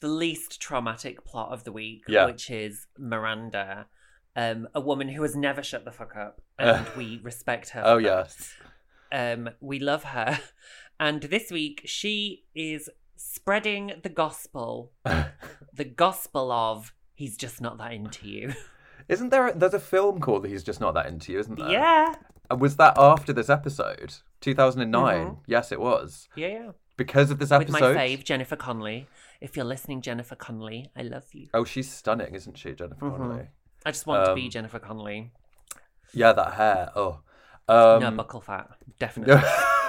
the 0.00 0.08
least 0.08 0.60
traumatic 0.60 1.24
plot 1.24 1.52
of 1.52 1.64
the 1.64 1.72
week, 1.72 2.02
Yeah. 2.08 2.26
which 2.26 2.50
is 2.50 2.86
Miranda, 2.98 3.86
um, 4.34 4.68
a 4.74 4.80
woman 4.80 5.08
who 5.08 5.22
has 5.22 5.34
never 5.34 5.62
shut 5.62 5.84
the 5.84 5.92
fuck 5.92 6.14
up, 6.16 6.40
and 6.58 6.86
we 6.96 7.20
respect 7.22 7.70
her. 7.70 7.82
Oh 7.84 7.98
yes. 7.98 8.52
Um, 9.12 9.50
we 9.60 9.78
love 9.78 10.04
her. 10.04 10.40
And 10.98 11.22
this 11.22 11.50
week, 11.50 11.82
she 11.84 12.44
is 12.54 12.88
spreading 13.16 13.92
the 14.02 14.08
gospel, 14.08 14.92
the 15.04 15.84
gospel 15.84 16.50
of 16.50 16.92
he's 17.16 17.36
just 17.36 17.60
not 17.60 17.78
that 17.78 17.92
into 17.92 18.28
you. 18.28 18.52
Isn't 19.08 19.30
there? 19.30 19.48
A, 19.48 19.54
there's 19.58 19.74
a 19.74 19.80
film 19.80 20.20
called 20.20 20.46
"He's 20.46 20.62
Just 20.62 20.80
Not 20.80 20.94
That 20.94 21.06
Into 21.06 21.32
You," 21.32 21.38
isn't 21.40 21.58
there? 21.58 21.70
yeah. 21.70 22.14
And 22.50 22.60
was 22.60 22.76
that 22.76 22.94
after 22.96 23.32
this 23.32 23.48
episode? 23.50 24.14
2009. 24.40 25.26
Mhm. 25.26 25.38
Yes, 25.46 25.70
it 25.72 25.80
was. 25.80 26.28
Yeah, 26.36 26.46
yeah. 26.48 26.70
Because 26.96 27.30
of 27.32 27.38
this 27.40 27.50
episode, 27.52 27.72
With 27.82 27.94
my 27.96 28.06
fave, 28.08 28.22
Jennifer 28.24 28.56
Connelly. 28.56 29.06
If 29.40 29.56
you're 29.56 29.64
listening, 29.66 30.00
Jennifer 30.00 30.34
Connelly, 30.36 30.90
I 30.96 31.02
love 31.02 31.26
you. 31.34 31.48
Oh, 31.54 31.64
she's 31.64 31.90
stunning, 31.90 32.34
isn't 32.34 32.56
she, 32.56 32.72
Jennifer 32.72 33.04
Mhm. 33.04 33.16
Connelly? 33.16 33.48
I 33.84 33.90
just 33.90 34.06
want 34.06 34.26
to 34.26 34.34
be 34.34 34.44
Um, 34.44 34.50
Jennifer 34.50 34.78
Connelly. 34.78 35.30
Yeah, 36.12 36.32
that 36.32 36.54
hair. 36.54 36.90
Oh. 36.96 37.20
Um, 37.68 38.00
no 38.00 38.10
buccal 38.24 38.42
fat, 38.42 38.70
definitely. 38.98 39.34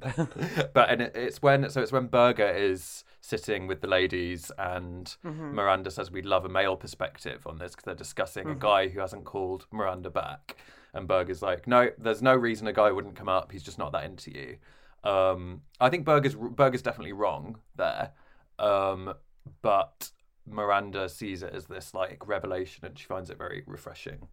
but 0.74 0.90
and 0.90 1.02
it, 1.02 1.12
it's 1.14 1.42
when 1.42 1.68
so 1.70 1.82
it's 1.82 1.92
when 1.92 2.06
Berger 2.06 2.48
is 2.48 3.04
sitting 3.26 3.66
with 3.66 3.80
the 3.80 3.86
ladies 3.88 4.52
and 4.56 5.16
Mhm. 5.24 5.52
Miranda 5.52 5.90
says 5.90 6.10
we'd 6.12 6.24
love 6.24 6.44
a 6.44 6.48
male 6.48 6.76
perspective 6.76 7.44
on 7.46 7.58
this 7.58 7.72
because 7.72 7.84
they're 7.84 7.94
discussing 7.94 8.48
a 8.48 8.54
Mhm. 8.54 8.58
guy 8.60 8.88
who 8.88 9.00
hasn't 9.00 9.24
called 9.24 9.66
Miranda 9.72 10.10
back, 10.10 10.56
and 10.94 11.08
Berger's 11.08 11.42
like, 11.42 11.66
no, 11.66 11.90
there's 11.98 12.22
no 12.22 12.34
reason 12.36 12.66
a 12.68 12.72
guy 12.72 12.92
wouldn't 12.92 13.16
come 13.16 13.28
up. 13.28 13.50
He's 13.50 13.64
just 13.64 13.78
not 13.78 13.90
that 13.92 14.04
into 14.04 14.30
you. 14.30 14.58
Um, 15.02 15.62
I 15.80 15.90
think 15.90 16.04
Berger's 16.06 16.34
Berger's 16.36 16.82
definitely 16.82 17.12
wrong 17.12 17.60
there, 17.74 18.12
um, 18.58 19.14
but 19.62 20.10
Miranda 20.46 21.08
sees 21.08 21.42
it 21.42 21.52
as 21.52 21.66
this 21.66 21.92
like 21.94 22.26
revelation 22.28 22.84
and 22.84 22.96
she 22.96 23.06
finds 23.06 23.28
it 23.30 23.38
very 23.38 23.64
refreshing. 23.66 24.28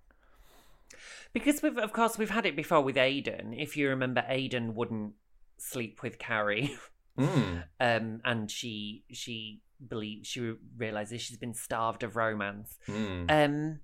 Because 1.34 1.64
we've, 1.64 1.78
of 1.80 1.92
course, 1.94 2.20
we've 2.20 2.30
had 2.30 2.46
it 2.46 2.56
before 2.56 2.82
with 2.82 2.96
Aiden. 2.96 3.60
If 3.60 3.76
you 3.76 3.90
remember, 3.90 4.22
Aiden 4.30 4.74
wouldn't 4.76 5.16
sleep 5.58 6.04
with 6.04 6.20
Carrie, 6.20 6.76
Mm. 7.18 7.64
um, 7.80 8.22
and 8.26 8.50
she 8.50 9.04
she 9.12 9.62
believes 9.88 10.28
she 10.28 10.54
realizes 10.78 11.22
she's 11.22 11.38
been 11.38 11.54
starved 11.54 12.04
of 12.04 12.16
romance. 12.16 12.80
Mm. 12.88 13.30
Um, 13.30 13.80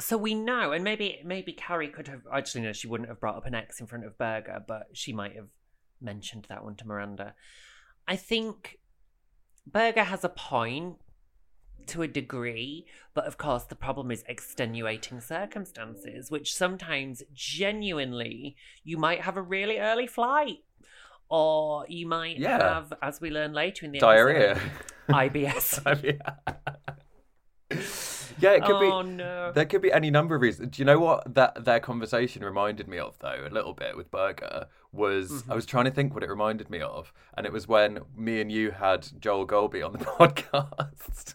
so 0.00 0.16
we 0.16 0.34
know, 0.34 0.72
and 0.72 0.84
maybe 0.84 1.20
maybe 1.24 1.52
Carrie 1.52 1.88
could 1.88 2.08
have 2.08 2.22
actually 2.32 2.62
no, 2.62 2.72
she 2.72 2.86
wouldn't 2.86 3.08
have 3.08 3.20
brought 3.20 3.36
up 3.36 3.46
an 3.46 3.54
ex 3.54 3.80
in 3.80 3.86
front 3.86 4.04
of 4.04 4.18
Berger, 4.18 4.62
but 4.66 4.88
she 4.92 5.12
might 5.12 5.34
have 5.34 5.48
mentioned 6.00 6.46
that 6.48 6.64
one 6.64 6.76
to 6.76 6.86
Miranda. 6.86 7.34
I 8.06 8.16
think 8.16 8.78
Berger 9.66 10.04
has 10.04 10.24
a 10.24 10.28
point 10.28 10.96
to 11.88 12.02
a 12.02 12.08
degree, 12.08 12.86
but 13.14 13.26
of 13.26 13.38
course 13.38 13.64
the 13.64 13.74
problem 13.74 14.10
is 14.10 14.24
extenuating 14.28 15.20
circumstances, 15.20 16.30
which 16.30 16.54
sometimes 16.54 17.22
genuinely 17.32 18.56
you 18.84 18.98
might 18.98 19.22
have 19.22 19.36
a 19.36 19.42
really 19.42 19.78
early 19.78 20.06
flight. 20.06 20.58
Or 21.30 21.84
you 21.88 22.06
might 22.06 22.38
Yeah. 22.38 22.58
have, 22.74 22.92
as 23.02 23.20
we 23.20 23.30
learn 23.30 23.52
later 23.52 23.84
in 23.86 23.92
the 23.92 23.98
Diarrhea. 23.98 24.52
episode, 25.08 25.14
IBS. 25.14 26.18
Yeah, 28.40 28.52
it 28.52 28.62
could 28.64 28.76
Oh, 28.76 29.02
be. 29.02 29.08
no. 29.10 29.50
There 29.52 29.64
could 29.64 29.82
be 29.82 29.92
any 29.92 30.10
number 30.12 30.36
of 30.36 30.42
reasons. 30.42 30.76
Do 30.76 30.80
you 30.80 30.86
know 30.86 31.00
what 31.00 31.34
that 31.34 31.64
their 31.64 31.80
conversation 31.80 32.44
reminded 32.44 32.86
me 32.86 32.96
of 32.98 33.18
though? 33.18 33.44
A 33.44 33.50
little 33.52 33.72
bit 33.74 33.96
with 33.96 34.12
Berger 34.12 34.66
was 34.92 35.28
Mm-hmm. 35.42 35.52
I 35.52 35.54
was 35.56 35.66
trying 35.66 35.86
to 35.86 35.90
think 35.90 36.14
what 36.14 36.22
it 36.22 36.28
reminded 36.30 36.70
me 36.70 36.80
of, 36.80 37.12
and 37.36 37.44
it 37.46 37.52
was 37.52 37.66
when 37.66 37.98
me 38.16 38.40
and 38.40 38.50
you 38.52 38.70
had 38.70 39.08
Joel 39.18 39.44
Golby 39.44 39.84
on 39.84 39.92
the 39.92 39.98
podcast. 40.04 41.34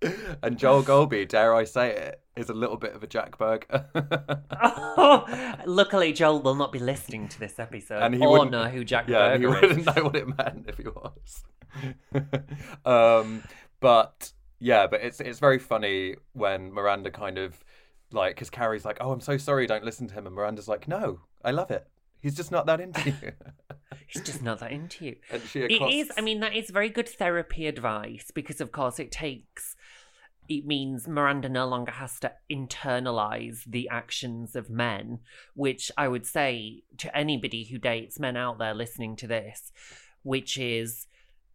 and 0.42 0.58
Joel 0.58 0.82
Golby, 0.82 1.28
dare 1.28 1.54
I 1.54 1.64
say 1.64 1.90
it, 1.94 2.22
is 2.38 2.48
a 2.48 2.54
little 2.54 2.76
bit 2.76 2.94
of 2.94 3.02
a 3.02 3.06
Jack 3.06 3.36
Berger. 3.36 3.86
Luckily, 5.66 6.12
Joel 6.12 6.40
will 6.40 6.54
not 6.54 6.72
be 6.72 6.78
listening 6.78 7.28
to 7.28 7.40
this 7.40 7.58
episode 7.58 8.02
and 8.02 8.14
he 8.14 8.20
or 8.20 8.32
wouldn't 8.32 8.52
know 8.52 8.68
who 8.68 8.84
Jack 8.84 9.08
yeah, 9.08 9.36
he 9.36 9.46
wouldn't 9.46 9.84
know 9.84 10.04
what 10.04 10.16
it 10.16 10.26
meant 10.26 10.66
if 10.68 10.76
he 10.78 10.84
was. 10.84 11.44
um, 12.84 13.42
but 13.80 14.32
yeah, 14.60 14.86
but 14.86 15.02
it's 15.02 15.20
it's 15.20 15.38
very 15.38 15.58
funny 15.58 16.16
when 16.32 16.72
Miranda 16.72 17.10
kind 17.10 17.38
of 17.38 17.62
like 18.12 18.34
because 18.34 18.50
Carrie's 18.50 18.84
like, 18.84 18.98
"Oh, 19.00 19.12
I'm 19.12 19.20
so 19.20 19.36
sorry, 19.36 19.66
don't 19.66 19.84
listen 19.84 20.06
to 20.08 20.14
him," 20.14 20.26
and 20.26 20.34
Miranda's 20.34 20.68
like, 20.68 20.88
"No, 20.88 21.20
I 21.44 21.50
love 21.50 21.70
it. 21.70 21.86
He's 22.20 22.34
just 22.34 22.50
not 22.50 22.66
that 22.66 22.80
into 22.80 23.10
you." 23.10 23.32
He's 24.06 24.22
just 24.22 24.42
not 24.42 24.60
that 24.60 24.72
into 24.72 25.04
you. 25.04 25.16
and 25.30 25.42
she 25.42 25.60
It 25.60 25.82
is. 25.82 26.10
I 26.16 26.22
mean, 26.22 26.40
that 26.40 26.56
is 26.56 26.70
very 26.70 26.88
good 26.88 27.08
therapy 27.08 27.66
advice 27.66 28.30
because, 28.34 28.60
of 28.60 28.72
course, 28.72 28.98
it 28.98 29.12
takes. 29.12 29.76
It 30.48 30.66
means 30.66 31.06
Miranda 31.06 31.48
no 31.48 31.66
longer 31.66 31.92
has 31.92 32.18
to 32.20 32.32
internalize 32.50 33.64
the 33.64 33.88
actions 33.90 34.56
of 34.56 34.70
men, 34.70 35.18
which 35.54 35.90
I 35.96 36.08
would 36.08 36.26
say 36.26 36.84
to 36.98 37.14
anybody 37.16 37.64
who 37.64 37.78
dates 37.78 38.18
men 38.18 38.36
out 38.36 38.58
there 38.58 38.74
listening 38.74 39.16
to 39.16 39.26
this, 39.26 39.72
which 40.22 40.56
is, 40.58 41.06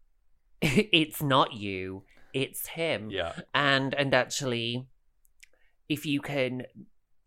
it's 0.61 1.23
not 1.23 1.53
you, 1.53 2.03
it's 2.33 2.67
him. 2.67 3.09
Yeah. 3.09 3.33
and 3.53 3.93
and 3.93 4.13
actually 4.13 4.87
if 5.89 6.05
you 6.05 6.21
can 6.21 6.63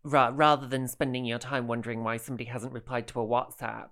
ra- 0.03 0.31
rather 0.33 0.67
than 0.67 0.87
spending 0.87 1.25
your 1.25 1.39
time 1.39 1.67
wondering 1.67 2.03
why 2.03 2.17
somebody 2.17 2.45
hasn't 2.45 2.73
replied 2.73 3.07
to 3.07 3.21
a 3.21 3.25
whatsapp 3.25 3.91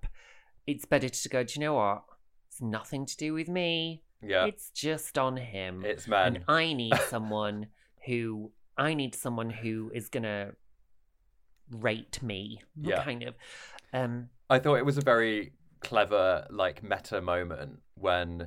it's 0.66 0.84
better 0.84 1.08
to 1.08 1.28
go 1.28 1.42
do 1.42 1.54
you 1.54 1.60
know 1.60 1.74
what 1.74 2.02
it's 2.48 2.60
nothing 2.60 3.06
to 3.06 3.16
do 3.16 3.32
with 3.32 3.48
me 3.48 4.02
Yeah. 4.22 4.46
it's 4.46 4.70
just 4.70 5.18
on 5.18 5.36
him 5.36 5.84
It's 5.84 6.08
man. 6.08 6.36
and 6.36 6.44
i 6.48 6.72
need 6.72 6.94
someone 7.08 7.66
who 8.06 8.50
i 8.76 8.94
need 8.94 9.14
someone 9.14 9.50
who 9.50 9.90
is 9.94 10.08
gonna 10.08 10.52
rate 11.70 12.22
me 12.22 12.60
Yeah. 12.80 13.02
kind 13.02 13.22
of 13.24 13.34
um 13.92 14.28
I 14.48 14.58
thought 14.60 14.76
it 14.76 14.84
was 14.86 14.96
a 14.96 15.00
very 15.02 15.52
clever, 15.80 16.46
like, 16.50 16.80
meta 16.82 17.20
moment 17.20 17.80
when 17.96 18.46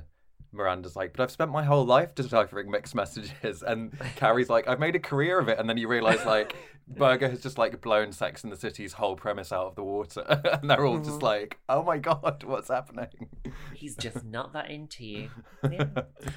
Miranda's 0.52 0.96
like, 0.96 1.12
but 1.12 1.22
I've 1.22 1.30
spent 1.30 1.50
my 1.50 1.62
whole 1.62 1.84
life 1.84 2.14
deciphering 2.14 2.70
mixed 2.70 2.94
messages. 2.94 3.62
And 3.66 3.96
Carrie's 4.16 4.48
like, 4.50 4.66
I've 4.68 4.80
made 4.80 4.96
a 4.96 5.00
career 5.00 5.38
of 5.38 5.48
it. 5.48 5.58
And 5.58 5.68
then 5.68 5.76
you 5.76 5.86
realize, 5.88 6.24
like, 6.26 6.56
Berger 6.88 7.28
has 7.28 7.40
just, 7.40 7.56
like, 7.56 7.80
blown 7.80 8.10
Sex 8.10 8.42
in 8.42 8.50
the 8.50 8.56
City's 8.56 8.94
whole 8.94 9.14
premise 9.14 9.52
out 9.52 9.66
of 9.66 9.74
the 9.76 9.84
water. 9.84 10.22
and 10.60 10.68
they're 10.68 10.84
all 10.84 10.98
just 10.98 11.20
Mhm. 11.20 11.22
like, 11.22 11.58
oh 11.68 11.82
my 11.84 11.98
God, 11.98 12.42
what's 12.44 12.68
happening? 12.68 13.28
he's 13.74 13.94
just 13.96 14.24
not 14.24 14.52
that 14.52 14.70
into 14.70 15.04
you. 15.04 15.30
Yeah. 15.70 15.86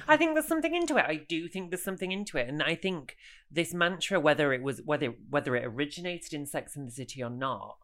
I 0.08 0.16
think 0.16 0.34
there's 0.34 0.46
something 0.46 0.74
into 0.74 0.96
it. 0.96 1.04
I 1.06 1.16
do 1.16 1.48
think 1.48 1.70
there's 1.70 1.82
something 1.82 2.12
into 2.12 2.38
it, 2.38 2.48
and 2.48 2.62
I 2.62 2.74
think 2.76 3.16
this 3.50 3.74
mantra, 3.74 4.18
whether 4.20 4.52
it 4.52 4.62
was 4.62 4.80
whether 4.84 5.08
whether 5.28 5.54
it 5.56 5.64
originated 5.64 6.32
in 6.32 6.46
Sex 6.46 6.76
and 6.76 6.86
the 6.86 6.92
City 6.92 7.22
or 7.22 7.30
not, 7.30 7.76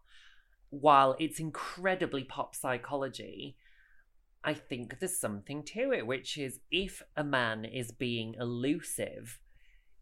while 0.71 1.17
it's 1.19 1.41
incredibly 1.41 2.23
pop 2.25 2.55
psychology, 2.55 3.57
I 4.43 4.55
think 4.55 4.99
there's 5.01 5.19
something 5.19 5.63
to 5.65 5.93
it, 5.93 6.07
which 6.07 6.39
is 6.39 6.61
if 6.71 7.03
a 7.17 7.23
man 7.25 7.65
is 7.65 7.91
being 7.93 8.35
elusive, 8.41 9.39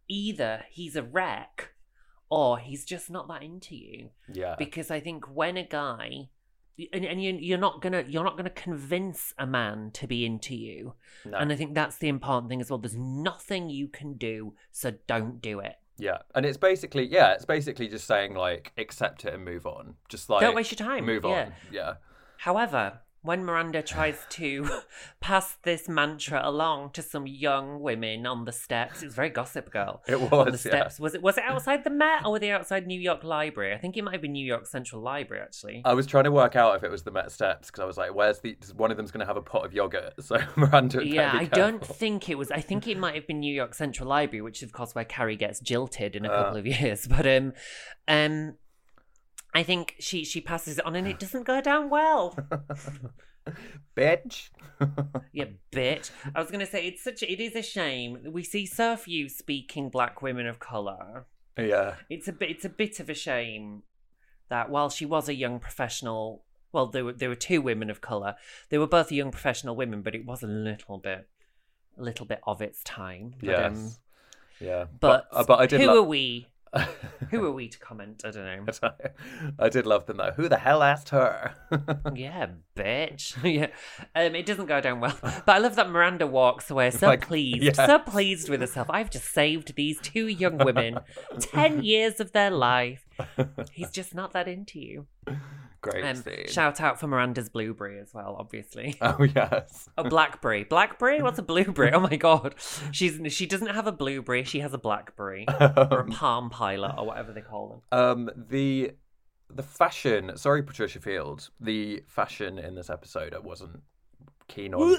either 0.09 0.65
he's 0.71 0.97
a 0.97 1.03
wreck 1.03 1.73
or 2.31 2.59
he's 2.59 2.85
just 2.85 3.11
not 3.11 3.27
that 3.29 3.43
into 3.43 3.75
you 3.75 4.11
Yeah. 4.33 4.55
because 4.59 4.91
I 4.91 5.01
think 5.01 5.25
when 5.35 5.57
a 5.57 5.65
guy 5.67 6.29
and, 6.93 7.05
and 7.05 7.21
you, 7.23 7.37
you're 7.41 7.59
not 7.59 7.83
gonna 7.83 8.05
you're 8.07 8.23
not 8.23 8.37
gonna 8.37 8.51
convince 8.51 9.35
a 9.37 9.47
man 9.47 9.91
to 9.95 10.07
be 10.07 10.25
into 10.25 10.55
you, 10.55 10.95
No. 11.25 11.37
and 11.39 11.51
I 11.53 11.57
think 11.57 11.75
that's 11.75 11.97
the 11.99 12.07
important 12.09 12.49
thing 12.49 12.61
as 12.61 12.71
well. 12.71 12.79
There's 12.79 12.95
nothing 12.97 13.69
you 13.69 13.89
can 13.89 14.13
do, 14.17 14.55
so 14.71 14.93
don't 15.09 15.43
do 15.43 15.59
it. 15.59 15.75
Yeah, 15.97 16.19
and 16.37 16.47
it's 16.47 16.57
basically 16.57 17.05
yeah, 17.07 17.33
it's 17.33 17.45
basically 17.45 17.89
just 17.89 18.07
saying 18.07 18.35
like 18.35 18.71
accept 18.79 19.25
it 19.25 19.35
and 19.35 19.45
move 19.45 19.67
on. 19.67 19.95
Just 20.09 20.31
like 20.31 20.41
Don't 20.41 20.55
waste 20.55 20.71
your 20.71 20.77
time, 20.87 21.05
Move 21.05 21.25
yeah. 21.25 21.31
on. 21.47 21.53
Yeah. 21.73 21.95
However, 22.37 23.01
when 23.23 23.45
Miranda 23.45 23.83
tries 23.83 24.19
to 24.31 24.69
pass 25.21 25.57
this 25.65 25.89
mantra 25.89 26.41
along 26.43 26.91
to 26.93 27.03
some 27.03 27.27
young 27.27 27.81
women 27.81 28.27
on 28.27 28.45
the 28.45 28.53
steps, 28.53 29.03
it 29.03 29.07
was 29.07 29.15
very 29.15 29.29
Gossip 29.31 29.71
Girl. 29.71 30.03
It 30.09 30.21
was 30.21 30.33
on 30.33 30.47
the 30.47 30.53
was, 30.53 30.65
yeah. 30.65 30.71
steps. 30.71 31.01
Was 31.01 31.15
it 31.15 31.23
was 31.23 31.37
it 31.37 31.45
outside 31.45 31.85
the 31.85 31.91
Met 31.91 32.25
or 32.25 32.33
were 32.33 32.39
they 32.39 32.51
outside 32.51 32.87
New 32.87 33.01
York 33.01 33.25
Library? 33.25 33.75
I 33.75 33.79
think 33.79 33.97
it 33.97 34.03
might 34.03 34.13
have 34.13 34.23
been 34.23 34.33
New 34.33 34.47
York 34.47 34.67
Central 34.67 35.03
Library 35.03 35.43
actually. 35.43 35.83
I 35.85 35.95
was 35.95 36.07
trying 36.07 36.25
to 36.25 36.33
work 36.33 36.55
out 36.57 36.77
if 36.77 36.85
it 36.85 36.91
was 36.91 37.03
the 37.03 37.11
Met 37.11 37.31
Steps 37.33 37.69
because 37.69 37.83
I 37.83 37.87
was 37.87 37.97
like, 37.97 38.15
"Where's 38.15 38.39
the 38.41 38.57
one 38.77 38.91
of 38.91 38.97
them's 38.97 39.11
going 39.11 39.21
to 39.21 39.27
have 39.27 39.37
a 39.37 39.43
pot 39.43 39.65
of 39.67 39.73
yogurt?" 39.73 40.15
So 40.23 40.39
Miranda, 40.57 41.05
Yeah, 41.05 41.33
be 41.33 41.39
I 41.39 41.45
don't 41.47 41.85
think 41.85 42.29
it 42.29 42.37
was. 42.39 42.51
I 42.51 42.61
think 42.61 42.87
it 42.87 42.99
might 42.99 43.15
have 43.15 43.27
been 43.27 43.41
New 43.41 43.55
York 43.55 43.75
Central 43.75 44.09
Library, 44.09 44.43
which 44.43 44.59
is 44.63 44.69
of 44.69 44.73
course 44.73 44.95
where 44.95 45.05
Carrie 45.05 45.37
gets 45.37 45.61
jilted 45.61 46.15
in 46.17 46.25
a 46.25 46.29
Uh. 46.29 46.43
couple 46.45 46.59
of 46.59 46.67
years. 46.67 47.07
But 47.09 47.27
um, 47.27 47.53
um, 48.07 48.55
I 49.55 49.63
think 49.63 49.95
she 49.99 50.25
she 50.25 50.41
passes 50.41 50.79
it 50.79 50.87
on 50.87 50.95
and 50.97 51.07
it 51.09 51.19
doesn't 51.25 51.45
go 51.45 51.61
down 51.61 51.91
well. 51.91 52.37
Bitch. 53.97 54.51
Yeah, 55.33 55.47
bitch. 55.73 56.11
I 56.37 56.41
was 56.41 56.53
gonna 56.53 56.67
say 56.67 56.87
it's 56.87 57.03
such 57.03 57.23
a, 57.23 57.33
it 57.33 57.41
is 57.41 57.57
a 57.57 57.63
shame 57.63 58.21
that 58.23 58.33
we 58.33 58.45
see 58.45 58.65
so 58.65 58.97
few 58.97 59.29
speaking 59.29 59.89
black 59.89 60.23
women 60.23 60.47
of 60.47 60.61
color. 60.61 61.27
yeah. 61.57 61.95
It's 62.09 62.29
a 62.29 62.33
bit 62.33 62.51
it's 62.51 62.65
a 62.65 62.69
bit 62.69 63.01
of 63.01 63.09
a 63.11 63.15
shame 63.15 63.83
that 64.51 64.71
while 64.71 64.89
she 64.89 65.05
was 65.05 65.29
a 65.29 65.35
young 65.35 65.59
professional, 65.59 66.45
well 66.73 66.87
there 66.87 67.05
were 67.05 67.13
there 67.13 67.29
were 67.29 67.35
two 67.35 67.61
women 67.61 67.91
of 67.91 68.01
color. 68.01 68.37
They 68.69 68.79
were 68.79 68.87
both 68.87 69.11
young 69.11 69.33
professional 69.33 69.75
women, 69.75 70.03
but 70.03 70.15
it 70.15 70.25
was 70.25 70.45
a 70.45 70.47
little 70.47 70.99
bit 70.99 71.29
a 71.99 72.03
little 72.03 72.27
bit 72.27 72.41
of 72.47 72.63
its 72.63 72.83
time. 72.85 73.35
But, 73.41 73.49
Yes. 73.49 73.73
um, 73.73 73.91
yeah. 74.61 74.85
but, 75.01 75.27
uh, 75.33 75.43
but 75.43 75.59
I 75.59 75.67
did 75.67 75.81
who 75.81 75.87
lo- 75.89 75.99
are 75.99 76.03
we? 76.07 76.47
Who 77.31 77.45
are 77.45 77.53
we 77.53 77.69
to 77.69 77.79
comment? 77.79 78.23
I 78.25 78.31
don't 78.31 78.67
know. 78.83 78.91
I 79.59 79.69
did 79.69 79.87
love 79.87 80.07
them 80.07 80.17
though. 80.19 80.33
Who 80.37 80.49
the 80.49 80.59
hell 80.59 80.83
asked 80.83 81.11
her? 81.11 81.55
Yeah, 82.15 82.49
bitch. 82.77 83.37
yeah. 83.45 83.67
Um, 84.15 84.35
it 84.35 84.47
doesn't 84.47 84.67
go 84.67 84.81
down 84.81 85.01
well. 85.01 85.17
But 85.23 85.49
I 85.49 85.59
love 85.59 85.77
that 85.77 85.91
Miranda 85.91 86.27
walks 86.27 86.71
away 86.71 86.91
so 86.91 87.07
Like, 87.09 87.27
pleased, 87.27 87.63
yes. 87.63 87.77
so 87.77 87.99
pleased 87.99 88.49
with 88.49 88.61
herself. 88.61 88.89
I've 88.91 89.11
just 89.11 89.27
saved 89.33 89.75
these 89.77 90.01
two 90.01 90.27
young 90.27 90.59
women 90.59 90.99
10 91.39 91.85
years 91.85 92.19
of 92.21 92.33
their 92.33 92.51
life. 92.51 93.07
He's 93.73 93.91
just 93.91 94.15
not 94.15 94.33
that 94.33 94.49
into 94.49 94.81
you. 94.81 95.07
Great 95.81 96.05
Um, 96.05 96.17
scene. 96.17 96.47
shout 96.49 96.81
out 96.81 96.99
for 96.99 97.07
Miranda's 97.07 97.49
blueberry 97.49 98.01
as 98.01 98.13
well, 98.13 98.37
obviously. 98.39 98.97
Oh 99.03 99.23
yes. 99.23 99.89
A 99.99 100.03
blackberry. 100.05 100.65
Blackberry? 100.65 101.23
What's 101.23 101.39
a 101.39 101.43
blueberry? 101.43 101.93
Oh 101.93 102.01
my 102.01 102.17
god. 102.17 102.55
She's 102.91 103.21
she 103.33 103.47
doesn't 103.47 103.69
have 103.75 103.87
a 103.87 103.93
blueberry, 103.93 104.43
she 104.45 104.61
has 104.61 104.75
a 104.75 104.79
blackberry. 104.79 105.47
or 105.49 106.01
a 106.01 106.07
palm 106.07 106.51
pilot 106.51 106.95
or 106.99 107.07
whatever 107.07 107.33
they 107.33 107.43
call 107.43 107.83
them. 107.91 107.99
Um, 107.99 108.31
the 108.49 108.93
the 109.51 109.63
fashion. 109.63 110.37
Sorry, 110.37 110.63
Patricia 110.63 111.01
Field. 111.01 111.49
The 111.61 112.03
fashion 112.07 112.59
in 112.59 112.75
this 112.75 112.91
episode, 112.91 113.33
I 113.33 113.39
wasn't 113.39 113.81
keen 114.49 114.75
on. 114.75 114.97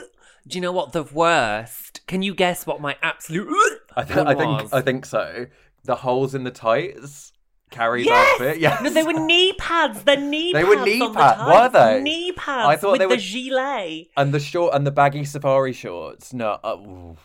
Do 0.48 0.58
you 0.58 0.62
know 0.62 0.72
what 0.72 0.94
the 0.94 1.04
worst? 1.04 2.02
Can 2.08 2.22
you 2.22 2.34
guess 2.34 2.66
what 2.66 2.80
my 2.82 2.96
absolute 3.04 3.80
I, 3.98 4.04
th- 4.04 4.18
I 4.26 4.34
think? 4.34 4.74
I 4.74 4.82
think 4.82 5.06
so. 5.06 5.46
The 5.84 5.96
holes 5.98 6.34
in 6.36 6.44
the 6.46 6.52
tights. 6.52 7.32
Carrie's 7.70 8.06
Yes! 8.08 8.34
outfit. 8.42 8.60
Yes. 8.60 8.82
No, 8.82 8.90
they 8.90 9.04
were 9.04 9.14
knee 9.14 9.54
pads. 9.54 10.04
The 10.04 10.16
knee 10.16 10.54
They 10.54 10.64
pads. 10.64 10.70
They 10.72 10.78
were 10.80 10.86
knee 10.86 11.02
on 11.02 11.14
the 11.14 11.20
pad- 11.20 11.36
tights. 11.38 11.74
were 11.74 11.80
they? 11.80 12.02
Knee 12.02 12.32
pads 12.32 12.68
I 12.68 12.76
thought 12.76 12.92
with 12.94 13.00
they 13.00 13.06
the 13.06 13.10
were- 13.10 13.18
gilet. 13.18 14.08
and 14.18 14.34
the 14.34 14.40
short 14.40 14.74
and 14.74 14.86
the 14.88 14.92
baggy 14.92 15.24
safari 15.26 15.74
shorts. 15.74 16.34
No. 16.34 16.60
Uh, 16.64 16.78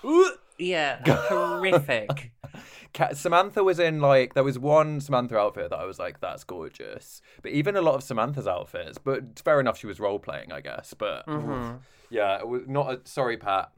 ooh. 0.05 0.33
Yeah, 0.59 1.01
horrific. 1.07 2.31
Samantha 3.15 3.65
was 3.65 3.81
in 3.81 4.01
like 4.01 4.35
there 4.35 4.45
was 4.45 4.57
one 4.57 5.01
Samantha 5.01 5.37
outfit 5.37 5.71
that 5.71 5.79
I 5.81 5.85
was 5.85 5.99
like 5.99 6.21
that's 6.21 6.45
gorgeous, 6.45 7.21
but 7.43 7.51
even 7.51 7.75
a 7.75 7.83
lot 7.83 7.97
of 7.97 8.05
Samantha's 8.05 8.47
outfits. 8.47 8.97
But 8.99 9.41
fair 9.41 9.59
enough, 9.59 9.77
she 9.79 9.89
was 9.89 9.99
role 9.99 10.21
playing, 10.21 10.53
I 10.53 10.61
guess. 10.61 10.95
But 10.95 11.27
Mm-hmm. 11.27 11.79
yeah, 12.11 12.39
it 12.39 12.47
was 12.47 12.63
not 12.69 12.93
a 12.93 13.01
sorry, 13.05 13.37
Pat. 13.37 13.73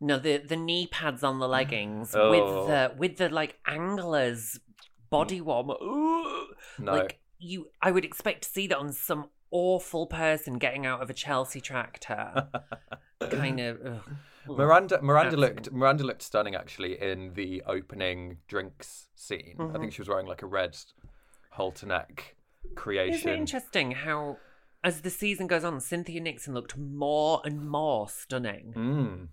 No, 0.00 0.18
the 0.18 0.36
the 0.38 0.56
knee 0.56 0.86
pads 0.86 1.24
on 1.24 1.38
the 1.40 1.48
leggings 1.48 2.14
Oh. 2.14 2.30
with 2.30 2.68
the 2.68 2.92
with 2.98 3.16
the 3.16 3.28
like 3.30 3.58
anglers 3.66 4.60
body 5.10 5.40
warmer. 5.40 5.74
Ooh. 5.82 6.46
No. 6.78 6.92
Like 6.94 7.18
you, 7.38 7.68
I 7.82 7.90
would 7.90 8.04
expect 8.04 8.42
to 8.44 8.48
see 8.48 8.66
that 8.68 8.78
on 8.78 8.92
some 8.92 9.26
awful 9.50 10.06
person 10.06 10.58
getting 10.58 10.84
out 10.86 11.02
of 11.02 11.08
a 11.10 11.14
Chelsea 11.14 11.60
tractor. 11.60 12.48
kind 13.30 13.60
of. 13.60 13.78
ugh. 13.84 14.00
Miranda 14.46 15.00
Miranda 15.02 15.26
Absolutely. 15.36 15.54
looked 15.56 15.72
Miranda 15.72 16.04
looked 16.04 16.22
stunning 16.22 16.54
actually 16.54 17.00
in 17.00 17.34
the 17.34 17.62
opening 17.66 18.38
drinks 18.48 19.08
scene. 19.14 19.56
I 19.58 19.62
Mm-hmm. 19.62 19.80
think 19.80 19.92
she 19.92 20.00
was 20.00 20.08
wearing 20.08 20.26
like 20.26 20.42
a 20.42 20.46
red 20.46 20.76
halter 21.50 21.86
neck 21.86 22.36
Isn't 22.64 22.72
it 22.72 22.76
creation. 22.76 23.30
interesting 23.30 23.90
how, 23.90 24.38
as 24.82 25.02
the 25.02 25.10
season 25.10 25.48
goes 25.48 25.64
on, 25.64 25.80
Cynthia 25.80 26.20
Nixon 26.20 26.54
looked 26.54 26.78
more 26.78 27.42
and 27.44 27.68
more 27.68 28.08
stunning 28.08 28.72
Mm. 28.74 29.28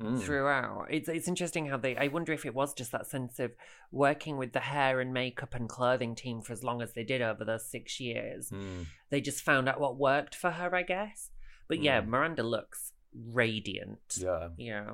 Mm. 0.00 0.20
throughout. 0.22 0.86
It's 0.90 1.08
it's 1.08 1.26
interesting 1.26 1.66
how 1.66 1.76
they. 1.76 1.96
I 1.96 2.06
wonder 2.06 2.32
if 2.32 2.46
it 2.46 2.54
was 2.54 2.72
just 2.72 2.92
that 2.92 3.08
sense 3.08 3.40
of 3.40 3.50
working 3.90 4.36
with 4.36 4.52
the 4.52 4.60
hair 4.60 5.00
and 5.00 5.12
makeup 5.12 5.54
and 5.56 5.68
clothing 5.68 6.14
team 6.14 6.40
for 6.40 6.52
as 6.52 6.62
long 6.62 6.80
as 6.82 6.92
they 6.92 7.02
did 7.02 7.20
over 7.20 7.44
those 7.44 7.64
six 7.66 7.98
years. 7.98 8.50
Mm. 8.50 8.86
They 9.10 9.20
just 9.20 9.42
found 9.42 9.68
out 9.68 9.80
what 9.80 9.96
worked 9.96 10.36
for 10.36 10.52
her, 10.52 10.72
I 10.74 10.82
guess. 10.82 11.30
But 11.66 11.82
yeah, 11.82 12.00
Mm. 12.00 12.06
Miranda 12.08 12.42
looks 12.44 12.92
radiant. 13.12 13.98
Yeah. 14.18 14.48
Yeah. 14.56 14.90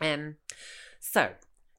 Um. 0.00 0.36
So, 0.98 1.32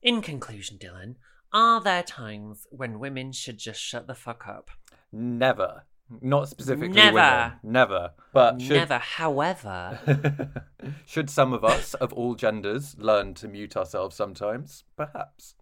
in 0.04 0.22
conclusion, 0.22 0.78
Dylan, 0.78 1.16
are 1.52 1.82
there 1.82 2.04
times 2.04 2.68
when 2.70 3.00
women 3.00 3.32
should 3.32 3.58
just 3.58 3.82
shut 3.82 4.06
the 4.06 4.14
fuck 4.16 4.48
up? 4.48 4.70
Never. 5.12 5.86
Not 6.22 6.50
specifically 6.50 6.90
Never. 6.90 7.16
women. 7.16 7.52
Never. 7.64 8.12
But 8.32 8.62
should 8.62 8.78
Never. 8.78 8.98
However, 9.00 10.64
should 11.06 11.30
some 11.30 11.54
of 11.54 11.66
us 11.66 11.94
of 11.96 12.14
all 12.14 12.36
genders 12.36 12.96
learn 13.00 13.34
to 13.36 13.48
mute 13.48 13.76
ourselves 13.76 14.16
sometimes? 14.16 14.84
Perhaps. 14.96 15.56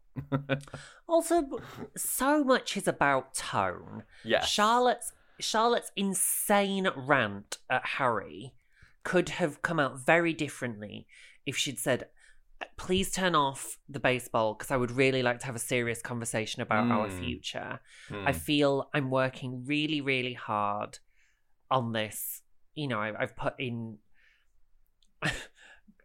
also, 1.07 1.59
so 1.95 2.43
much 2.43 2.75
is 2.75 2.87
about 2.87 3.33
tone. 3.33 4.03
Yes. 4.23 4.49
Charlotte's 4.49 5.13
Charlotte's 5.39 5.91
insane 5.95 6.87
rant 6.95 7.57
at 7.69 7.85
Harry 7.97 8.53
could 9.03 9.29
have 9.29 9.61
come 9.61 9.79
out 9.79 9.99
very 9.99 10.33
differently 10.33 11.07
if 11.45 11.57
she'd 11.57 11.79
said, 11.79 12.07
"Please 12.78 13.11
turn 13.11 13.36
off 13.36 13.78
the 13.89 13.99
baseball 13.99 14.53
because 14.53 14.72
I 14.72 14.78
would 14.78 14.91
really 14.91 15.24
like 15.24 15.39
to 15.39 15.45
have 15.45 15.55
a 15.55 15.59
serious 15.59 16.01
conversation 16.01 16.61
about 16.61 16.89
our 16.91 17.07
Mm. 17.07 17.20
future. 17.20 17.80
Hmm. 18.07 18.28
I 18.28 18.34
feel 18.34 18.89
I'm 18.93 19.09
working 19.09 19.66
really, 19.66 20.01
really 20.01 20.34
hard 20.34 20.99
on 21.70 21.93
this. 21.93 22.41
You 22.76 22.88
know, 22.88 22.99
I, 22.99 23.14
I've 23.22 23.36
put 23.36 23.53
in." 23.59 23.99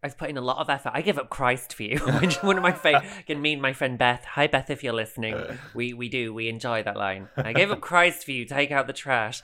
I've 0.01 0.17
put 0.17 0.29
in 0.29 0.37
a 0.37 0.41
lot 0.41 0.57
of 0.57 0.69
effort. 0.69 0.91
I 0.95 1.01
give 1.01 1.17
up 1.17 1.29
Christ 1.29 1.73
for 1.73 1.83
you. 1.83 1.97
Which 2.21 2.41
one 2.41 2.57
of 2.57 2.63
my 2.63 2.71
favorite. 2.71 3.09
Can 3.27 3.41
mean 3.41 3.59
my 3.59 3.73
friend 3.73 3.97
Beth. 3.97 4.23
Hi 4.23 4.47
Beth, 4.47 4.69
if 4.69 4.83
you're 4.83 4.93
listening, 4.93 5.35
we 5.73 5.93
we 5.93 6.07
do 6.07 6.33
we 6.33 6.47
enjoy 6.47 6.83
that 6.83 6.97
line. 6.97 7.27
I 7.35 7.53
gave 7.53 7.71
up 7.71 7.81
Christ 7.81 8.23
for 8.23 8.31
you. 8.31 8.45
Take 8.45 8.71
out 8.71 8.87
the 8.87 8.93
trash. 8.93 9.41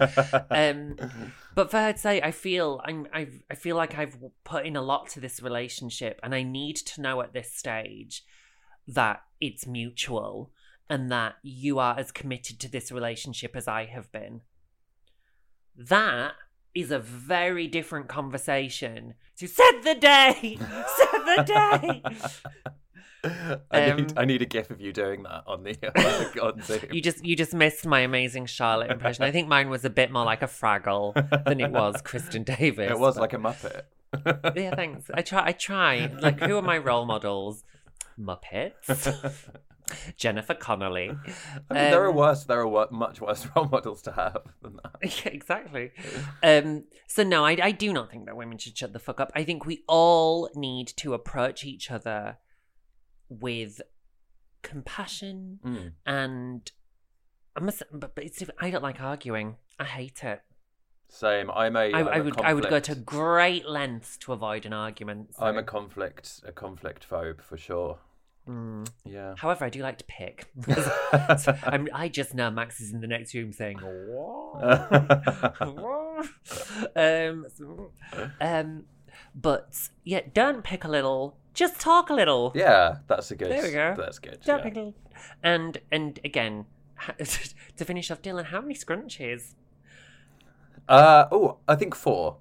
Um, 0.50 0.96
but 1.56 1.72
for 1.72 1.78
her 1.78 1.94
to 1.94 2.00
say, 2.00 2.22
I 2.22 2.32
feel 2.32 2.82
I'm 2.86 3.08
I 3.14 3.28
I 3.50 3.56
feel 3.56 3.76
like 3.76 3.98
I've 3.98 4.18
put 4.44 4.66
in 4.66 4.76
a 4.76 4.82
lot 4.82 5.10
to 5.10 5.20
this 5.20 5.42
relationship, 5.42 6.20
and 6.24 6.34
I 6.34 6.44
need 6.44 6.78
to 6.78 7.02
know 7.02 7.22
at 7.22 7.34
this 7.34 7.54
stage 7.54 8.24
that 8.88 9.22
it's 9.42 9.68
mutual 9.68 10.52
and 10.90 11.12
that 11.12 11.36
you 11.42 11.80
are 11.80 11.98
as 11.98 12.12
committed 12.12 12.60
to 12.60 12.72
this 12.72 12.92
relationship 12.92 13.56
as 13.56 13.68
I 13.68 13.86
have 13.86 14.12
been. 14.12 14.42
That 15.76 16.34
is 16.74 16.92
a 16.92 17.00
very 17.00 17.68
different 17.68 18.08
conversation 18.08 19.16
to 19.38 19.48
set 19.48 19.84
the 19.84 19.96
day, 19.96 20.58
set 20.98 21.12
the 21.26 21.44
day. 21.46 22.04
I 23.72 23.90
Um, 23.90 23.98
need 23.98 24.14
I 24.18 24.26
need 24.26 24.42
a 24.44 24.46
gif 24.46 24.70
of 24.70 24.80
you 24.80 24.94
doing 24.94 25.24
that 25.24 25.44
on 25.48 25.64
the 25.64 25.76
on 26.44 26.62
Zoom. 26.62 26.82
You 26.92 27.02
just 27.02 27.26
you 27.26 27.36
just 27.36 27.54
missed 27.56 27.86
my 27.88 28.02
amazing 28.02 28.46
Charlotte 28.46 28.92
impression. 28.92 29.24
I 29.24 29.32
think 29.32 29.48
mine 29.48 29.70
was 29.70 29.84
a 29.84 29.90
bit 29.90 30.12
more 30.12 30.24
like 30.24 30.44
a 30.44 30.48
Fraggle 30.48 31.14
than 31.46 31.60
it 31.60 31.72
was 31.72 32.02
Kristin 32.04 32.46
Davis. 32.46 32.92
it 32.92 33.00
was 33.00 33.16
but- 33.16 33.22
like 33.22 33.34
a 33.34 33.38
Muppet. 33.38 33.82
yeah, 34.56 34.76
thanks. 34.76 35.10
I 35.14 35.22
try. 35.24 35.48
I 35.48 35.52
try. 35.54 36.10
Like, 36.22 36.40
who 36.40 36.56
are 36.58 36.62
my 36.62 36.78
role 36.78 37.06
models? 37.06 37.64
Muppets. 38.20 39.34
Jennifer 40.18 40.54
Connelly. 40.54 41.10
I 41.10 41.74
mean, 41.74 41.92
there 41.92 42.04
are 42.04 42.10
Um, 42.10 42.16
worse. 42.16 42.44
There 42.44 42.60
are 42.60 42.68
wor- 42.68 42.88
much 42.92 43.22
worse 43.22 43.48
role 43.56 43.66
models 43.70 44.02
to 44.04 44.12
have 44.12 44.44
than 44.62 44.78
that. 44.84 44.96
Yeah, 45.26 45.32
exactly. 45.32 45.92
Um, 46.44 46.86
so 47.08 47.24
no, 47.24 47.46
I, 47.46 47.58
I 47.62 47.72
do 47.72 47.92
not 47.94 48.10
think 48.12 48.26
that 48.26 48.36
women 48.36 48.58
should 48.58 48.78
shut 48.78 48.94
the 48.94 49.00
fuck 49.00 49.20
up. 49.20 49.32
I 49.36 49.44
think 49.44 49.66
we 49.66 49.84
all 49.88 50.50
need 50.56 50.88
to 50.98 51.14
approach 51.14 51.64
each 51.64 51.90
other 51.92 52.38
with 53.30 53.82
compassion 54.62 55.60
Mm. 55.64 55.92
and 56.06 56.72
I 57.56 57.62
must, 57.62 57.84
but, 57.92 58.16
but 58.16 58.24
it's 58.26 58.44
I 58.60 58.70
don't 58.70 58.84
like 58.84 59.00
arguing. 59.00 59.56
I 59.80 59.86
hate 59.86 60.24
it. 60.24 60.42
Same. 61.08 61.50
I'm 61.52 61.76
a. 61.76 61.92
I, 61.94 62.00
I'm 62.00 62.08
I 62.10 62.18
a 62.18 62.24
would 62.24 62.42
I 62.42 62.54
would 62.54 62.70
go 62.70 62.80
to 62.80 62.96
great 62.96 63.66
lengths 63.70 64.18
to 64.18 64.34
avoid 64.34 64.66
an 64.66 64.74
argument. 64.74 65.36
so- 65.36 65.46
I'm 65.46 65.58
a 65.58 65.64
conflict 65.64 66.42
a 66.46 66.52
conflict 66.52 67.08
phobe 67.10 67.42
for 67.42 67.56
sure. 67.58 68.00
Mm. 68.48 68.88
Yeah. 69.06 69.34
However, 69.38 69.66
I 69.66 69.70
do 69.70 69.82
like 69.82 69.98
to 69.98 70.04
pick. 70.06 70.46
I'm, 71.64 71.88
I 71.94 72.08
just 72.10 72.36
know 72.36 72.52
Max 72.52 72.80
is 72.80 72.94
in 72.94 73.02
the 73.02 73.08
next 73.08 73.34
room 73.34 73.52
saying, 73.52 73.78
"What?" 73.80 74.62
What?" 75.62 76.28
um, 76.96 77.46
um, 78.40 78.84
but 79.34 79.90
yeah, 80.04 80.22
don't 80.34 80.64
pick 80.64 80.84
a 80.84 80.88
little. 80.88 81.38
Just 81.54 81.80
talk 81.80 82.10
a 82.10 82.14
little. 82.14 82.52
yeah, 82.54 82.98
that's 83.08 83.32
a 83.32 83.36
good. 83.36 83.50
There 83.50 83.64
we 83.64 83.72
go. 83.72 83.96
That's 83.98 84.20
good. 84.20 84.40
Don't 84.46 84.60
yeah. 84.60 84.64
pick 84.64 84.74
a 84.76 84.78
little. 84.78 84.96
And 85.42 85.78
and 85.92 86.20
again, 86.24 86.66
to 87.18 87.86
finish 87.86 88.12
off, 88.12 88.22
Dylan, 88.22 88.46
how 88.46 88.62
many 88.62 88.76
scrunchies? 88.76 89.56
Uh 90.88 91.26
oh, 91.32 91.58
I 91.68 91.76
think 91.76 91.96
four 91.96 92.38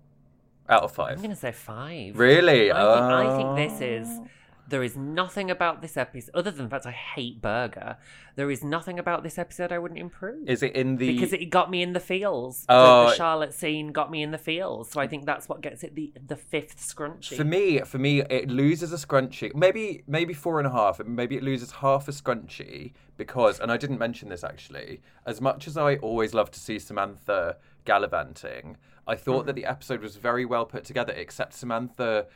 out 0.69 0.83
of 0.83 0.93
five. 0.93 1.17
I'm 1.17 1.23
gonna 1.23 1.37
say 1.37 1.53
five. 1.53 2.19
Really? 2.19 2.71
I 2.71 2.75
think, 2.75 2.87
I 2.87 3.37
think 3.37 3.49
Oh. 3.49 3.57
this 3.57 3.81
is 3.81 4.21
There 4.67 4.83
is 4.83 4.97
nothing 4.97 5.51
about 5.51 5.83
this 5.83 5.97
episode, 5.97 6.31
other 6.35 6.51
than 6.51 6.65
the 6.67 6.71
fact 6.71 6.87
I 6.87 6.93
hate 6.93 7.43
Berger. 7.43 7.97
There 8.37 8.51
is 8.51 8.65
nothing 8.65 8.99
about 8.99 9.23
this 9.23 9.39
episode 9.39 9.73
I 9.73 9.79
wouldn't 9.79 10.01
improve. 10.01 10.49
Is 10.49 10.63
it 10.63 10.75
in 10.75 10.97
the 10.97 11.13
because 11.13 11.33
it 11.33 11.47
got 11.51 11.71
me 11.71 11.83
in 11.83 11.93
the 11.93 12.01
feels. 12.01 12.65
The- 12.67 12.75
Oh. 12.75 13.11
the, 13.11 13.15
Charlotte 13.15 13.55
scene 13.55 13.93
got 13.93 14.11
me 14.11 14.23
in 14.23 14.31
the 14.31 14.39
feels. 14.39 14.91
So 14.91 15.01
I 15.01 15.07
think 15.07 15.27
that's 15.27 15.49
what 15.49 15.61
gets 15.61 15.85
it 15.85 15.95
the 15.95 16.13
the 16.27 16.37
fifth 16.37 16.79
scrunchie. 16.79 17.37
For 17.37 17.45
me, 17.45 17.81
for 17.81 17.99
me, 17.99 18.21
it 18.23 18.49
loses 18.49 18.93
a 18.93 18.97
scrunchie. 18.97 19.55
Maybe, 19.55 20.03
maybe 20.07 20.35
four 20.35 20.59
and 20.59 20.67
a 20.67 20.71
half. 20.71 21.05
Maybe 21.05 21.37
it 21.37 21.43
loses 21.43 21.71
half 21.73 22.09
a 22.09 22.13
scrunchie 22.13 22.93
because, 23.17 23.61
and 23.61 23.71
I 23.71 23.77
didn't 23.77 23.99
mention 23.99 24.29
this 24.29 24.45
actually. 24.45 25.01
As 25.27 25.41
much 25.41 25.67
as 25.67 25.77
I 25.77 25.97
always 25.97 26.35
love 26.35 26.51
to 26.53 26.61
see 26.61 26.79
Samantha 26.79 27.57
gallivanting, 27.85 28.77
I 29.07 29.15
thought 29.17 29.41
mm-hmm. 29.41 29.47
that 29.49 29.53
the 29.57 29.67
episode 29.67 30.01
was 30.01 30.17
very 30.17 30.45
well 30.45 30.65
put 30.65 30.85
together. 30.85 31.13
Except 31.13 31.53
Samantha 31.53 32.27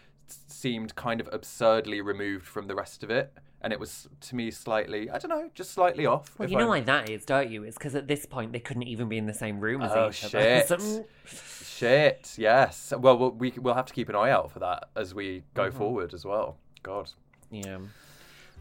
seemed 0.46 0.94
kind 0.96 1.20
of 1.20 1.28
absurdly 1.32 2.00
removed 2.00 2.46
from 2.46 2.66
the 2.66 2.74
rest 2.74 3.02
of 3.02 3.10
it, 3.10 3.32
and 3.60 3.72
it 3.72 3.80
was 3.80 4.08
to 4.22 4.36
me 4.36 4.50
slightly, 4.50 5.10
I 5.10 5.18
don't 5.18 5.30
know, 5.30 5.50
just 5.54 5.70
slightly 5.72 6.06
off. 6.06 6.38
well, 6.38 6.48
you 6.48 6.56
know 6.56 6.62
I'm- 6.62 6.68
why 6.68 6.80
that 6.82 7.08
is, 7.10 7.24
don't 7.24 7.50
you? 7.50 7.62
It's 7.64 7.76
because 7.78 7.94
at 7.94 8.06
this 8.08 8.26
point 8.26 8.52
they 8.52 8.60
couldn't 8.60 8.84
even 8.84 9.08
be 9.08 9.18
in 9.18 9.26
the 9.26 9.34
same 9.34 9.60
room 9.60 9.82
as 9.82 9.92
Oh 9.92 10.08
each 10.08 10.14
shit! 10.14 10.70
other. 10.72 11.04
Shit! 11.26 12.34
Yes. 12.36 12.92
Well, 12.96 13.18
we'll 13.18 13.30
we 13.30 13.52
we'll 13.56 13.74
have 13.74 13.86
to 13.86 13.94
keep 13.94 14.08
an 14.08 14.16
eye 14.16 14.30
out 14.30 14.50
for 14.50 14.58
that 14.60 14.88
as 14.96 15.14
we 15.14 15.44
go 15.54 15.68
Mm-hmm. 15.68 15.78
forward 15.78 16.14
as 16.14 16.24
well. 16.24 16.56
God. 16.82 17.10
Yeah. 17.50 17.78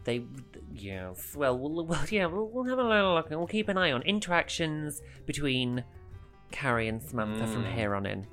They, 0.04 0.22
yes. 0.72 1.34
Well, 1.36 1.58
we'll, 1.58 1.84
well 1.84 2.04
yeah, 2.10 2.26
we'll, 2.26 2.46
we'll 2.48 2.64
have 2.64 2.78
a 2.78 2.82
little 2.82 3.14
look 3.14 3.30
and 3.30 3.38
we'll 3.38 3.46
keep 3.48 3.68
an 3.68 3.76
eye 3.76 3.92
on 3.92 4.00
interactions 4.02 5.02
between 5.26 5.84
Carrie 6.50 6.88
and 6.88 7.02
Samantha 7.02 7.46
from 7.46 7.64
Mm. 7.64 7.74
here 7.74 7.94
on 7.94 8.06
in. 8.06 8.26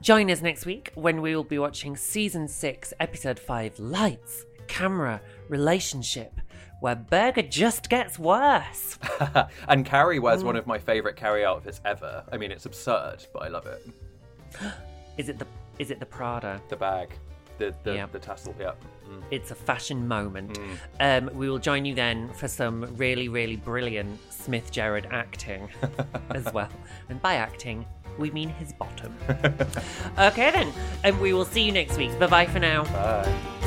Join 0.00 0.30
us 0.30 0.42
next 0.42 0.64
week 0.64 0.92
when 0.94 1.20
we 1.20 1.34
will 1.34 1.44
be 1.44 1.58
watching 1.58 1.96
season 1.96 2.46
6, 2.46 2.92
episode 3.00 3.38
5 3.38 3.78
Lights, 3.80 4.44
Camera, 4.68 5.20
Relationship, 5.48 6.32
where 6.80 6.94
Berger 6.94 7.42
just 7.42 7.88
gets 7.88 8.18
worse. 8.18 8.98
and 9.68 9.84
Carrie 9.84 10.20
wears 10.20 10.42
Mm. 10.42 10.46
one 10.46 10.56
of 10.56 10.66
my 10.68 10.78
favourite 10.78 11.16
Carrie 11.16 11.44
outfits 11.44 11.80
ever. 11.84 12.22
I 12.30 12.36
mean, 12.36 12.52
it's 12.52 12.64
absurd, 12.66 13.26
but 13.32 13.42
I 13.42 13.48
love 13.48 13.66
it. 13.66 13.86
Is 15.18 15.28
it 15.28 15.38
the 15.38 15.46
is 15.80 15.90
it 15.92 15.98
the 16.00 16.06
Prada? 16.06 16.60
The 16.68 16.76
bag, 16.76 17.10
the 17.58 17.74
the, 17.82 17.94
Yeah. 17.94 18.06
the 18.10 18.18
tassel. 18.20 18.54
Yeah. 18.58 18.72
Mm. 19.08 19.22
It's 19.32 19.50
a 19.50 19.54
fashion 19.56 20.06
moment. 20.06 20.58
Um, 21.00 21.28
we 21.34 21.50
will 21.50 21.58
join 21.58 21.84
you 21.84 21.94
then 21.96 22.32
for 22.34 22.46
some 22.46 22.84
really, 22.96 23.28
really 23.28 23.56
brilliant 23.56 24.18
Smith 24.32 24.72
Jerrod 24.72 25.06
acting 25.12 25.68
as 26.30 26.52
well. 26.52 26.68
And 27.08 27.20
by 27.20 27.34
acting, 27.34 27.84
we 28.18 28.30
mean 28.30 28.48
his 28.50 28.72
bottom. 28.72 29.14
okay 30.18 30.50
then, 30.50 30.72
and 31.04 31.20
we 31.20 31.32
will 31.32 31.44
see 31.44 31.62
you 31.62 31.72
next 31.72 31.96
week. 31.96 32.18
Bye 32.18 32.26
bye 32.26 32.46
for 32.46 32.58
now. 32.58 32.84
Bye. 32.84 33.58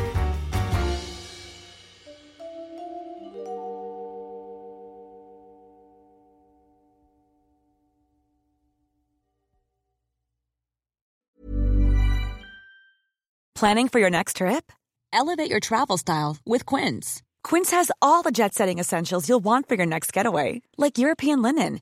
Planning 13.62 13.90
for 13.90 14.00
your 14.00 14.10
next 14.10 14.38
trip? 14.38 14.72
Elevate 15.14 15.52
your 15.52 15.60
travel 15.60 15.96
style 15.98 16.38
with 16.48 16.66
Quince. 16.66 17.22
Quince 17.44 17.70
has 17.70 17.92
all 18.02 18.24
the 18.24 18.32
jet 18.32 18.56
setting 18.56 18.80
essentials 18.80 19.30
you'll 19.30 19.44
want 19.44 19.68
for 19.68 19.76
your 19.76 19.86
next 19.86 20.12
getaway, 20.12 20.64
like 20.80 20.98
European 20.98 21.44
linen, 21.44 21.82